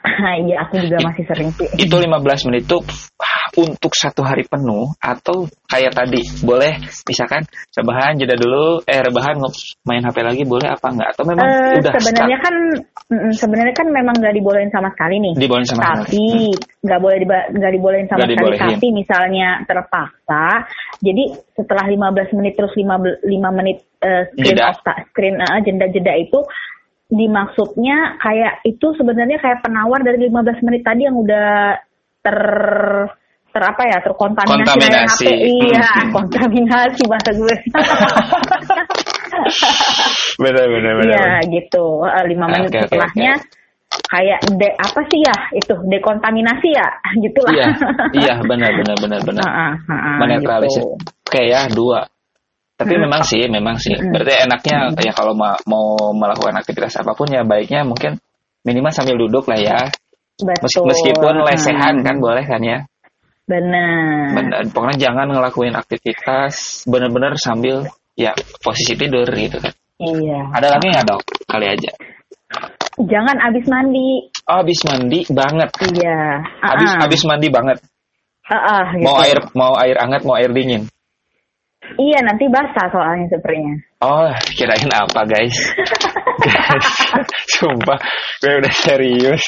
Iya, 0.43 0.55
aku 0.61 0.77
juga 0.79 0.97
masih 1.01 1.23
sering 1.23 1.49
sih. 1.51 1.67
itu 1.77 1.95
15 1.95 2.11
menit 2.45 2.63
itu 2.63 2.77
ah, 3.17 3.45
untuk 3.55 3.93
satu 3.93 4.21
hari 4.21 4.43
penuh 4.43 4.91
atau 4.97 5.43
kayak 5.65 5.91
tadi 5.91 6.19
boleh 6.41 6.75
misalkan 7.03 7.41
rebahan 7.71 8.15
jeda 8.15 8.35
dulu 8.35 8.83
eh 8.83 8.99
rebahan 8.99 9.39
main 9.83 10.01
HP 10.01 10.17
lagi 10.19 10.43
boleh 10.43 10.67
apa 10.67 10.87
enggak 10.89 11.09
atau 11.09 11.23
memang 11.23 11.45
Eh, 11.45 11.79
udah 11.79 11.93
sebenarnya 11.95 12.35
start? 12.35 12.45
kan 12.45 12.55
sebenarnya 13.31 13.73
kan 13.73 13.87
memang 13.89 14.15
nggak 14.15 14.33
dibolehin 14.33 14.69
sama 14.69 14.89
sekali 14.89 15.15
nih. 15.19 15.33
dibolehin 15.35 15.65
sama 15.65 15.81
tapi 15.97 16.25
nggak 16.81 16.99
boleh 16.99 17.17
diba- 17.17 17.47
nggak 17.49 17.71
dibolehin 17.71 18.07
sama 18.07 18.17
Nggak 18.19 18.29
sekali 18.29 18.37
dibolehin. 18.37 18.69
tapi 18.69 18.87
misalnya 18.91 19.47
terpaksa 19.63 20.45
jadi 20.99 21.23
setelah 21.53 21.85
15 21.87 22.37
menit 22.37 22.53
terus 22.53 22.73
5, 22.73 22.89
5 23.23 23.23
menit 23.53 23.77
eh, 23.99 24.23
screen 24.29 24.51
Jeda. 24.51 24.67
off 24.67 24.79
screen 25.09 25.35
eh, 25.37 25.59
jeda-jeda 25.63 26.13
itu 26.17 26.39
dimaksudnya 27.07 28.17
kayak 28.17 28.63
itu 28.63 28.95
sebenarnya 28.95 29.37
kayak 29.37 29.61
penawar 29.61 30.01
dari 30.01 30.27
15 30.27 30.65
menit 30.65 30.81
tadi 30.81 31.05
yang 31.05 31.15
udah 31.15 31.77
ter 32.19 32.37
ter 33.53 33.61
apa 33.61 33.83
ya 33.85 33.97
terkontaminasi 34.01 34.65
Kontaminasi. 34.65 35.25
HP 35.29 35.45
iya 35.69 35.85
Hmm. 35.93 36.09
kontaminasi 36.09 37.03
bahasa 37.05 37.31
gue. 37.37 37.55
Benar 40.41 40.65
benar 40.69 40.93
Iya 41.05 41.25
gitu. 41.49 41.85
Eh, 42.05 42.23
lima 42.29 42.45
menit 42.49 42.69
oke, 42.69 42.79
setelahnya 42.85 43.33
kayak 44.09 44.41
de 44.57 44.73
apa 44.73 45.05
sih 45.05 45.21
ya 45.21 45.37
itu 45.53 45.73
dekontaminasi 45.85 46.69
ya 46.73 46.87
gitulah. 47.23 47.53
Iya 47.53 47.67
iya 48.17 48.33
benar 48.41 48.73
benar 48.73 48.97
benar 48.97 49.21
benar. 49.21 49.43
Heeh, 49.53 49.71
heeh, 49.85 50.15
menetralisir. 50.17 50.81
gitu. 50.81 50.97
oke 51.29 51.41
ya 51.41 51.61
dua 51.69 51.99
tapi 52.73 52.93
Hmm. 52.95 53.03
memang 53.05 53.21
sih 53.21 53.43
memang 53.45 53.75
sih 53.77 53.93
Hmm. 53.93 54.11
berarti 54.11 54.33
enaknya 54.43 54.77
ya 54.97 55.11
kalau 55.11 55.33
ma- 55.33 55.59
mau 55.63 56.11
melakukan 56.11 56.57
aktivitas 56.57 56.97
apa 56.97 57.13
pun 57.13 57.27
ya 57.27 57.41
baiknya 57.41 57.81
mungkin 57.81 58.17
minimal 58.63 58.89
sambil 58.89 59.15
duduk 59.15 59.45
lah 59.45 59.59
ya 59.59 59.79
Betul. 60.35 60.89
meskipun 60.89 61.35
lesehan 61.43 62.01
Hmm. 62.01 62.05
kan 62.05 62.15
boleh 62.17 62.43
kan 62.43 62.61
ya 62.61 62.79
Benar. 63.43 64.39
Benar, 64.39 64.61
pokoknya 64.71 64.97
jangan 65.03 65.27
ngelakuin 65.27 65.75
aktivitas 65.75 66.87
bener-bener 66.87 67.35
sambil 67.35 67.83
ya 68.15 68.31
posisi 68.59 68.95
tidur 68.95 69.27
gitu 69.27 69.59
kan 69.59 69.73
Iya. 69.99 70.39
ada 70.53 70.67
lagi 70.73 70.87
nggak 70.89 71.05
dok 71.05 71.21
kali 71.45 71.67
aja 71.67 71.91
Jangan 72.93 73.41
abis 73.41 73.65
mandi. 73.65 74.29
oh, 74.45 74.61
habis 74.61 74.79
mandi 74.85 75.19
banget 75.27 75.69
Iya. 75.91 76.19
habis 76.61 76.87
Ah, 76.87 76.95
ah. 76.95 77.01
habis 77.03 77.21
mandi 77.25 77.47
banget 77.49 77.77
Ah, 78.45 78.55
ah, 78.55 78.83
gitu. 78.93 79.03
mau 79.03 79.15
air 79.19 79.39
mau 79.53 79.73
air 79.75 79.97
hangat 79.97 80.21
mau 80.23 80.35
air 80.35 80.51
dingin 80.51 80.85
Iya 81.93 82.19
nanti 82.21 82.45
basah 82.47 82.89
soalnya 82.89 83.29
sepertinya. 83.29 83.75
Oh, 83.99 84.27
kirain 84.51 84.89
apa 84.89 85.21
guys? 85.23 85.55
guys, 86.35 86.87
sumpah, 87.53 87.99
gue 88.39 88.53
udah 88.59 88.73
serius. 88.75 89.43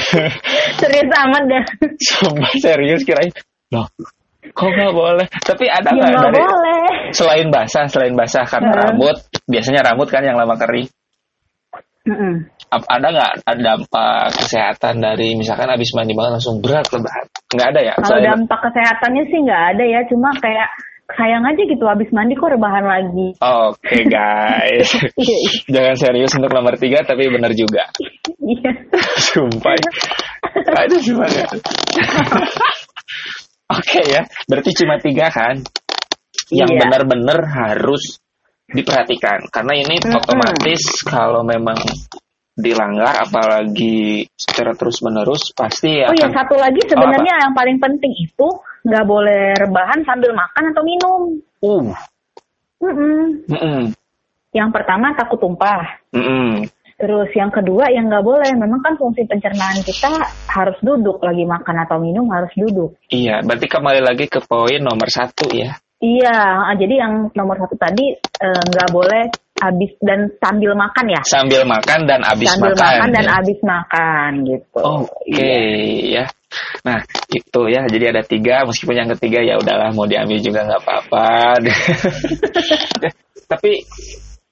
Serius 0.80 1.10
amat 1.10 1.42
dah. 1.44 1.64
sumpah 1.98 2.52
serius 2.56 3.02
kirain. 3.02 3.28
Loh, 3.68 3.86
kok 4.48 4.70
nggak 4.70 4.94
boleh? 4.94 5.26
Tapi 5.40 5.64
ada 5.66 5.90
Ya 5.90 5.98
nggak 5.98 6.10
nggak 6.10 6.24
dari 6.24 6.40
boleh. 6.40 6.84
selain 7.12 7.48
basah, 7.50 7.84
selain 7.86 8.14
basah 8.14 8.44
karena 8.44 8.70
Hmm. 8.70 8.80
rambut, 8.86 9.16
biasanya 9.44 9.80
rambut 9.84 10.08
kan 10.08 10.22
yang 10.22 10.38
lama 10.38 10.54
kering. 10.56 10.88
Mm-mm. 12.00 12.48
Ap- 12.70 12.88
Ada 12.88 13.06
nggak 13.10 13.32
dampak 13.60 14.24
kesehatan 14.32 15.02
dari 15.02 15.36
misalkan 15.36 15.68
abis 15.68 15.92
mandi 15.92 16.14
banget 16.14 16.40
langsung 16.40 16.62
berat 16.62 16.86
lebahan? 16.88 17.26
Nggak 17.50 17.68
ada 17.76 17.80
ya? 17.82 17.94
Kalau 17.98 18.18
dampak 18.24 18.58
kesehatannya 18.62 19.22
sih 19.26 19.38
nggak 19.42 19.62
ada 19.74 19.84
ya, 19.84 20.00
cuma 20.08 20.30
kayak 20.38 20.68
sayang 21.18 21.42
aja 21.42 21.62
gitu 21.64 21.84
abis 21.86 22.10
mandi 22.12 22.34
kok 22.38 22.50
rebahan 22.50 22.84
lagi. 22.86 23.28
Oke 23.40 23.98
guys, 24.06 24.88
Iya, 25.20 25.36
iya. 25.36 25.50
jangan 25.70 25.94
serius 25.96 26.32
untuk 26.36 26.50
nomor 26.52 26.74
tiga 26.76 27.02
tapi 27.02 27.26
benar 27.30 27.50
juga. 27.54 27.90
Iya. 28.38 28.70
Sumpah. 29.32 29.78
Aduh 30.84 31.00
gimana? 31.02 31.46
Oke 33.70 34.02
ya, 34.02 34.26
berarti 34.50 34.70
cuma 34.74 34.98
tiga 34.98 35.30
kan? 35.30 35.62
Yang 36.50 36.70
Iya. 36.74 36.80
benar-benar 36.82 37.38
harus 37.46 38.18
diperhatikan. 38.66 39.46
Karena 39.50 39.78
ini 39.78 40.02
Mm-mm. 40.02 40.18
otomatis 40.18 40.82
kalau 41.06 41.46
memang 41.46 41.78
dilanggar, 42.58 43.24
apalagi 43.24 44.26
secara 44.34 44.74
terus-menerus, 44.74 45.54
pasti 45.54 46.02
Oh 46.02 46.12
ya 46.12 46.28
akan... 46.28 46.34
satu 46.34 46.54
lagi 46.58 46.82
sebenarnya 46.82 47.46
yang 47.46 47.54
paling 47.54 47.78
penting 47.78 48.10
itu 48.18 48.46
nggak 48.84 49.06
boleh 49.06 49.54
rebahan 49.60 50.00
sambil 50.04 50.32
makan 50.32 50.64
atau 50.72 50.82
minum. 50.84 51.20
Uh, 51.60 51.92
Mm-mm. 52.80 53.44
mm-mm, 53.44 53.92
Yang 54.56 54.70
pertama 54.72 55.12
takut 55.12 55.36
tumpah. 55.36 56.00
mm-mm. 56.16 56.64
Terus 57.00 57.32
yang 57.32 57.48
kedua 57.48 57.88
yang 57.88 58.12
nggak 58.12 58.24
boleh, 58.24 58.52
memang 58.60 58.84
kan 58.84 58.92
fungsi 59.00 59.24
pencernaan 59.24 59.80
kita 59.80 60.12
harus 60.52 60.76
duduk 60.84 61.16
lagi 61.24 61.48
makan 61.48 61.76
atau 61.88 61.96
minum 61.96 62.28
harus 62.28 62.52
duduk. 62.52 62.92
Iya, 63.08 63.40
berarti 63.40 63.66
kembali 63.72 64.00
lagi 64.04 64.28
ke 64.28 64.44
poin 64.44 64.84
nomor 64.84 65.08
satu 65.08 65.48
ya. 65.48 65.80
Iya, 66.00 66.36
ah, 66.68 66.76
jadi 66.76 67.00
yang 67.00 67.32
nomor 67.32 67.56
satu 67.56 67.76
tadi 67.76 68.16
eh, 68.16 68.62
nggak 68.68 68.88
boleh 68.92 69.32
habis 69.60 69.92
dan 70.00 70.28
sambil 70.40 70.72
makan 70.76 71.06
ya. 71.08 71.20
Sambil 71.24 71.64
makan 71.64 72.08
dan 72.08 72.20
habis 72.24 72.48
sambil 72.52 72.72
makan. 72.72 72.84
makan 72.84 73.08
dan 73.12 73.24
ya. 73.24 73.32
habis 73.32 73.58
makan 73.60 74.30
gitu. 74.48 74.80
Oke 74.80 75.52
ya. 76.16 76.24
Nah 76.86 76.98
itu 77.30 77.60
ya. 77.70 77.86
Jadi 77.86 78.04
ada 78.10 78.22
tiga. 78.22 78.66
Meskipun 78.66 78.94
yang 78.96 79.10
ketiga 79.16 79.40
ya 79.42 79.54
udahlah 79.56 79.94
mau 79.94 80.06
diambil 80.06 80.38
juga 80.42 80.66
nggak 80.66 80.82
apa-apa. 80.82 81.58
Tapi 83.50 83.72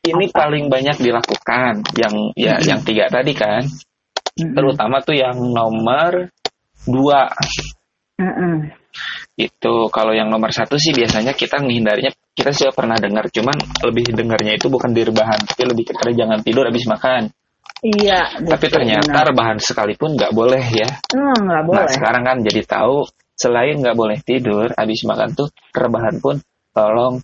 ini 0.08 0.24
paling 0.32 0.70
banyak 0.72 0.96
dilakukan 1.02 1.84
yang 1.98 2.14
ya 2.38 2.58
yang 2.62 2.80
tiga 2.82 3.10
tadi 3.10 3.32
kan. 3.34 3.62
Terutama 4.38 5.02
tuh 5.02 5.18
yang 5.18 5.34
nomor 5.34 6.30
dua 6.86 7.26
itu 9.38 9.74
kalau 9.94 10.10
yang 10.10 10.26
nomor 10.26 10.50
satu 10.50 10.74
sih 10.74 10.90
biasanya 10.90 11.30
kita 11.30 11.62
menghindarinya 11.62 12.10
kita 12.34 12.50
sudah 12.50 12.74
pernah 12.74 12.98
dengar 12.98 13.30
cuman 13.30 13.54
lebih 13.86 14.10
dengarnya 14.10 14.58
itu 14.58 14.66
bukan 14.66 14.90
di 14.90 15.06
rebahan 15.06 15.38
tapi 15.46 15.62
lebih 15.70 15.94
kepada 15.94 16.10
jangan 16.10 16.38
tidur 16.42 16.66
habis 16.66 16.86
makan 16.90 17.30
Iya. 17.78 18.42
tapi 18.42 18.66
betul, 18.66 18.74
ternyata 18.82 19.06
benar. 19.06 19.24
rebahan 19.30 19.58
sekalipun 19.62 20.10
nggak 20.18 20.32
boleh 20.34 20.64
ya 20.74 20.88
Hmm, 21.14 21.36
nggak 21.46 21.62
nah 21.62 21.68
boleh. 21.86 21.90
sekarang 21.94 22.22
kan 22.26 22.36
jadi 22.42 22.60
tahu 22.66 23.06
selain 23.32 23.78
nggak 23.78 23.94
boleh 23.94 24.18
tidur 24.22 24.66
habis 24.74 25.06
makan 25.06 25.30
tuh 25.32 25.48
rebahan 25.70 26.18
pun 26.18 26.42
tolong 26.74 27.22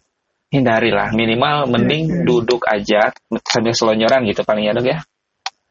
hindarilah 0.48 1.10
minimal 1.10 1.66
mending 1.66 2.06
Mm-mm. 2.06 2.22
duduk 2.22 2.62
aja 2.66 3.10
sambil 3.42 3.74
selonjoran 3.74 4.22
gitu 4.24 4.42
paling 4.42 4.66
ya 4.66 4.72
dok 4.72 4.86
ya 4.86 4.98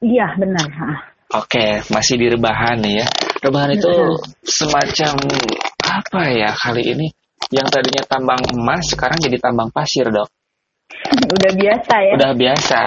Iya 0.03 0.35
benar. 0.35 0.67
Oke, 1.31 1.79
masih 1.87 2.19
di 2.19 2.27
rebahan 2.27 2.75
nih 2.83 2.99
ya. 2.99 3.07
Rebahan 3.39 3.71
itu 3.71 3.87
semacam 4.43 5.15
apa 5.79 6.21
ya 6.27 6.51
kali 6.51 6.91
ini? 6.91 7.07
Yang 7.47 7.67
tadinya 7.71 8.03
tambang 8.03 8.43
emas 8.51 8.83
sekarang 8.91 9.15
jadi 9.23 9.39
tambang 9.39 9.71
pasir, 9.71 10.11
Dok. 10.11 10.27
Udah 11.39 11.51
biasa 11.55 11.93
ya. 12.03 12.13
Udah 12.19 12.31
biasa. 12.35 12.81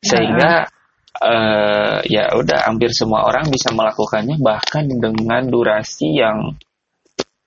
Sehingga 0.00 0.64
eh 1.20 1.98
ya 2.08 2.32
udah 2.32 2.64
hampir 2.72 2.88
semua 2.96 3.28
orang 3.28 3.44
bisa 3.52 3.68
melakukannya 3.68 4.40
bahkan 4.40 4.88
dengan 4.88 5.44
durasi 5.44 6.16
yang 6.16 6.56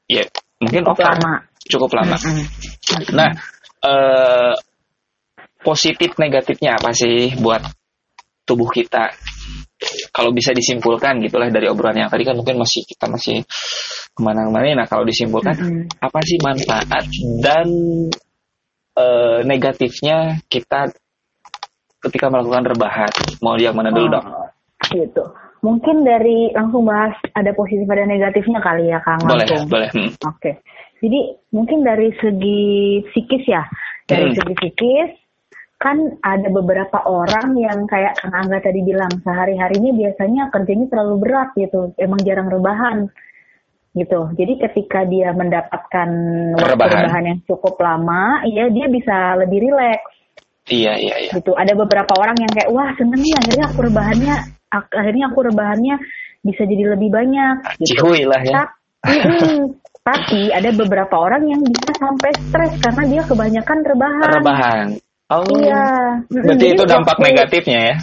ya 0.06 0.21
mungkin 0.62 0.86
Cukup 0.86 1.01
over, 1.01 1.06
lama. 1.10 1.34
cukup 1.65 1.91
lama. 1.97 2.17
Mm-mm. 2.21 2.45
Nah, 3.17 3.32
eh 3.82 4.54
positif 5.65 6.13
negatifnya 6.21 6.78
apa 6.78 6.93
sih 6.93 7.34
buat 7.41 7.65
tubuh 8.45 8.69
kita? 8.69 9.10
Kalau 10.13 10.30
bisa 10.32 10.54
disimpulkan 10.54 11.19
gitulah 11.25 11.49
dari 11.49 11.65
obrolan 11.65 12.06
yang 12.06 12.10
tadi 12.13 12.21
kan 12.21 12.38
mungkin 12.38 12.62
masih 12.62 12.86
kita 12.86 13.10
masih 13.10 13.41
ke 14.13 14.21
mana-mana. 14.21 14.86
Nah 14.86 14.88
kalau 14.88 15.04
disimpulkan 15.04 15.58
Mm-mm. 15.58 16.06
apa 16.06 16.19
sih 16.21 16.38
manfaat 16.39 17.06
dan 17.41 17.67
eh, 18.93 19.39
negatifnya 19.41 20.39
kita 20.47 20.93
ketika 22.06 22.30
melakukan 22.30 22.70
rebahan? 22.70 23.12
Mau 23.41 23.58
yang 23.58 23.76
mana 23.76 23.89
dulu? 23.89 24.15
Oh, 24.15 24.48
gitu. 24.89 25.24
Mungkin 25.65 26.06
dari 26.06 26.54
langsung 26.54 26.86
bahas 26.86 27.18
ada 27.34 27.50
positif 27.58 27.89
ada 27.89 28.06
negatifnya 28.06 28.62
kali 28.62 28.94
ya 28.94 29.02
Kang 29.02 29.18
Boleh, 29.26 29.50
langsung. 29.50 29.65
boleh. 29.65 29.89
Hmm. 29.91 30.12
Oke. 30.30 30.62
Jadi 31.02 31.20
mungkin 31.50 31.82
dari 31.82 32.13
segi 32.22 32.62
psikis 33.10 33.44
ya. 33.50 33.65
Dari 34.06 34.30
Hmm. 34.30 34.38
segi 34.38 34.54
psikis 34.62 35.12
kan 35.76 35.98
ada 36.22 36.48
beberapa 36.54 37.02
orang 37.04 37.58
yang 37.58 37.84
kayak 37.89 38.15
Kang 38.22 38.32
Angga 38.32 38.62
tadi 38.62 38.80
bilang 38.86 39.12
sehari-harinya 39.26 39.91
biasanya 39.91 40.54
kerjanya 40.54 40.86
terlalu 40.88 41.15
berat 41.26 41.50
gitu. 41.58 41.91
Emang 41.98 42.22
jarang 42.22 42.48
rebahan 42.48 43.10
gitu. 43.96 44.30
Jadi 44.38 44.54
ketika 44.60 45.02
dia 45.08 45.34
mendapatkan 45.34 46.10
waktu 46.56 46.72
Rebahan. 46.78 47.04
rebahan 47.10 47.24
yang 47.26 47.39
cukup 47.48 47.80
lama, 47.82 48.44
ya 48.46 48.70
dia 48.70 48.86
bisa 48.86 49.39
lebih 49.39 49.65
rileks 49.65 50.14
Iya 50.65 50.93
iya 50.97 51.15
iya. 51.21 51.32
gitu. 51.38 51.54
Ada 51.54 51.78
beberapa 51.78 52.13
orang 52.17 52.38
yang 52.41 52.49
kayak 52.49 52.69
wah 52.73 52.89
seneng 52.97 53.21
nih 53.21 53.36
akhirnya 53.38 53.65
aku 53.69 53.80
rebahannya 53.86 54.36
ak- 54.73 54.93
akhirnya 54.93 55.25
aku 55.30 55.39
rebahannya 55.45 55.95
bisa 56.41 56.62
jadi 56.65 56.84
lebih 56.97 57.10
banyak 57.13 57.56
gitu. 57.86 58.10
Lah 58.25 58.41
ya. 58.41 58.54
Ta- 58.65 58.73
Mm-mm. 59.06 59.78
Tapi 60.01 60.54
ada 60.54 60.69
beberapa 60.73 61.15
orang 61.17 61.45
yang 61.49 61.62
bisa 61.62 61.93
sampai 61.97 62.30
stres 62.38 62.73
karena 62.78 63.04
dia 63.06 63.21
kebanyakan 63.25 63.80
rebahan. 63.86 64.32
Rebahan. 64.38 64.86
Oh. 65.34 65.45
Iya. 65.58 65.86
Berarti 66.30 66.49
Jadi 66.54 66.65
itu 66.78 66.84
dampak 66.86 67.17
waktu- 67.17 67.25
negatifnya 67.25 67.80
ya? 67.82 67.95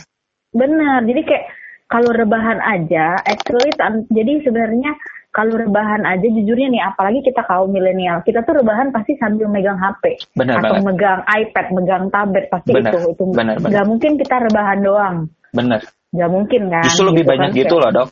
Benar. 0.51 0.99
Jadi 1.07 1.21
kayak 1.23 1.45
kalau 1.87 2.11
rebahan 2.11 2.59
aja, 2.59 3.19
actually 3.23 3.71
jadi 4.11 4.33
sebenarnya 4.43 4.91
kalau 5.33 5.57
rebahan 5.57 6.05
aja 6.05 6.29
jujurnya 6.29 6.69
nih, 6.69 6.83
apalagi 6.85 7.25
kita 7.25 7.41
kaum 7.49 7.73
milenial, 7.73 8.21
kita 8.21 8.45
tuh 8.45 8.61
rebahan 8.61 8.93
pasti 8.93 9.17
sambil 9.17 9.49
megang 9.49 9.81
HP 9.81 10.21
Benar 10.37 10.61
atau 10.61 10.77
banget. 10.77 10.85
megang 10.93 11.21
iPad, 11.25 11.67
megang 11.73 12.05
tablet 12.13 12.47
pasti 12.53 12.71
Benar, 12.71 12.93
itu 12.93 12.99
itu 13.11 13.23
benar, 13.33 13.57
benar. 13.57 13.71
nggak 13.73 13.87
mungkin 13.89 14.13
kita 14.21 14.37
rebahan 14.45 14.79
doang, 14.85 15.17
Bener. 15.51 15.81
nggak 16.13 16.31
mungkin 16.31 16.63
kan? 16.69 16.85
Justru 16.85 17.05
lebih 17.09 17.25
Gitu 17.25 17.33
banyak 17.33 17.49
kan, 17.49 17.59
gitu 17.65 17.75
loh 17.81 17.91
dok. 17.91 18.09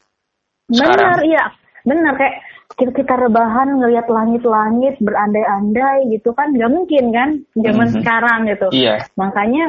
Benar, 0.66 0.88
sekarang. 0.96 1.18
iya. 1.22 1.42
Benar 1.80 2.12
kayak 2.16 2.36
kita, 2.76 2.90
kita 2.94 3.14
rebahan 3.18 3.68
ngelihat 3.76 4.06
langit-langit 4.08 4.94
berandai-andai 5.00 6.08
gitu 6.08 6.32
kan 6.32 6.52
nggak 6.52 6.72
mungkin 6.72 7.04
kan 7.12 7.28
zaman 7.52 7.88
Mhm. 7.92 7.94
sekarang 8.00 8.40
gitu. 8.48 8.68
Iya. 8.72 9.04
Makanya 9.14 9.64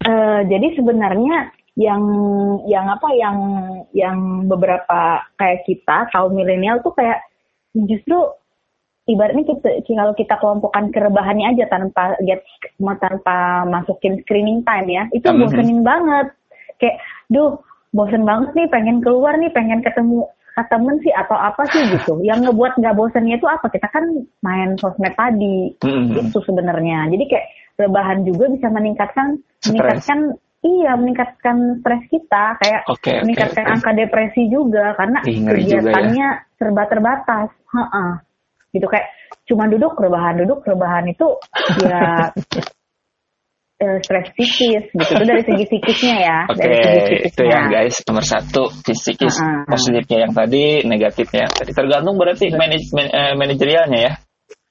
eh, 0.00 0.40
jadi 0.44 0.76
sebenarnya 0.76 1.36
yang 1.74 2.02
yang 2.70 2.86
apa 2.86 3.08
yang 3.18 3.36
yang 3.90 4.46
beberapa 4.46 5.26
kayak 5.34 5.66
kita 5.66 6.06
kaum 6.14 6.30
milenial 6.30 6.78
tuh 6.86 6.94
kayak 6.94 7.18
justru 7.74 8.14
ibaratnya 9.10 9.42
kita 9.42 9.82
kalau 9.82 10.14
kita 10.14 10.34
kelompokkan 10.38 10.94
kerebahannya 10.94 11.50
aja 11.50 11.66
tanpa 11.66 12.14
get 12.22 12.46
tanpa 13.02 13.66
masukin 13.66 14.22
screening 14.22 14.62
time 14.62 14.86
ya 14.86 15.10
itu 15.10 15.26
Mhm. 15.26 15.38
bosenin 15.42 15.80
banget 15.82 16.26
kayak 16.78 17.02
duh 17.26 17.58
bosen 17.90 18.22
banget 18.22 18.54
nih 18.54 18.68
pengen 18.70 19.02
keluar 19.02 19.34
nih 19.34 19.50
pengen 19.50 19.82
ketemu 19.82 20.30
ke 20.54 20.62
temen 20.70 21.02
sih 21.02 21.10
atau 21.10 21.34
apa 21.34 21.66
sih 21.74 21.82
gitu 21.98 22.22
yang 22.22 22.38
ngebuat 22.46 22.78
nggak 22.78 22.94
bosennya 22.94 23.42
itu 23.42 23.50
apa 23.50 23.66
kita 23.66 23.90
kan 23.90 24.06
main 24.46 24.78
sosmed 24.78 25.14
tadi 25.18 25.74
Mm-mm. 25.82 26.14
itu 26.14 26.38
sebenarnya. 26.38 27.10
Jadi 27.10 27.24
kayak 27.26 27.46
rebahan 27.74 28.22
juga 28.22 28.46
bisa 28.54 28.70
meningkatkan 28.70 29.42
Stres. 29.58 29.66
meningkatkan 29.74 30.18
iya 30.64 30.96
meningkatkan 30.96 31.84
stres 31.84 32.02
kita 32.08 32.56
kayak 32.58 32.82
oke, 32.88 33.12
meningkatkan 33.22 33.64
oke. 33.68 33.72
angka 33.76 33.90
depresi 33.92 34.42
juga 34.48 34.96
karena 34.96 35.20
Ih, 35.28 35.38
ngeri 35.44 35.62
juga 35.62 35.68
ya. 35.68 35.80
kegiatannya 35.84 36.28
serba 36.56 36.82
terbatas. 36.88 37.48
Heeh. 37.70 38.10
Gitu 38.72 38.86
kayak 38.88 39.06
cuma 39.44 39.68
duduk 39.68 39.92
rebahan 39.94 40.40
duduk 40.40 40.64
rebahan 40.64 41.04
itu 41.04 41.28
ya 41.84 42.32
eh, 43.84 43.96
stres 44.00 44.32
psikis 44.32 44.88
gitu 44.88 45.12
itu 45.14 45.24
dari 45.26 45.42
segi 45.44 45.64
psikisnya 45.68 46.16
ya 46.16 46.38
Oke, 46.48 46.64
segi 46.64 46.80
itu 46.80 47.12
psikisnya. 47.28 47.44
ya 47.44 47.60
guys 47.68 47.96
nomor 48.08 48.24
satu 48.24 48.62
Uh-uh. 48.72 49.68
positifnya 49.68 50.18
yang 50.24 50.32
tadi 50.32 50.80
negatifnya 50.88 51.40
yang 51.44 51.54
tadi 51.54 51.70
tergantung 51.76 52.16
berarti 52.16 52.46
manaj 52.56 52.82
man- 52.96 53.12
eh, 53.12 53.34
manajerialnya 53.36 54.00
ya. 54.00 54.12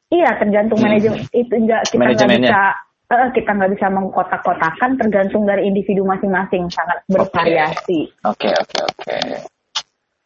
Iya, 0.10 0.30
tergantung 0.38 0.78
Hmm. 0.78 0.86
manajemen 0.90 1.22
itu 1.34 1.54
enggak 1.58 1.82
kita 1.90 2.02
nggak 2.02 2.30
bisa 2.38 2.62
eh, 3.14 3.30
kita 3.38 3.52
nggak 3.54 3.72
bisa 3.78 3.88
mengkotak-kotakan 3.94 4.98
tergantung 4.98 5.46
dari 5.46 5.70
individu 5.70 6.02
masing-masing 6.04 6.68
sangat 6.74 7.06
bervariasi. 7.08 8.10
Oke 8.26 8.50
oke 8.50 8.80
oke. 8.82 9.18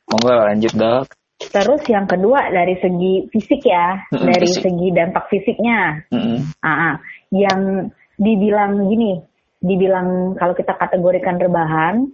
Monggo 0.07 0.35
lanjut 0.47 0.73
dok. 0.73 1.07
Terus 1.37 1.85
yang 1.85 2.09
kedua 2.09 2.49
dari 2.49 2.81
segi 2.81 3.29
fisik 3.29 3.61
ya, 3.61 4.01
Mm-mm, 4.09 4.25
dari 4.25 4.47
fisik. 4.49 4.65
segi 4.65 4.87
dampak 4.89 5.29
fisiknya, 5.29 6.01
Mm-mm. 6.09 6.39
Ah, 6.65 6.69
ah. 6.69 6.93
yang 7.29 7.93
dibilang 8.17 8.89
gini, 8.89 9.21
dibilang 9.61 10.33
kalau 10.41 10.57
kita 10.57 10.73
kategorikan 10.73 11.37
rebahan 11.37 12.09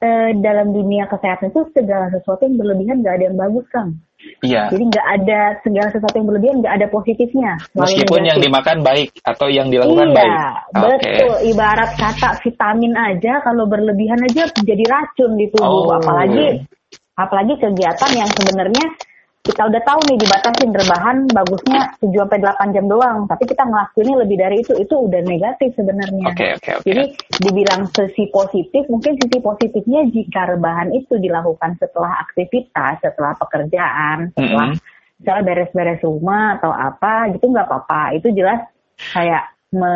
eh, 0.00 0.30
dalam 0.40 0.72
dunia 0.72 1.04
kesehatan 1.06 1.52
itu 1.52 1.68
segala 1.76 2.08
sesuatu 2.08 2.48
yang 2.48 2.56
berlebihan 2.56 3.04
nggak 3.04 3.14
ada 3.20 3.24
yang 3.28 3.38
bagus 3.38 3.66
kang. 3.68 4.00
Iya. 4.44 4.68
Jadi 4.68 4.84
nggak 4.92 5.06
ada 5.20 5.40
segala 5.64 5.88
sesuatu 5.92 6.16
yang 6.20 6.28
berlebihan 6.28 6.56
nggak 6.60 6.74
ada 6.76 6.86
positifnya. 6.92 7.52
Meskipun 7.72 8.20
yang 8.24 8.38
dimakan 8.40 8.84
baik 8.84 9.16
atau 9.24 9.48
yang 9.48 9.72
dilakukan 9.72 10.12
iya, 10.12 10.16
baik. 10.16 10.36
Oke. 10.36 10.84
betul. 10.84 11.34
Ibarat 11.52 11.90
kata 11.96 12.30
vitamin 12.44 12.92
aja 12.96 13.32
kalau 13.44 13.64
berlebihan 13.64 14.20
aja 14.28 14.48
jadi 14.60 14.84
racun 14.88 15.36
di 15.40 15.46
tubuh. 15.52 15.88
Oh. 15.88 15.96
Apalagi 15.96 16.64
apalagi 17.16 17.54
kegiatan 17.60 18.10
yang 18.16 18.30
sebenarnya 18.32 18.86
kita 19.40 19.62
udah 19.64 19.82
tahu 19.82 20.00
nih 20.04 20.18
dibatasin 20.20 20.68
rebahan 20.68 21.16
bagusnya 21.32 21.96
7 21.96 22.12
sampai 22.12 22.38
8 22.38 22.76
jam 22.76 22.84
doang, 22.86 23.24
tapi 23.24 23.48
kita 23.48 23.64
ngelakuinnya 23.64 24.16
lebih 24.20 24.36
dari 24.36 24.56
itu, 24.60 24.76
itu 24.76 24.92
udah 24.92 25.20
negatif 25.24 25.72
sebenarnya. 25.74 26.24
Oke 26.28 26.46
oke 26.54 26.70
oke. 26.76 26.84
Jadi 26.84 27.02
dibilang 27.40 27.88
sisi 27.88 28.28
positif, 28.28 28.84
mungkin 28.86 29.16
sisi 29.16 29.40
positifnya 29.40 30.04
jika 30.06 30.44
rebahan 30.44 30.92
itu 30.92 31.16
dilakukan 31.16 31.80
setelah 31.80 32.20
aktivitas, 32.20 33.00
setelah 33.00 33.32
pekerjaan, 33.40 34.28
setelah 34.36 34.76
Mm-mm. 34.76 35.16
misalnya 35.16 35.42
beres-beres 35.42 36.00
rumah 36.04 36.60
atau 36.60 36.70
apa 36.70 37.32
gitu 37.32 37.48
nggak 37.48 37.64
apa-apa. 37.64 38.20
Itu 38.20 38.28
jelas 38.36 38.60
kayak 39.16 39.44
me, 39.72 39.92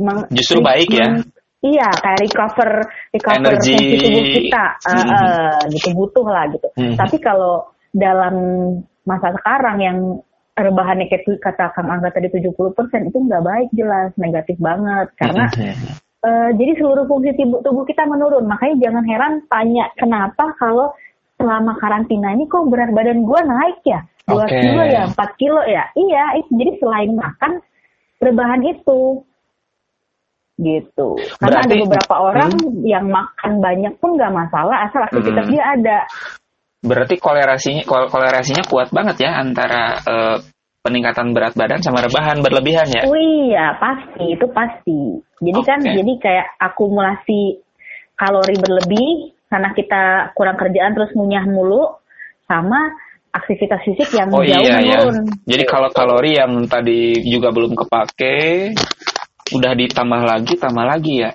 meng- 0.00 0.28
Justru 0.32 0.64
baik 0.64 0.88
ya? 0.88 1.20
Iya, 1.60 1.92
kayak 2.00 2.20
recover 2.24 2.70
recover 3.12 3.52
Energi. 3.52 3.76
fungsi 3.76 3.96
tubuh 4.00 4.24
kita, 4.24 4.64
Eh, 4.80 4.96
Mhm. 4.96 5.08
eh, 5.12 5.58
gitu 5.76 5.88
butuh 5.92 6.24
lah 6.24 6.48
gitu. 6.48 6.68
Mhm. 6.72 6.96
Tapi 6.96 7.20
kalau 7.20 7.68
dalam 7.90 8.34
masa 9.02 9.34
sekarang 9.34 9.78
yang 9.80 9.98
rebahannya 10.54 11.08
kayak 11.08 11.40
kata 11.40 11.72
Kang 11.72 11.88
Angga 11.88 12.12
tadi 12.12 12.28
70% 12.28 12.52
itu 13.08 13.18
nggak 13.18 13.44
baik 13.44 13.68
jelas, 13.72 14.12
negatif 14.20 14.60
banget. 14.60 15.08
Karena 15.16 15.48
eh, 16.20 16.50
jadi 16.52 16.72
seluruh 16.76 17.08
fungsi 17.08 17.32
tubuh, 17.32 17.64
tubuh 17.64 17.84
kita 17.88 18.04
menurun. 18.04 18.44
Makanya 18.44 18.76
jangan 18.90 19.04
heran 19.08 19.32
tanya 19.48 19.88
kenapa 19.96 20.52
kalau 20.60 20.92
selama 21.40 21.72
karantina 21.80 22.36
ini 22.36 22.44
kok 22.44 22.68
berat 22.68 22.92
badan 22.92 23.24
gua 23.24 23.40
naik 23.40 23.80
ya? 23.88 24.04
2 24.28 24.36
Oke. 24.36 24.52
kilo 24.52 24.82
ya, 24.84 25.02
4 25.08 25.40
kilo 25.40 25.60
ya? 25.64 25.88
Iya, 25.96 26.24
itu 26.38 26.50
jadi 26.54 26.72
selain 26.78 27.16
makan, 27.16 27.58
rebahan 28.20 28.62
itu 28.62 29.24
gitu. 30.60 31.16
Karena 31.40 31.64
Berarti- 31.64 31.72
ada 31.72 31.82
beberapa 31.88 32.14
orang 32.20 32.50
Hmm. 32.52 32.84
yang 32.84 33.06
makan 33.08 33.52
banyak 33.64 33.96
pun 33.96 34.20
nggak 34.20 34.28
masalah 34.28 34.76
asal 34.84 35.00
aktivitas 35.08 35.48
Hmm. 35.48 35.52
dia 35.56 35.64
ada. 35.64 35.98
Berarti 36.80 37.20
kolerasinya 37.20 37.84
kol- 37.84 38.08
kolerasinya 38.08 38.64
kuat 38.64 38.88
banget 38.88 39.28
ya 39.28 39.36
antara 39.36 40.00
eh, 40.00 40.36
peningkatan 40.80 41.36
berat 41.36 41.52
badan 41.52 41.84
sama 41.84 42.00
rebahan 42.00 42.40
berlebihan 42.40 42.88
ya. 42.88 43.04
Oh 43.04 43.16
iya, 43.16 43.76
pasti 43.76 44.32
itu 44.32 44.46
pasti. 44.48 45.00
Jadi 45.44 45.60
kan 45.60 45.80
Oke. 45.84 45.92
jadi 45.92 46.12
kayak 46.20 46.46
akumulasi 46.56 47.60
kalori 48.16 48.56
berlebih 48.56 49.36
karena 49.52 49.72
kita 49.76 50.02
kurang 50.36 50.56
kerjaan 50.56 50.96
terus 50.96 51.12
ngunyah 51.12 51.44
mulu 51.48 52.00
sama 52.48 52.96
aktivitas 53.30 53.80
fisik 53.86 54.10
yang 54.16 54.32
Oh 54.32 54.42
jauh 54.42 54.64
iya 54.64 54.80
ya. 54.80 55.04
menurun. 55.04 55.26
Jadi 55.46 55.64
kalau 55.68 55.88
kalori 55.92 56.34
yang 56.40 56.64
tadi 56.66 57.20
juga 57.28 57.52
belum 57.52 57.76
kepake 57.76 58.72
udah 59.52 59.72
ditambah 59.76 60.22
lagi 60.24 60.54
tambah 60.56 60.84
lagi 60.86 61.28
ya. 61.28 61.30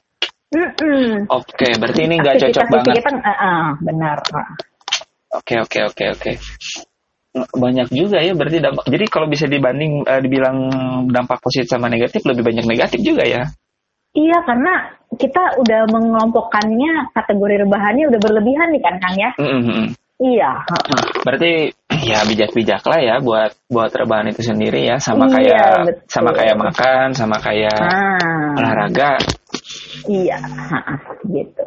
Mm-mm. 0.55 1.27
Oke, 1.27 1.75
berarti 1.75 2.01
ini 2.07 2.15
nggak 2.21 2.35
cocok 2.47 2.65
banget. 2.71 2.95
kita 3.03 3.11
eh, 3.19 3.29
eh, 3.29 3.65
benar. 3.83 4.17
Oke 5.35 5.55
oke 5.59 5.79
oke 5.91 6.05
oke. 6.15 6.31
Banyak 7.35 7.91
juga 7.91 8.23
ya 8.23 8.31
berarti 8.31 8.63
dampak. 8.63 8.87
Jadi 8.87 9.05
kalau 9.11 9.27
bisa 9.27 9.43
dibanding 9.45 10.07
eh, 10.07 10.21
dibilang 10.23 10.57
dampak 11.11 11.43
positif 11.43 11.67
sama 11.67 11.91
negatif 11.91 12.23
lebih 12.23 12.47
banyak 12.47 12.63
negatif 12.63 13.03
juga 13.03 13.27
ya. 13.27 13.43
Iya 14.15 14.37
karena 14.47 14.95
kita 15.19 15.59
udah 15.59 15.81
mengelompokkannya 15.91 17.11
kategori 17.11 17.67
rebahannya 17.67 18.07
udah 18.07 18.19
berlebihan 18.23 18.67
nih 18.71 18.81
kan 18.83 18.95
Kang 19.03 19.15
ya. 19.19 19.31
Mm-mm. 19.35 19.91
Iya. 20.15 20.51
heeh. 20.63 21.01
Berarti 21.27 21.51
ya 22.15 22.23
bijak-bijak 22.23 22.83
lah 22.87 22.99
ya 23.03 23.15
buat 23.19 23.51
buat 23.67 23.91
rebahan 23.91 24.31
itu 24.31 24.39
sendiri 24.39 24.87
ya 24.87 24.95
sama 24.95 25.27
Iya, 25.27 25.35
kayak 25.35 25.67
betul. 25.91 26.07
sama 26.07 26.31
kayak 26.31 26.55
makan 26.55 27.07
sama 27.11 27.37
kayak 27.43 27.75
Ah, 27.75 28.55
olahraga 28.55 29.19
iya, 30.07 30.37
gitu. 31.27 31.65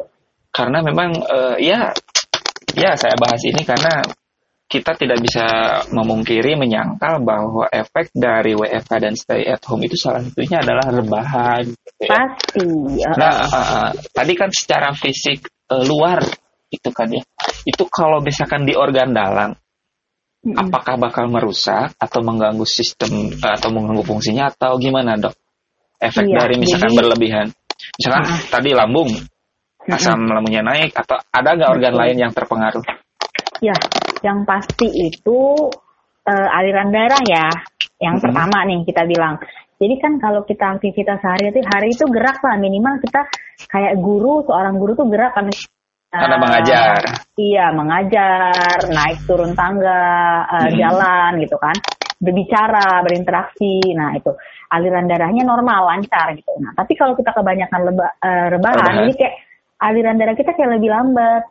karena 0.49 0.79
memang 0.81 1.11
eh, 1.13 1.55
ya 1.61 1.91
ya 2.75 2.93
saya 2.95 3.15
bahas 3.17 3.41
ini 3.45 3.61
karena 3.63 4.03
kita 4.69 4.93
tidak 4.93 5.17
bisa 5.25 5.45
memungkiri 5.89 6.53
menyangkal 6.53 7.25
bahwa 7.25 7.65
efek 7.73 8.13
dari 8.13 8.53
WFH 8.53 8.91
dan 9.01 9.13
stay 9.17 9.41
at 9.49 9.65
home 9.65 9.81
itu 9.81 9.97
salah 9.97 10.21
satunya 10.21 10.61
adalah 10.61 10.93
rebahan. 10.93 11.65
gitu 11.65 12.05
ya. 12.05 12.05
Pasti. 12.05 12.65
Nah, 13.17 13.33
uh, 13.49 13.57
uh, 13.57 13.89
tadi 14.13 14.37
kan 14.37 14.53
secara 14.53 14.93
fisik 14.93 15.49
uh, 15.73 15.81
luar 15.81 16.21
itu 16.69 16.89
kan 16.93 17.09
ya. 17.09 17.25
Itu 17.65 17.89
kalau 17.89 18.21
misalkan 18.21 18.69
di 18.69 18.77
organ 18.77 19.09
dalam, 19.09 19.57
Mm-mm. 20.45 20.53
apakah 20.53 21.01
bakal 21.01 21.25
merusak 21.33 21.97
atau 21.97 22.21
mengganggu 22.21 22.61
sistem 22.69 23.33
uh, 23.41 23.57
atau 23.57 23.73
mengganggu 23.73 24.05
fungsinya 24.05 24.53
atau 24.53 24.77
gimana 24.77 25.17
dok? 25.17 25.33
Efek 25.97 26.29
Iya, 26.29 26.45
dari 26.45 26.55
misalkan 26.61 26.93
jadi- 26.93 26.99
berlebihan. 27.01 27.47
Misalkan 27.97 28.23
Ah. 28.23 28.37
tadi 28.53 28.69
lambung, 28.77 29.09
asam 29.87 30.27
lambungnya 30.27 30.63
naik 30.65 30.91
atau 30.91 31.15
ada 31.31 31.55
nggak 31.55 31.71
organ 31.71 31.93
Betul. 31.95 32.01
lain 32.03 32.17
yang 32.19 32.31
terpengaruh? 32.35 32.83
Ya, 33.59 33.75
yang 34.21 34.43
pasti 34.43 34.87
itu 34.87 35.39
eh, 36.29 36.49
aliran 36.53 36.93
darah 36.93 37.23
ya. 37.25 37.47
Yang 37.97 38.15
Mhm. 38.19 38.23
pertama 38.27 38.57
nih 38.67 38.79
kita 38.85 39.01
bilang. 39.09 39.35
Jadi 39.79 39.95
kan 39.97 40.13
kalau 40.19 40.43
kita 40.43 40.77
aktivitas 40.77 41.23
hari 41.23 41.49
itu 41.49 41.63
hari 41.65 41.89
itu 41.89 42.05
gerak 42.11 42.37
lah 42.43 42.59
minimal 42.59 42.99
kita 42.99 43.23
kayak 43.65 43.95
guru 43.97 44.43
seorang 44.45 44.75
guru 44.77 44.93
tuh 44.93 45.07
gerak 45.09 45.33
kan. 45.33 45.47
Karena 46.09 46.35
Eh, 46.37 46.41
mengajar. 46.41 47.01
Iya, 47.33 47.65
mengajar, 47.73 48.77
naik 48.89 49.25
turun 49.25 49.53
tangga, 49.55 50.05
eh, 50.53 50.69
Mhm. 50.69 50.77
jalan 50.77 51.31
gitu 51.41 51.57
kan. 51.57 51.75
Berbicara, 52.19 52.99
berinteraksi. 53.01 53.93
Nah, 53.95 54.13
itu 54.13 54.29
aliran 54.69 55.07
darahnya 55.07 55.41
normal, 55.47 55.87
lancar 55.87 56.35
gitu. 56.35 56.51
Nah, 56.59 56.75
tapi 56.75 56.93
kalau 56.93 57.15
kita 57.15 57.31
kebanyakan 57.31 57.89
leba, 57.89 58.05
eh, 58.21 58.47
rebahan, 58.53 58.77
Rebahan. 58.85 58.97
jadi 59.07 59.13
kayak 59.17 59.35
aliran 59.79 60.15
darah 60.15 60.35
kita 60.35 60.51
kayak 60.51 60.75
lebih 60.75 60.89
lambat. 60.89 61.43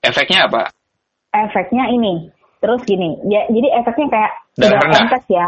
Efeknya 0.00 0.44
apa? 0.44 0.68
efeknya 1.32 1.90
ini 1.90 2.30
terus 2.60 2.78
gini 2.84 3.18
ya 3.24 3.42
jadi 3.50 3.82
efeknya 3.82 4.06
kayak 4.06 4.32
Darah 4.54 4.70
udah 4.70 4.80
rendah. 4.80 5.00
kontes 5.02 5.24
ya 5.26 5.46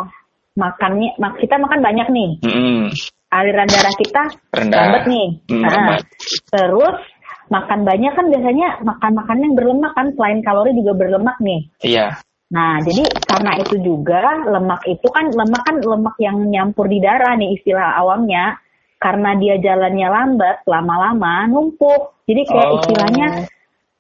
makannya 0.53 1.11
mak 1.17 1.39
kita 1.39 1.55
makan 1.57 1.79
banyak 1.79 2.07
nih 2.11 2.31
Mm-mm. 2.43 2.91
aliran 3.31 3.69
darah 3.69 3.95
kita 3.95 4.23
Rendah. 4.51 4.79
lambat 4.83 5.05
nih 5.07 5.27
Hmm, 5.47 5.63
Nah, 5.63 5.71
lambat. 5.71 6.03
terus 6.49 6.99
makan 7.47 7.81
banyak 7.85 8.13
kan 8.13 8.27
biasanya 8.27 8.69
makan 8.83 9.13
makanan 9.15 9.45
yang 9.47 9.55
berlemak 9.55 9.93
kan 9.95 10.07
selain 10.13 10.43
kalori 10.43 10.75
juga 10.75 10.93
berlemak 10.93 11.39
nih 11.39 11.61
Iya. 11.81 12.19
nah 12.47 12.83
jadi 12.83 13.07
karena 13.23 13.53
itu 13.57 13.77
juga 13.79 14.19
lemak 14.43 14.83
itu 14.85 15.07
kan 15.07 15.31
lemak 15.31 15.63
kan 15.63 15.77
lemak 15.79 16.17
yang 16.19 16.37
nyampur 16.45 16.91
di 16.91 16.99
darah 16.99 17.39
nih 17.39 17.55
istilah 17.55 17.95
awamnya 17.95 18.59
karena 18.97 19.37
dia 19.37 19.55
jalannya 19.59 20.09
lambat 20.09 20.57
lama-lama 20.65 21.45
numpuk 21.47 22.17
jadi 22.25 22.43
kayak 22.45 22.67
Oh. 22.67 22.77
istilahnya 22.81 23.27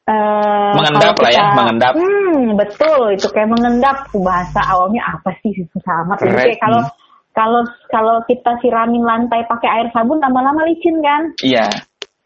eh, 0.06 0.72
Mengendap 0.74 1.14
lah 1.18 1.30
ya, 1.30 1.44
mengendap. 1.54 1.92
Hmm, 1.98 2.54
betul. 2.54 3.10
Itu 3.14 3.26
kayak 3.30 3.50
mengendap. 3.50 4.06
Bahasa 4.14 4.62
awamnya 4.70 5.02
apa 5.02 5.34
sih? 5.42 5.50
Susah 5.70 6.06
amat. 6.06 6.22
Jadi 6.22 6.34
kayak 6.54 6.60
kalau 6.62 6.80
kalau 7.34 7.60
kalau 7.90 8.16
kita 8.26 8.54
siramin 8.62 9.02
lantai 9.02 9.42
pakai 9.46 9.66
air 9.66 9.88
sabun 9.90 10.22
lama-lama 10.22 10.62
licin 10.62 11.02
kan? 11.02 11.22
Iya. 11.42 11.66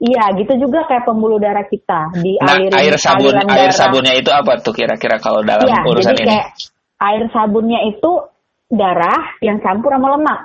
Iya, 0.00 0.32
gitu 0.40 0.56
juga 0.56 0.88
kayak 0.88 1.04
pembuluh 1.04 1.36
darah 1.36 1.64
kita 1.64 2.08
di 2.20 2.36
Nah, 2.40 2.56
aliran 2.56 2.72
air 2.80 2.96
sabun 2.96 3.32
aliran 3.32 3.48
air 3.48 3.68
darah. 3.68 3.76
sabunnya 3.76 4.14
itu 4.16 4.30
apa 4.32 4.52
tuh 4.60 4.72
kira-kira 4.72 5.16
kalau 5.20 5.40
dalam 5.40 5.64
Iya, 5.64 5.80
urusan 5.84 6.16
jadi 6.16 6.20
ini? 6.24 6.28
kayak 6.32 6.48
air 7.00 7.22
sabunnya 7.32 7.80
itu 7.84 8.10
darah 8.68 9.20
yang 9.40 9.60
campur 9.60 9.92
sama 9.92 10.16
lemak 10.16 10.40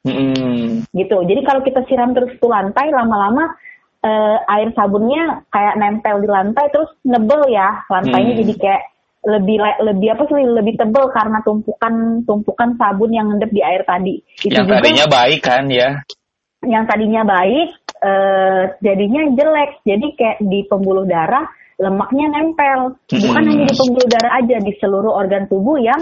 Mm-mm. 0.00 0.88
gitu. 0.96 1.16
Jadi 1.28 1.40
kalau 1.44 1.60
kita 1.60 1.84
siram 1.84 2.16
terus 2.16 2.32
tuh 2.40 2.48
lantai 2.48 2.88
lama-lama 2.88 3.52
eh, 4.00 4.38
air 4.48 4.72
sabunnya 4.72 5.44
kayak 5.52 5.76
nempel 5.76 6.24
di 6.24 6.28
lantai 6.28 6.72
terus 6.72 6.88
nebel 7.04 7.44
ya 7.52 7.84
lantainya 7.92 8.32
Hmm. 8.32 8.40
jadi 8.44 8.54
kayak 8.56 8.82
lebih 9.20 9.56
le- 9.60 9.80
lebih 9.92 10.08
apa 10.16 10.24
sih 10.24 10.40
lebih 10.40 10.74
tebel 10.80 11.04
karena 11.12 11.44
tumpukan 11.44 12.24
tumpukan 12.24 12.80
sabun 12.80 13.12
yang 13.12 13.28
ngendep 13.28 13.52
di 13.52 13.60
air 13.60 13.84
tadi. 13.84 14.24
Itu 14.40 14.56
Yang 14.56 14.64
juga 14.64 14.76
tadinya 14.80 15.06
baik 15.12 15.40
kan 15.44 15.64
ya. 15.68 15.90
yang 16.64 16.84
tadinya 16.88 17.22
baik 17.28 17.68
eh, 18.00 18.62
jadinya 18.80 19.22
jelek. 19.36 19.70
Jadi 19.84 20.06
kayak 20.16 20.38
di 20.48 20.64
pembuluh 20.64 21.04
darah 21.04 21.44
lemaknya 21.76 22.32
nempel. 22.32 22.96
Bukan 23.04 23.42
Hmm. 23.44 23.50
hanya 23.52 23.64
di 23.68 23.76
pembuluh 23.76 24.08
darah 24.08 24.32
aja 24.40 24.56
di 24.64 24.72
seluruh 24.80 25.12
organ 25.12 25.44
tubuh 25.52 25.76
yang 25.76 26.00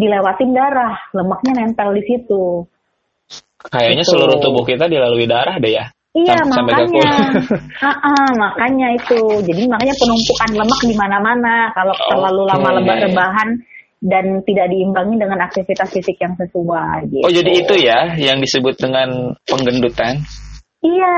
dilewatin 0.00 0.56
darah, 0.56 0.96
lemaknya 1.12 1.60
nempel 1.60 1.92
di 1.92 2.02
situ. 2.08 2.64
Kayaknya 3.68 4.04
Gitu. 4.04 4.12
seluruh 4.16 4.36
tubuh 4.40 4.64
kita 4.64 4.84
dilalui 4.86 5.24
darah 5.24 5.56
deh 5.56 5.72
ya. 5.72 5.84
Iya 6.14 6.38
Sam- 6.46 6.62
sampai 6.62 6.72
ke 6.78 6.82
makanya. 6.94 7.10
Ah, 7.82 7.90
ah, 8.14 8.28
makanya 8.38 8.88
itu. 8.94 9.18
Jadi 9.42 9.66
makanya 9.66 9.94
penumpukan 9.98 10.50
lemak 10.54 10.80
di 10.86 10.94
mana-mana. 10.94 11.56
Kalau 11.74 11.94
terlalu 12.06 12.42
Oke. 12.46 12.50
lama 12.54 12.68
lebat 12.78 12.98
rebahan 13.02 13.48
dan 14.04 14.24
tidak 14.46 14.66
diimbangi 14.70 15.16
dengan 15.18 15.42
aktivitas 15.42 15.90
fisik 15.90 16.14
yang 16.22 16.38
sesuai. 16.38 17.10
Gitu. 17.10 17.24
Oh 17.24 17.32
jadi 17.34 17.50
itu 17.50 17.74
ya 17.82 18.14
yang 18.14 18.38
disebut 18.38 18.78
dengan 18.78 19.34
penggendutan. 19.48 20.22
Iya, 20.84 21.16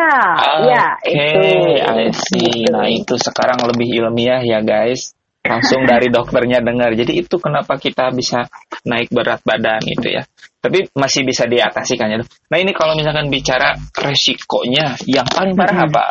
iya 0.63 0.85
Oke, 0.95 1.11
itu. 1.11 1.83
I 1.83 2.07
see. 2.15 2.47
Gitu. 2.63 2.71
Nah 2.71 2.87
itu 2.87 3.15
sekarang 3.19 3.59
lebih 3.67 3.91
ilmiah 4.01 4.39
ya 4.41 4.63
guys. 4.63 5.11
Langsung 5.49 5.83
dari 5.87 6.09
dokternya 6.11 6.61
dengar. 6.61 6.93
Jadi 6.93 7.23
itu 7.23 7.37
kenapa 7.39 7.79
kita 7.79 8.11
bisa 8.13 8.47
naik 8.87 9.11
berat 9.11 9.41
badan 9.47 9.81
gitu 9.87 10.11
ya. 10.11 10.23
Tapi 10.59 10.91
masih 10.99 11.23
bisa 11.23 11.47
diatasi 11.47 11.95
kan 11.95 12.11
ya. 12.11 12.19
Nah 12.23 12.59
ini 12.59 12.75
kalau 12.75 12.99
misalkan 12.99 13.31
bicara 13.31 13.79
resikonya, 13.95 14.99
yang 15.07 15.27
paling 15.31 15.55
parah 15.55 15.87
apa? 15.87 16.05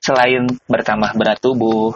Selain 0.00 0.48
bertambah 0.66 1.12
berat 1.14 1.38
tubuh. 1.38 1.92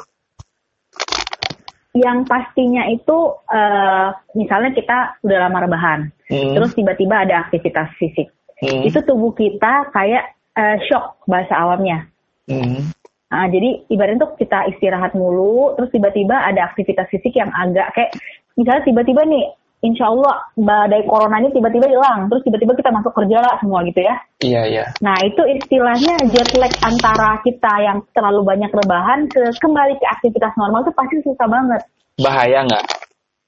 Yang 1.97 2.29
pastinya 2.29 2.85
itu, 2.93 3.19
eh, 3.49 4.09
misalnya 4.37 4.71
kita 4.77 5.17
udah 5.25 5.39
lama 5.49 5.59
rebahan, 5.65 6.01
Hmm, 6.27 6.59
terus 6.59 6.75
tiba-tiba 6.75 7.23
ada 7.23 7.47
aktivitas 7.49 7.89
fisik. 7.97 8.29
hmm, 8.61 8.83
Itu 8.85 9.01
tubuh 9.07 9.33
kita 9.33 9.89
kayak 9.95 10.37
eh, 10.57 10.77
shock 10.89 11.25
bahasa 11.29 11.53
awamnya. 11.57 12.09
hmm. 12.49 13.06
Nah, 13.37 13.53
jadi 13.53 13.85
ibaratnya 13.93 14.25
tuh 14.25 14.33
kita 14.41 14.65
istirahat 14.73 15.13
mulu, 15.13 15.77
terus 15.77 15.93
tiba-tiba 15.93 16.41
ada 16.41 16.73
aktivitas 16.73 17.05
fisik 17.13 17.37
yang 17.37 17.53
agak 17.53 17.93
kayak 17.93 18.17
misalnya 18.57 18.89
tiba-tiba 18.89 19.29
nih 19.29 19.53
insya 19.85 20.09
Allah 20.09 20.41
badai 20.57 21.05
corona 21.05 21.37
ini 21.45 21.53
tiba-tiba 21.53 21.85
hilang, 21.85 22.33
terus 22.33 22.41
tiba-tiba 22.49 22.73
kita 22.73 22.89
masuk 22.89 23.13
kerja 23.13 23.45
lah 23.45 23.61
semua 23.61 23.85
gitu 23.85 24.01
ya. 24.01 24.17
Iya, 24.41 24.63
iya. 24.73 24.85
Nah 25.05 25.21
itu 25.21 25.45
istilahnya 25.45 26.17
jet 26.33 26.49
lag 26.57 26.73
antara 26.81 27.45
kita 27.45 27.73
yang 27.85 28.01
terlalu 28.17 28.41
banyak 28.41 28.73
rebahan 28.73 29.29
ke 29.29 29.53
kembali 29.61 30.01
ke 30.01 30.07
aktivitas 30.17 30.57
normal 30.57 30.89
itu 30.89 30.93
pasti 30.97 31.21
susah 31.21 31.45
banget. 31.45 31.83
Bahaya 32.17 32.65
nggak? 32.65 32.85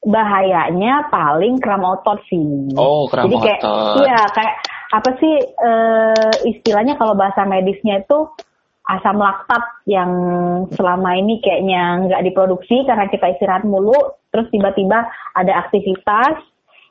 Bahayanya 0.04 1.08
paling 1.08 1.56
kram 1.64 1.80
otot 1.80 2.20
sih. 2.28 2.76
Oh, 2.76 3.08
kram 3.08 3.24
Jadi 3.24 3.36
kayak, 3.40 3.60
otot. 3.64 4.04
Iya 4.04 4.20
kayak 4.36 4.54
apa 4.88 5.10
sih 5.16 5.34
eh, 5.48 6.32
istilahnya 6.44 7.00
kalau 7.00 7.16
bahasa 7.16 7.48
medisnya 7.48 8.04
itu 8.04 8.28
asam 8.88 9.20
laktat 9.20 9.60
yang 9.84 10.10
selama 10.72 11.12
ini 11.20 11.44
kayaknya 11.44 12.08
nggak 12.08 12.24
diproduksi 12.24 12.88
karena 12.88 13.04
kita 13.12 13.36
istirahat 13.36 13.68
mulu, 13.68 14.16
terus 14.32 14.48
tiba-tiba 14.48 15.04
ada 15.36 15.52
aktivitas 15.68 16.40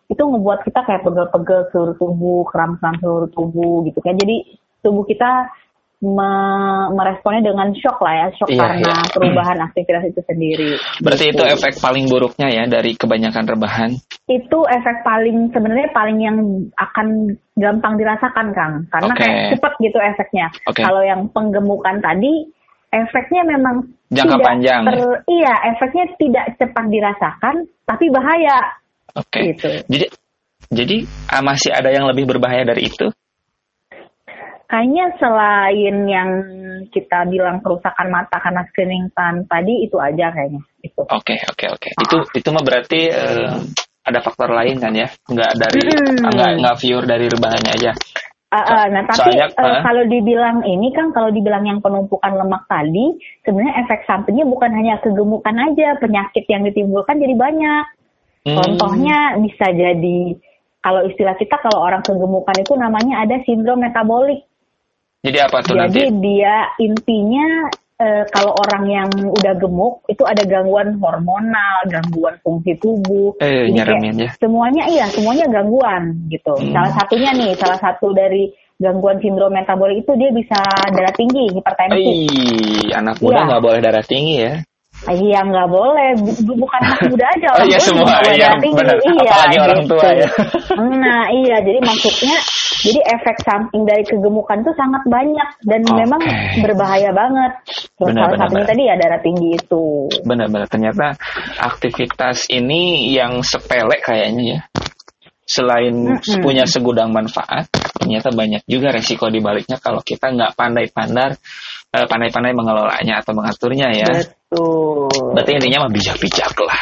itu 0.07 0.21
ngebuat 0.21 0.63
kita 0.63 0.85
kayak 0.87 1.03
pegel-pegel 1.03 1.67
seluruh 1.73 1.95
tubuh, 1.99 2.41
kram-kram 2.47 2.95
seluruh 3.01 3.29
tubuh 3.33 3.83
gitu 3.89 3.99
kan. 3.99 4.15
Jadi 4.15 4.45
tubuh 4.85 5.03
kita 5.03 5.49
me- 5.97 6.89
meresponnya 6.93 7.41
dengan 7.41 7.73
shock 7.73 7.97
lah 7.99 8.13
ya, 8.13 8.27
shock 8.37 8.49
Iya, 8.53 8.61
karena 8.61 8.93
iya. 9.01 9.09
perubahan 9.09 9.57
aktivitas 9.65 10.03
itu 10.05 10.21
sendiri. 10.29 10.69
Berarti 11.01 11.25
Gitu. 11.29 11.41
itu 11.41 11.43
efek 11.49 11.73
paling 11.81 12.05
buruknya 12.05 12.47
ya 12.53 12.63
dari 12.65 12.93
kebanyakan 12.93 13.45
rebahan. 13.47 13.91
itu 14.27 14.59
efek 14.67 15.07
paling 15.07 15.49
sebenarnya 15.55 15.87
paling 15.95 16.19
yang 16.19 16.37
akan 16.75 17.07
gampang 17.55 17.95
dirasakan 17.95 18.51
Kang 18.51 18.73
karena 18.91 19.13
Oke. 19.15 19.23
kayak 19.23 19.37
cepet 19.55 19.73
gitu 19.81 19.97
efeknya. 19.97 20.47
Oke. 20.67 20.83
Kalau 20.83 20.99
yang 21.01 21.31
penggemukan 21.31 21.97
tadi 21.97 22.43
efeknya 22.91 23.47
memang 23.47 23.87
Jangka 24.11 24.35
tidak 24.35 24.47
panjang, 24.47 24.81
ya? 24.83 24.87
ter- 24.91 25.23
iya 25.31 25.53
efeknya 25.71 26.05
tidak 26.19 26.45
cepat 26.59 26.85
dirasakan 26.87 27.55
tapi 27.83 28.05
bahaya 28.11 28.57
Oke. 29.15 29.39
gitu. 29.55 29.69
Jadi 29.87 30.05
jadi 30.67 30.97
ah, 31.31 31.39
masih 31.41 31.71
ada 31.71 31.87
yang 31.87 32.03
lebih 32.05 32.27
berbahaya 32.27 32.67
dari 32.67 32.91
itu? 32.91 33.07
Kayaknya 34.67 35.05
selain 35.15 35.95
yang 36.11 36.29
kita 36.91 37.23
bilang 37.31 37.63
kerusakan 37.63 38.11
mata 38.11 38.35
karena 38.43 38.67
screening 38.67 39.07
tan 39.15 39.47
tadi 39.47 39.87
itu 39.87 39.95
aja 39.95 40.27
kayaknya 40.35 40.59
itu. 40.83 41.01
Oke, 41.07 41.39
oke, 41.39 41.65
oke. 41.71 41.89
Itu 41.95 42.15
itu 42.35 42.49
mah 42.51 42.63
berarti 42.67 42.99
eh, 43.07 43.51
ada 44.03 44.19
faktor 44.19 44.51
lain 44.51 44.75
kan 44.83 44.91
ya? 44.91 45.07
Nggak 45.31 45.51
dari 45.55 45.81
Hmm. 45.87 46.19
nggak 46.19 46.51
nggak 46.59 46.77
pure 46.83 47.07
dari 47.07 47.25
rebahannya 47.31 47.71
aja. 47.79 47.91
Uh, 48.47 48.63
uh, 48.63 48.85
nah 48.95 49.03
tapi 49.03 49.35
Soalnya, 49.35 49.51
uh, 49.59 49.59
uh. 49.59 49.81
kalau 49.83 50.03
dibilang 50.07 50.63
ini 50.63 50.87
kan 50.95 51.11
kalau 51.11 51.27
dibilang 51.35 51.67
yang 51.67 51.83
penumpukan 51.83 52.31
lemak 52.31 52.63
tadi 52.71 53.19
sebenarnya 53.43 53.83
efek 53.83 54.07
sampingnya 54.07 54.47
bukan 54.47 54.71
hanya 54.71 54.95
kegemukan 55.03 55.51
aja 55.51 55.99
penyakit 55.99 56.47
yang 56.47 56.63
ditimbulkan 56.63 57.19
jadi 57.19 57.35
banyak 57.35 57.85
Hmm. 58.47 58.55
contohnya 58.55 59.35
bisa 59.43 59.67
jadi 59.75 60.39
kalau 60.79 61.03
istilah 61.03 61.35
kita 61.35 61.59
kalau 61.59 61.83
orang 61.83 61.99
kegemukan 61.99 62.55
itu 62.55 62.79
namanya 62.79 63.27
ada 63.27 63.43
sindrom 63.43 63.83
metabolik 63.83 64.46
Jadi 65.27 65.37
apa 65.37 65.57
tuh 65.59 65.75
jadi 65.75 65.81
nanti? 65.83 66.01
dia 66.23 66.55
intinya 66.79 67.47
eh, 67.97 68.23
kalau 68.29 68.53
orang 68.55 68.83
yang 68.85 69.09
udah 69.27 69.53
gemuk 69.57 70.05
itu 70.05 70.23
ada 70.23 70.45
gangguan 70.45 70.95
hormonal 70.97 71.77
gangguan 71.85 72.37
fungsi 72.39 72.77
tubuh 72.77 73.33
Eh, 73.37 73.67
Jadi 73.67 73.91
kayak 73.91 74.15
ya. 74.15 74.29
semuanya 74.37 74.83
iya 74.87 75.05
semuanya 75.09 75.45
gangguan 75.49 76.15
gitu 76.29 76.53
Hmm. 76.53 76.71
salah 76.71 76.91
satunya 76.93 77.33
nih 77.33 77.51
salah 77.53 77.75
satu 77.75 78.13
dari 78.13 78.47
gangguan 78.77 79.17
sindrom 79.17 79.49
metabolik 79.49 80.05
itu 80.05 80.13
dia 80.13 80.29
bisa 80.29 80.59
darah 80.93 81.09
tinggi 81.11 81.49
hipertensi 81.49 81.97
Ih, 81.97 82.93
anak 82.93 83.17
muda 83.17 83.35
Iya. 83.35 83.47
nggak 83.49 83.63
boleh 83.63 83.79
darah 83.81 84.05
tinggi 84.05 84.35
ya? 84.39 84.53
Iya 85.07 85.39
nggak 85.45 85.69
boleh 85.69 86.09
Bu- 86.19 86.57
bukan 86.57 86.81
anak 86.81 87.01
muda 87.07 87.25
aja 87.37 87.47
Oh 87.53 87.55
orang 87.61 87.69
iya, 87.69 87.77
tua 87.77 87.87
semua, 87.87 88.15
iya, 88.33 88.49
tinggi 88.57 88.75
benar. 88.81 88.97
iya 88.97 89.29
Apalagi 89.29 89.57
orang 89.61 89.79
gitu. 89.85 89.93
tua 89.93 90.09
ya. 90.09 90.27
nah 90.97 91.23
iya 91.29 91.57
jadi 91.61 91.79
maksudnya 91.85 92.37
jadi 92.77 92.99
efek 93.09 93.37
samping 93.41 93.83
dari 93.85 94.03
kegemukan 94.05 94.57
itu 94.61 94.71
sangat 94.77 95.03
banyak 95.09 95.49
dan 95.65 95.81
Oke. 95.85 95.95
memang 95.97 96.21
berbahaya 96.61 97.09
banget 97.13 97.51
Terus 97.97 98.13
Benar, 98.13 98.21
salah 98.29 98.37
satunya 98.45 98.65
tadi 98.69 98.81
ya 98.85 98.95
darah 98.97 99.21
tinggi 99.21 99.49
itu 99.57 99.85
Benar-benar 100.21 100.67
ternyata 100.69 101.05
aktivitas 101.57 102.45
ini 102.53 103.09
yang 103.09 103.41
sepele 103.41 103.97
kayaknya 104.05 104.43
ya. 104.57 104.61
Selain 105.47 105.95
Mm-mm. 105.95 106.43
punya 106.43 106.67
segudang 106.67 107.15
manfaat, 107.15 107.71
ternyata 107.95 108.35
banyak 108.35 108.67
juga 108.67 108.91
resiko 108.91 109.31
di 109.31 109.39
baliknya 109.39 109.79
kalau 109.79 110.03
kita 110.03 110.27
nggak 110.27 110.59
pandai-pandai 110.59 111.39
eh, 111.95 112.03
pandai-pandai 112.05 112.51
mengelolanya 112.51 113.23
atau 113.23 113.31
mengaturnya 113.31 113.87
ya. 113.95 114.11
betul 114.11 114.36
Berarti 115.35 115.51
intinya 115.59 115.83
mah 115.85 115.91
bijak-bijak 115.91 116.55
lah. 116.63 116.81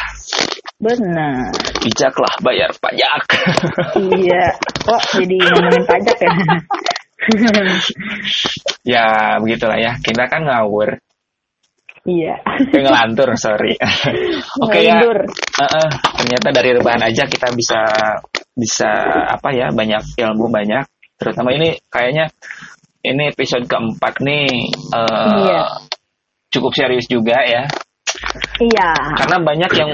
benar 0.76 1.48
Bijak 1.82 2.14
lah 2.20 2.34
bayar 2.44 2.68
pajak. 2.78 3.20
iya 3.96 4.52
kok 4.86 5.00
jadi 5.16 5.36
ngomongin 5.40 5.84
pajak 5.88 6.16
ya 6.20 6.32
ya 8.94 9.06
begitulah 9.40 9.78
ya. 9.80 9.92
Kita 9.98 10.28
kan 10.30 10.46
ngawur. 10.46 11.00
iya 12.06 12.38
ngelantur, 12.70 13.34
sorry. 13.34 13.74
Oke 14.62 14.84
ya. 14.86 15.00
Ngelindur. 15.02 15.26
Heeh, 15.58 15.88
ternyata 16.22 16.48
dari 16.54 16.70
rebahan 16.78 17.02
aja 17.02 17.26
kita 17.26 17.50
bisa 17.50 17.80
bisa 18.54 18.90
apa 19.26 19.50
ya 19.50 19.74
banyak 19.74 20.14
ilmu 20.14 20.46
banyak. 20.52 20.86
Terutama 21.18 21.50
ini 21.56 21.74
kayaknya 21.90 22.30
ini 23.02 23.32
episode 23.32 23.66
keempat 23.66 24.22
nih 24.22 24.46
eh, 24.94 25.34
Iya. 25.50 25.62
Cukup 26.56 26.72
serius 26.72 27.06
juga 27.06 27.36
ya. 27.44 27.62
iya 28.58 28.90
Karena 29.16 29.36
banyak 29.38 29.70
yang 29.76 29.90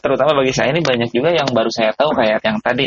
terutama 0.00 0.32
bagi 0.32 0.52
saya 0.52 0.72
ini 0.72 0.80
banyak 0.80 1.10
juga 1.12 1.30
yang 1.30 1.48
baru 1.52 1.68
saya 1.68 1.92
tahu 1.92 2.10
kayak 2.16 2.40
yang 2.40 2.56
tadi. 2.60 2.86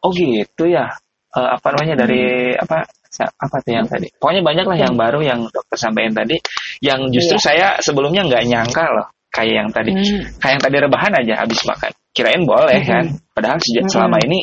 Oh 0.00 0.10
gitu 0.12 0.64
ya. 0.64 0.88
Eh, 1.30 1.48
apa 1.54 1.66
namanya 1.76 2.02
dari 2.02 2.50
apa 2.56 2.82
sa- 3.06 3.30
apa 3.30 3.56
tuh 3.62 3.72
yang 3.76 3.86
tadi? 3.86 4.08
Pokoknya 4.16 4.42
banyak 4.42 4.66
lah 4.66 4.78
yang 4.80 4.94
baru 4.96 5.20
yang 5.20 5.40
dokter 5.46 5.76
sampaikan 5.76 6.16
tadi. 6.16 6.36
Yang 6.80 7.20
justru 7.20 7.36
Iya. 7.36 7.44
saya 7.44 7.66
sebelumnya 7.84 8.24
nggak 8.26 8.44
nyangka 8.48 8.84
loh 8.90 9.06
kayak 9.30 9.54
yang 9.62 9.68
tadi. 9.70 9.92
Hmm. 9.94 10.24
Kayak 10.40 10.52
yang 10.58 10.62
tadi 10.64 10.76
rebahan 10.80 11.12
aja 11.20 11.34
habis 11.44 11.60
makan. 11.68 11.92
Kirain 12.10 12.42
boleh 12.42 12.80
kan. 12.82 13.04
Padahal 13.30 13.58
sejak 13.62 13.84
Mm-mm. 13.86 13.94
selama 13.94 14.18
ini 14.24 14.38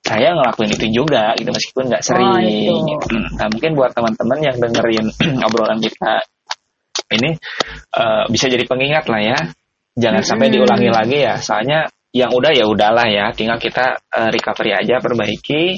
saya 0.00 0.32
ngelakuin 0.32 0.72
itu 0.72 0.86
juga 0.96 1.36
gitu 1.36 1.50
meskipun 1.52 1.84
nggak 1.92 2.00
sering. 2.00 2.24
Oh, 2.24 2.40
itu. 2.40 2.72
Hmm, 3.12 3.26
Nah 3.36 3.46
mungkin 3.52 3.70
buat 3.76 3.90
teman-teman 3.92 4.38
yang 4.40 4.56
dengerin 4.56 5.06
obrolan 5.46 5.76
kita 5.82 6.24
ini 7.10 7.30
eh, 7.96 8.24
bisa 8.30 8.46
jadi 8.46 8.64
pengingat 8.66 9.06
lah 9.10 9.20
ya. 9.22 9.38
Jangan 9.98 10.22
sampai 10.22 10.48
Mm-mm. 10.48 10.56
diulangi 10.62 10.88
lagi 10.90 11.18
ya. 11.22 11.34
Soalnya 11.38 11.90
yang 12.14 12.30
udah 12.34 12.52
ya 12.54 12.64
udahlah 12.66 13.06
ya. 13.10 13.30
Tinggal 13.34 13.58
kita 13.58 13.98
eh, 13.98 14.30
recovery 14.30 14.72
aja, 14.74 15.02
perbaiki. 15.02 15.74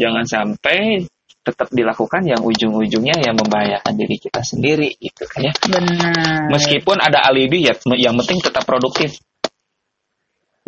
Jangan 0.00 0.24
sampai 0.24 1.04
tetap 1.40 1.72
dilakukan 1.72 2.20
yang 2.28 2.40
ujung-ujungnya 2.44 3.16
yang 3.24 3.32
membahayakan 3.32 3.96
diri 3.96 4.16
kita 4.20 4.44
sendiri 4.44 4.92
gitu 5.00 5.24
kan 5.24 5.48
ya. 5.48 5.52
benar 5.72 6.52
Meskipun 6.52 7.00
ada 7.00 7.24
alibi 7.24 7.64
ya, 7.64 7.74
yang 7.96 8.12
penting 8.20 8.44
tetap 8.44 8.68
produktif. 8.68 9.16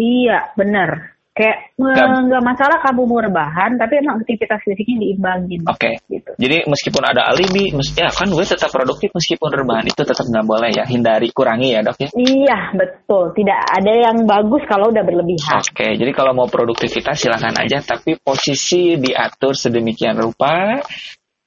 Iya, 0.00 0.56
benar. 0.56 1.12
Kayak 1.32 1.72
Gak- 1.80 2.28
nggak 2.28 2.44
masalah 2.44 2.76
kamu 2.84 3.08
mau 3.08 3.24
rebahan, 3.24 3.80
tapi 3.80 4.04
emang 4.04 4.20
aktivitas 4.20 4.60
fisiknya 4.68 5.00
diimbangin. 5.00 5.64
Oke. 5.64 5.96
Gitu. 6.04 6.28
Jadi 6.36 6.68
meskipun 6.68 7.02
ada 7.08 7.24
alibi, 7.32 7.72
mes- 7.72 7.96
ya 7.96 8.12
kan 8.12 8.28
gue 8.28 8.44
tetap 8.44 8.68
produktif 8.68 9.08
meskipun 9.16 9.48
rebahan 9.48 9.88
itu 9.88 10.04
tetap 10.04 10.28
nggak 10.28 10.44
boleh 10.44 10.68
ya, 10.76 10.84
hindari, 10.84 11.32
kurangi 11.32 11.72
ya 11.72 11.80
dok 11.80 11.96
ya. 12.04 12.08
Iya, 12.12 12.76
betul. 12.76 13.32
Tidak 13.32 13.58
ada 13.64 13.92
yang 13.96 14.28
bagus 14.28 14.60
kalau 14.68 14.92
udah 14.92 15.00
berlebihan. 15.00 15.56
Oke, 15.56 15.96
jadi 15.96 16.12
kalau 16.12 16.36
mau 16.36 16.52
produktivitas 16.52 17.16
silakan 17.16 17.56
aja, 17.56 17.80
tapi 17.80 18.20
posisi 18.20 19.00
diatur 19.00 19.56
sedemikian 19.56 20.20
rupa 20.20 20.84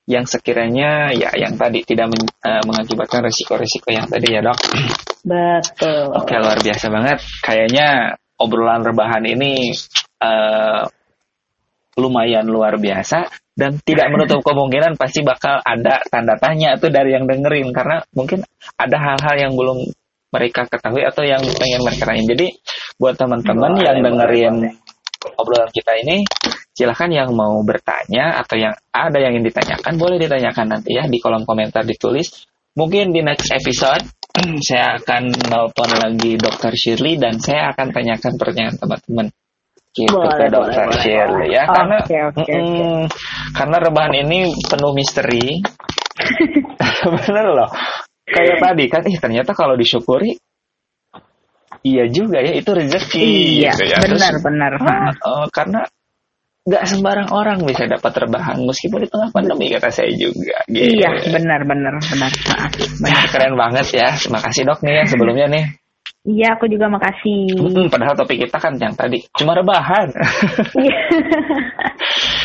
yang 0.10 0.26
sekiranya 0.26 1.14
ya 1.14 1.30
yang 1.38 1.58
tadi 1.62 1.86
tidak 1.86 2.10
men- 2.10 2.34
eh, 2.42 2.62
mengakibatkan 2.66 3.26
resiko-resiko 3.26 3.94
yang 3.94 4.10
tadi 4.10 4.34
ya 4.34 4.42
dok. 4.42 4.58
Betul. 5.22 6.10
Oke 6.10 6.34
luar 6.42 6.58
biasa 6.58 6.90
banget. 6.90 7.22
Kayaknya 7.42 8.18
obrolan 8.40 8.84
rebahan 8.84 9.24
ini 9.26 9.72
eh, 10.22 10.84
lumayan 11.96 12.46
luar 12.48 12.76
biasa 12.76 13.32
dan 13.56 13.80
tidak 13.82 14.12
menutup 14.12 14.44
kemungkinan 14.48 15.00
pasti 15.00 15.24
bakal 15.24 15.64
ada 15.64 16.04
tanda 16.12 16.36
tanya 16.36 16.76
tuh 16.76 16.92
dari 16.92 17.16
yang 17.16 17.24
dengerin 17.24 17.72
karena 17.72 18.04
mungkin 18.12 18.44
ada 18.76 18.98
hal-hal 19.00 19.36
yang 19.40 19.54
belum 19.56 19.88
mereka 20.36 20.68
ketahui 20.68 21.08
atau 21.08 21.24
yang 21.24 21.40
pengen 21.40 21.80
mereka 21.80 22.12
tanyain. 22.12 22.28
Jadi 22.28 22.48
buat 23.00 23.16
teman-teman 23.16 23.80
yang 23.80 24.04
dengerin 24.04 24.56
obrolan 25.40 25.72
kita 25.72 25.96
ini 26.04 26.28
silahkan 26.76 27.08
yang 27.08 27.32
mau 27.32 27.64
bertanya 27.64 28.44
atau 28.44 28.60
yang 28.60 28.76
ada 28.92 29.16
yang 29.16 29.40
ingin 29.40 29.48
ditanyakan 29.48 29.96
boleh 29.96 30.20
ditanyakan 30.20 30.76
nanti 30.76 30.92
ya 31.00 31.08
di 31.08 31.18
kolom 31.24 31.48
komentar 31.48 31.88
ditulis 31.88 32.46
mungkin 32.76 33.16
di 33.16 33.24
next 33.24 33.48
episode 33.50 34.04
saya 34.68 35.00
akan 35.00 35.24
nelpon 35.50 35.92
lagi 35.96 36.32
dokter 36.36 36.72
Shirley 36.76 37.16
dan 37.20 37.40
saya 37.40 37.72
akan 37.76 37.88
tanyakan 37.92 38.34
pertanyaan 38.36 38.76
teman-teman 38.78 39.28
gitu 39.96 40.12
Boleh, 40.12 40.36
ke 40.36 40.46
dokter 40.52 40.86
boleh, 40.86 40.92
boleh, 40.92 41.02
Shirley 41.02 41.48
ya 41.56 41.64
boleh. 41.64 41.76
karena 41.76 41.98
Oke, 42.04 42.18
oke, 42.20 42.44
mm, 42.52 43.04
karena 43.56 43.76
rebahan 43.80 44.14
ini 44.28 44.40
penuh 44.68 44.92
misteri 44.92 45.46
bener 47.16 47.46
loh 47.52 47.70
kayak 48.26 48.58
tadi 48.60 48.84
kan 48.90 49.02
ih 49.06 49.18
ternyata 49.22 49.52
kalau 49.54 49.78
disyukuri 49.78 50.36
iya 51.86 52.10
juga 52.10 52.42
ya 52.42 52.58
itu 52.58 52.72
rezeki 52.74 53.22
Iya, 53.22 53.72
gitu 53.78 53.84
ya. 53.86 53.98
Terus, 54.02 54.18
benar-benar. 54.18 54.74
ah, 54.82 55.12
oh, 55.30 55.46
karena 55.54 55.86
nggak 56.66 56.84
sembarang 56.90 57.30
orang 57.30 57.62
bisa 57.62 57.86
dapat 57.86 58.26
rebahan 58.26 58.58
meskipun 58.66 59.06
di 59.06 59.10
tengah 59.10 59.30
pandemi 59.30 59.70
kata 59.70 59.94
saya 59.94 60.10
juga. 60.18 60.58
Gitu. 60.66 60.98
Iya, 60.98 61.14
benar-benar 61.30 61.94
benar. 62.02 62.32
Ah, 62.50 62.66
Nah, 62.66 62.70
benar. 63.06 63.26
keren 63.30 63.54
banget 63.54 63.88
ya. 63.94 64.10
Terima 64.18 64.42
kasih 64.42 64.62
dok 64.66 64.82
nih 64.82 64.94
ya 64.98 65.04
sebelumnya 65.06 65.46
nih. 65.46 65.66
Iya, 66.26 66.58
aku 66.58 66.66
juga 66.66 66.90
makasih. 66.90 67.54
Mm, 67.54 67.86
padahal 67.94 68.18
topik 68.18 68.50
kita 68.50 68.58
kan 68.58 68.74
yang 68.82 68.98
tadi 68.98 69.22
cuma 69.38 69.54
rebahan. 69.54 70.10
Iya. 70.74 70.98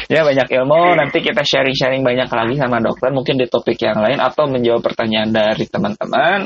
ya 0.12 0.20
banyak 0.20 0.48
ilmu. 0.52 1.00
Nanti 1.00 1.24
kita 1.24 1.40
sharing-sharing 1.40 2.04
banyak 2.04 2.28
lagi 2.28 2.60
sama 2.60 2.76
dokter. 2.84 3.08
Mungkin 3.08 3.40
di 3.40 3.48
topik 3.48 3.80
yang 3.80 4.04
lain 4.04 4.20
atau 4.20 4.44
menjawab 4.52 4.84
pertanyaan 4.84 5.32
dari 5.32 5.64
teman-teman. 5.64 6.44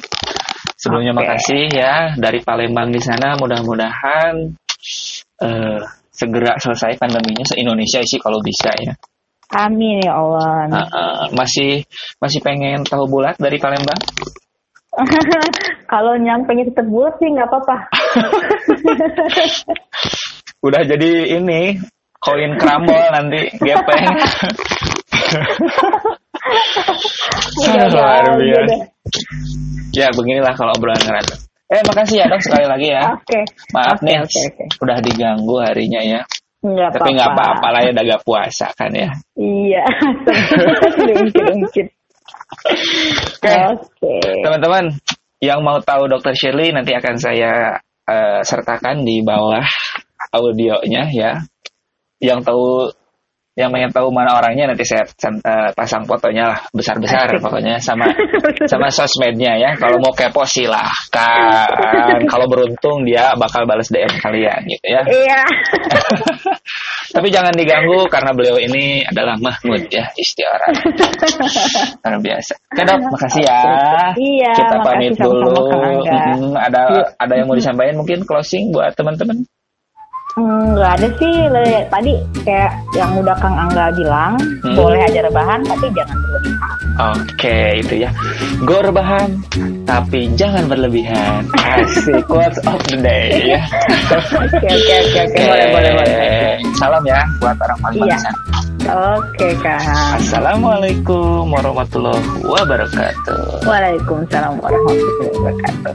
Sebelumnya 0.79 1.11
Oke. 1.11 1.27
makasih 1.27 1.64
ya 1.75 1.95
dari 2.14 2.39
Palembang 2.39 2.95
di 2.95 3.03
sana. 3.03 3.35
Mudah-mudahan 3.35 4.55
eh, 5.43 5.81
segera 6.15 6.55
selesai 6.62 6.95
pandeminya 6.97 7.43
se 7.43 7.59
Indonesia 7.59 7.99
sih 8.07 8.23
kalau 8.23 8.39
bisa 8.39 8.71
ya. 8.79 8.95
Amin 9.55 10.01
ya 10.01 10.17
Allah. 10.17 10.67
Ah, 10.73 10.89
ah, 10.89 11.27
masih 11.35 11.85
masih 12.23 12.41
pengen 12.41 12.87
tahu 12.87 13.05
bulat 13.07 13.37
dari 13.37 13.61
Palembang? 13.61 14.01
Kalau 15.93 16.17
nyampe 16.19 16.55
tetap 16.55 16.87
bulat 16.87 17.15
sih 17.19 17.29
nggak 17.31 17.49
apa-apa. 17.51 17.77
Udah 20.67 20.83
jadi 20.87 21.39
ini 21.39 21.79
koin 22.23 22.57
krambol 22.57 23.05
nanti 23.12 23.51
gepeng. 23.61 24.05
Luar 27.95 28.25
biasa. 28.39 28.77
Ya 29.95 30.11
beginilah 30.11 30.55
kalau 30.57 30.73
obrolan 30.75 30.99
ngerat. 31.05 31.27
Eh 31.65 31.81
makasih 31.81 32.17
ya 32.21 32.27
dok 32.29 32.43
sekali 32.45 32.65
lagi 32.69 32.89
ya. 32.93 33.05
Oke. 33.17 33.41
Maaf 33.73 33.97
Oke, 33.99 34.05
nih 34.05 34.17
oke, 34.21 34.41
oke. 34.53 34.65
udah 34.85 34.97
diganggu 35.01 35.57
harinya 35.65 36.01
ya. 36.05 36.21
Nggak 36.65 36.91
Tapi 36.97 37.09
nggak 37.17 37.31
apa-apa 37.37 37.67
lah 37.73 37.81
ya 37.85 37.91
udah 37.93 38.05
gak 38.09 38.25
puasa 38.25 38.67
kan 38.73 38.93
ya. 38.93 39.09
Iya. 39.37 39.85
Oke. 41.65 41.83
Oke. 43.45 44.15
Teman-teman 44.41 44.85
yang 45.45 45.61
mau 45.61 45.77
tahu 45.85 46.09
Dokter 46.09 46.33
Shirley 46.33 46.73
nanti 46.73 46.97
akan 46.97 47.21
saya 47.21 47.77
eh, 48.09 48.41
sertakan 48.41 49.05
di 49.05 49.21
bawah 49.21 49.65
audionya 50.33 51.05
ya. 51.12 51.33
Yang 52.21 52.41
tahu 52.49 52.69
yang 53.55 53.71
pengen 53.71 53.95
tahu 53.95 54.11
mana 54.11 54.35
orangnya 54.35 54.75
nanti 54.75 54.83
saya 54.83 55.07
eh, 55.07 55.71
pasang 55.79 56.03
fotonya 56.11 56.51
lah 56.51 56.59
besar-besar 56.75 57.31
pokoknya 57.45 57.79
sama 57.79 58.11
sama 58.67 58.91
sosmednya 58.91 59.55
ya. 59.63 59.71
Kalau 59.79 60.03
mau 60.03 60.11
kepo 60.11 60.43
silahkan. 60.43 62.19
Kalau 62.27 62.47
beruntung 62.51 63.07
dia 63.07 63.31
bakal 63.39 63.63
balas 63.65 63.87
DM 63.95 64.11
kalian 64.19 64.61
gitu 64.67 64.87
ya. 64.91 65.03
Iya. 65.07 65.41
Tapi 67.15 67.31
jangan 67.31 67.55
diganggu 67.55 68.11
karena 68.11 68.35
beliau 68.35 68.59
ini 68.59 69.07
adalah 69.07 69.39
Mahmud 69.39 69.87
ya 69.87 70.11
istiara. 70.19 70.67
Luar 72.03 72.19
biasa. 72.19 72.59
Oke 72.75 72.83
dok, 72.83 72.99
makasih 73.07 73.43
ya. 73.47 73.63
Iya, 74.19 74.53
Kita 74.59 74.77
pamit 74.83 75.15
dulu. 75.15 75.55
Angga. 75.71 76.23
Mm, 76.35 76.55
ada 76.59 76.81
Iya. 76.91 77.03
ada 77.23 77.33
yang 77.39 77.47
mau 77.47 77.55
disampaikan 77.55 77.97
mungkin 78.03 78.27
closing 78.27 78.75
buat 78.75 78.91
teman-teman? 78.99 79.47
Hmm, 80.35 80.74
nggak 80.74 80.93
ada 80.99 81.09
sih 81.14 81.35
tadi 81.87 82.12
kayak 82.43 82.74
yang 82.93 83.14
udah 83.14 83.39
Kang 83.39 83.55
Angga 83.55 83.95
bilang 83.95 84.35
Hmm. 84.66 84.74
boleh 84.74 84.99
aja 84.99 85.22
rebahan 85.22 85.62
tapi 85.62 85.87
jangan 85.95 86.18
berlebihan. 86.18 86.74
Oke, 86.95 87.59
itu 87.78 87.95
ya. 88.03 88.11
Go 88.62 88.82
rebahan, 88.82 89.30
tapi 89.82 90.30
jangan 90.35 90.66
berlebihan. 90.66 91.47
Asik 91.55 92.26
quotes 92.26 92.59
of 92.66 92.82
the 92.91 92.99
day 92.99 93.55
ya. 93.55 93.62
Oke 94.11 94.59
oke 94.59 94.95
oke 95.22 95.39
boleh 95.39 95.66
boleh 95.70 95.91
boleh. 95.95 96.59
Salam 96.74 97.03
ya 97.05 97.22
buat 97.39 97.55
orang 97.55 97.78
Palembang 97.78 98.09
Iya. 98.11 98.30
Oke 99.14 99.49
Kang. 99.62 100.18
Assalamualaikum 100.18 101.47
warahmatullahi 101.47 102.20
wabarakatuh. 102.43 103.62
Waalaikumsalam 103.62 104.59
warahmatullahi 104.59 105.30
wabarakatuh. 105.30 105.95